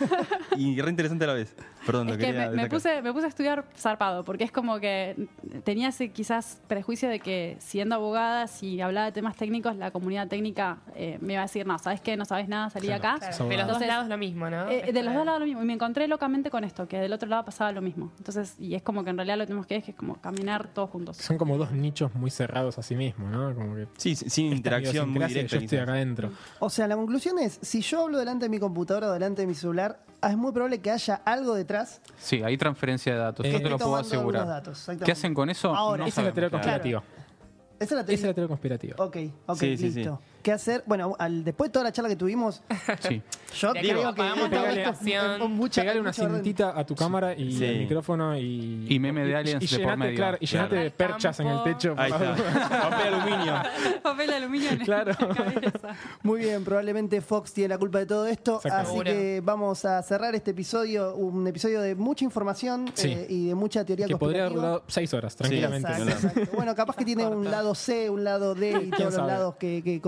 y 0.58 0.82
re 0.82 0.90
interesante 0.90 1.26
a 1.26 1.28
la 1.28 1.34
vez. 1.34 1.56
Perdón, 1.86 2.08
lo 2.08 2.14
Es 2.14 2.20
que 2.20 2.26
quería 2.26 2.50
me, 2.50 2.56
me 2.64 2.70
puse, 2.70 3.02
me 3.02 3.14
puse 3.14 3.26
a 3.26 3.30
estudiar 3.30 3.66
zarpado, 3.78 4.24
porque 4.24 4.44
es 4.44 4.52
como 4.52 4.80
que 4.80 5.28
tenía 5.64 5.90
ese 5.90 6.12
quizás 6.12 6.60
prejuicio 6.68 7.08
de 7.08 7.20
que 7.20 7.56
siendo 7.60 7.96
abogada, 7.96 8.48
si 8.48 8.82
hablaba 8.82 9.06
de 9.06 9.12
temas 9.12 9.36
técnicos, 9.36 9.76
la 9.76 9.92
comunidad 9.92 10.28
técnica 10.28 10.78
eh, 10.96 11.18
me 11.22 11.34
iba 11.34 11.42
a 11.44 11.46
decir, 11.46 11.66
no, 11.68 11.78
¿sabes 11.80 12.02
qué? 12.02 12.18
No 12.18 12.26
sabes 12.26 12.48
nada, 12.48 12.70
salí 12.72 12.88
Claro. 12.88 13.08
acá. 13.08 13.20
Claro, 13.20 13.46
de 13.48 13.58
los 13.58 13.68
dos 13.68 13.80
lados 13.82 14.08
lo 14.08 14.18
mismo, 14.18 14.39
¿no? 14.48 14.70
Eh, 14.70 14.92
de 14.94 15.02
los 15.02 15.12
dos 15.16 15.26
lados 15.26 15.40
lo 15.40 15.48
mismo. 15.48 15.64
Y 15.64 15.66
me 15.66 15.74
encontré 15.74 16.08
locamente 16.08 16.52
con 16.52 16.64
esto, 16.64 16.88
que 16.88 17.00
del 17.00 17.12
otro 17.14 17.28
lado 17.28 17.46
pasaba 17.46 17.72
lo 17.72 17.82
mismo. 17.82 18.12
Entonces, 18.20 18.54
y 18.60 18.76
es 18.76 18.84
como 18.84 19.04
que 19.04 19.10
en 19.10 19.18
realidad 19.18 19.38
lo 19.38 19.42
que 19.46 19.48
tenemos 19.48 19.66
que 19.66 19.78
es, 19.78 19.84
que 19.84 19.92
es 19.92 19.98
como 19.98 20.18
caminar 20.22 20.68
todos 20.72 20.92
juntos. 20.92 21.18
Son 21.18 21.40
como 21.40 21.58
dos 21.58 21.72
nichos 21.72 22.14
muy 22.14 22.30
cerrados 22.30 22.78
a 22.78 22.84
sí 22.84 22.96
mismos, 22.96 23.32
¿no? 23.32 23.56
Como 23.56 23.74
que 23.74 23.88
Sí, 23.98 24.16
sin 24.16 24.52
interacción 24.54 25.10
muy 25.10 25.26
directa. 25.26 25.56
Yo 25.58 25.64
estoy 25.64 25.80
acá 25.80 25.94
adentro. 25.94 26.30
O 26.60 26.70
sea, 26.70 26.88
la 26.88 26.96
conclusión 26.96 27.40
es, 27.40 27.58
si 27.64 27.82
yo 27.82 28.04
hablo 28.04 28.20
delante 28.20 28.46
de 28.46 28.50
mi 28.50 28.60
computadora 28.60 29.08
o 29.08 29.14
delante 29.14 29.42
de 29.42 29.48
mi 29.48 29.56
celular, 29.56 30.00
es 30.22 30.38
muy 30.38 30.52
probable 30.52 30.80
que 30.82 30.92
haya 30.92 31.16
algo 31.26 31.56
detrás 31.56 32.02
Sí, 32.18 32.44
hay 32.44 32.58
transferencia 32.58 33.14
de 33.14 33.20
datos, 33.20 33.46
Eh, 33.46 33.52
yo 33.54 33.62
te 33.62 33.70
lo 33.70 33.78
puedo 33.80 33.96
asegurar. 33.96 34.46
datos. 34.46 34.86
¿Qué 35.04 35.12
hacen 35.14 35.34
con 35.34 35.50
eso? 35.50 35.74
Ahora, 35.74 36.04
No 36.04 36.08
Esa 36.08 36.22
es 36.22 36.28
la 36.28 36.32
sabemos. 36.32 36.36
teoría 36.36 36.50
conspirativa. 36.52 37.04
Esa 37.80 37.86
es 37.86 37.92
la 37.92 38.02
Esa 38.02 38.06
teoría. 38.08 38.16
es 38.16 38.24
la 38.28 38.34
teoría 38.34 38.48
conspirativa. 38.50 38.96
Ok, 39.00 39.18
ok, 39.48 39.58
Sí, 39.58 39.78
sí, 39.78 39.92
listo. 39.92 40.20
¿Qué 40.42 40.52
hacer? 40.52 40.84
Bueno, 40.86 41.16
al- 41.20 41.44
después 41.44 41.70
de 41.70 41.74
toda 41.74 41.84
la 41.86 41.92
charla 41.92 42.10
que 42.10 42.16
tuvimos, 42.16 42.62
Sí. 43.02 43.22
yo 43.60 43.74
De 43.74 43.82
creo 43.82 44.02
que 44.02 44.06
apagamos 44.08 44.50
grabación, 44.50 45.42
es 45.42 45.50
mucha- 45.50 45.82
Pegale 45.82 46.00
una 46.00 46.10
mucha 46.10 46.24
orden. 46.24 46.36
cintita 46.36 46.80
a 46.80 46.86
tu 46.86 46.96
cámara 46.96 47.34
y 47.34 47.52
Sí. 47.58 47.66
el 47.66 47.80
micrófono 47.80 48.38
y. 48.38 48.86
Y 48.90 49.00
meme 49.00 49.26
de 49.26 49.36
aliens 49.36 49.60
de 49.62 49.68
por 49.68 49.78
llenate, 49.80 49.98
medio. 49.98 50.16
Claro, 50.16 50.38
y 50.40 50.46
llenate 50.46 50.70
Claro. 50.70 50.84
de 50.84 50.92
perchas 50.92 51.40
en 51.40 51.48
el 51.48 51.64
techo. 51.64 51.94
Ahí 51.98 52.12
está. 52.12 52.36
Papel 52.90 53.14
aluminio. 53.14 53.54
Papel 54.04 54.28
de 54.30 54.36
aluminio 54.36 54.70
en 54.72 54.78
Claro. 54.80 55.12
la 55.20 55.36
cabeza. 55.36 55.80
Muy 56.24 56.40
bien, 56.42 56.64
probablemente 56.64 57.22
Fox 57.22 57.54
tiene 57.54 57.70
la 57.70 57.78
culpa 57.78 58.00
de 58.00 58.06
todo 58.06 58.26
esto, 58.28 58.56
Exacto. 58.58 58.78
así 58.78 58.88
Seguro. 58.92 59.12
que 59.12 59.42
vamos 59.44 59.86
a 59.86 60.02
cerrar 60.04 60.36
este 60.36 60.52
episodio, 60.52 61.16
un 61.16 61.46
episodio 61.48 61.82
de 61.82 61.96
mucha 61.96 62.24
información 62.26 62.90
Sí. 62.94 63.10
eh, 63.10 63.28
y 63.30 63.48
de 63.50 63.56
mucha 63.56 63.84
teoría 63.84 64.08
Que 64.08 64.16
podría 64.18 64.44
haber 64.44 64.54
conspirativa. 64.54 64.78
durado 64.78 64.84
seis 64.88 65.14
horas, 65.14 65.36
tranquilamente. 65.36 65.90
Exacto, 65.92 66.28
exacto. 66.30 66.56
Bueno, 66.56 66.76
capaz 66.76 66.96
que 66.96 67.06
tiene 67.06 67.26
un 67.28 67.50
lado 67.50 67.76
C, 67.76 68.10
un 68.10 68.24
lado 68.24 68.56
D 68.56 68.70
y 68.86 68.90
todos 68.90 69.06
los 69.06 69.14
sabe? 69.16 69.28
lados 69.28 69.56
que, 69.56 69.82
que 69.84 70.00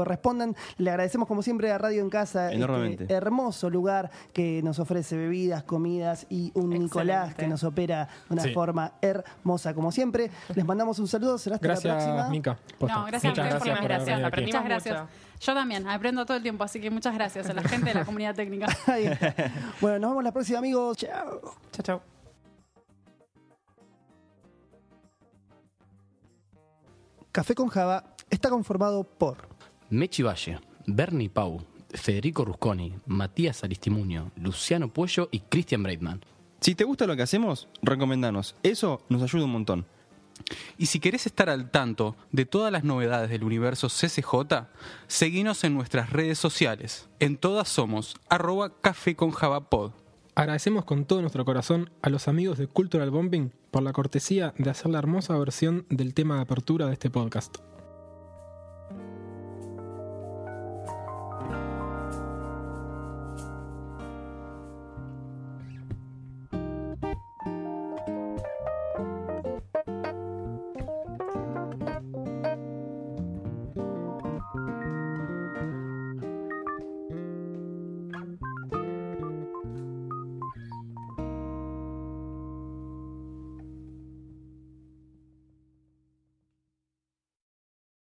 Le 0.77 0.89
agradecemos 0.89 1.27
como 1.27 1.41
siempre 1.41 1.71
a 1.71 1.77
Radio 1.77 2.01
en 2.01 2.09
Casa 2.09 2.51
Enormemente. 2.51 3.03
este 3.03 3.13
hermoso 3.13 3.69
lugar 3.69 4.09
que 4.33 4.61
nos 4.63 4.79
ofrece 4.79 5.17
bebidas, 5.17 5.63
comidas 5.63 6.25
y 6.29 6.51
un 6.55 6.69
Nicolás 6.69 7.35
que 7.35 7.47
nos 7.47 7.63
opera 7.63 8.07
de 8.29 8.33
una 8.33 8.43
Sí. 8.43 8.53
forma 8.53 8.93
hermosa 9.01 9.73
como 9.73 9.91
siempre. 9.91 10.29
Les 10.55 10.65
mandamos 10.65 10.99
un 10.99 11.07
saludo, 11.07 11.37
será 11.37 11.55
hasta 11.55 11.67
la 11.67 11.73
Gracias, 11.73 11.93
próxima. 11.95 12.29
Mica. 12.29 12.57
Posta. 12.77 12.95
No, 12.95 13.05
gracias 13.05 13.31
Muchas 13.31 13.53
a 13.53 13.57
ustedes 13.57 13.59
por 13.59 13.67
gracias 13.67 13.69
las 13.71 13.79
por 13.79 13.87
gracias. 13.89 14.27
Aprendimos 14.27 14.61
Muchas 14.63 14.69
gracias. 14.83 15.01
mucho. 15.01 15.13
Yo 15.41 15.53
también, 15.55 15.87
aprendo 15.87 16.25
todo 16.25 16.37
el 16.37 16.43
tiempo, 16.43 16.63
así 16.63 16.79
que 16.79 16.91
muchas 16.91 17.13
gracias 17.15 17.49
a 17.49 17.53
la 17.53 17.63
gente 17.63 17.87
de 17.87 17.93
la 17.95 18.05
comunidad 18.05 18.35
técnica. 18.35 18.67
Ahí 18.87 19.05
está. 19.05 19.33
Bueno, 19.81 19.97
nos 19.99 20.11
vemos 20.11 20.23
la 20.23 20.31
próxima, 20.31 20.59
amigos. 20.59 20.97
Chao. 20.97 21.41
Chao, 21.71 21.83
chao. 21.83 22.01
Café 27.31 27.55
con 27.55 27.69
Java 27.69 28.03
está 28.29 28.49
conformado 28.49 29.03
por 29.03 29.50
Mechi 29.91 30.23
Valle, 30.23 30.57
Bernie 30.87 31.29
Pau, 31.29 31.61
Federico 31.89 32.45
Rusconi, 32.45 32.95
Matías 33.07 33.65
Aristimuño, 33.65 34.31
Luciano 34.37 34.87
Puello 34.87 35.27
y 35.33 35.41
Christian 35.41 35.83
Breitman. 35.83 36.21
Si 36.61 36.75
te 36.75 36.85
gusta 36.85 37.05
lo 37.05 37.17
que 37.17 37.23
hacemos, 37.23 37.67
recomendanos. 37.81 38.55
Eso 38.63 39.01
nos 39.09 39.21
ayuda 39.21 39.43
un 39.43 39.51
montón. 39.51 39.85
Y 40.77 40.85
si 40.85 41.01
querés 41.01 41.25
estar 41.25 41.49
al 41.49 41.71
tanto 41.71 42.15
de 42.31 42.45
todas 42.45 42.71
las 42.71 42.85
novedades 42.85 43.29
del 43.29 43.43
universo 43.43 43.89
CCJ, 43.89 44.69
seguinos 45.07 45.63
en 45.65 45.73
nuestras 45.73 46.09
redes 46.09 46.39
sociales. 46.39 47.09
En 47.19 47.35
todas 47.35 47.67
somos 47.67 48.15
arroba 48.29 48.79
café 48.79 49.17
con 49.17 49.31
javapod. 49.31 49.91
Agradecemos 50.35 50.85
con 50.85 51.03
todo 51.03 51.19
nuestro 51.19 51.43
corazón 51.43 51.89
a 52.01 52.09
los 52.09 52.29
amigos 52.29 52.57
de 52.57 52.67
Cultural 52.67 53.11
Bombing 53.11 53.51
por 53.71 53.83
la 53.83 53.91
cortesía 53.91 54.53
de 54.57 54.69
hacer 54.69 54.89
la 54.89 54.99
hermosa 54.99 55.37
versión 55.37 55.85
del 55.89 56.13
tema 56.13 56.35
de 56.35 56.41
apertura 56.43 56.87
de 56.87 56.93
este 56.93 57.09
podcast. 57.09 57.57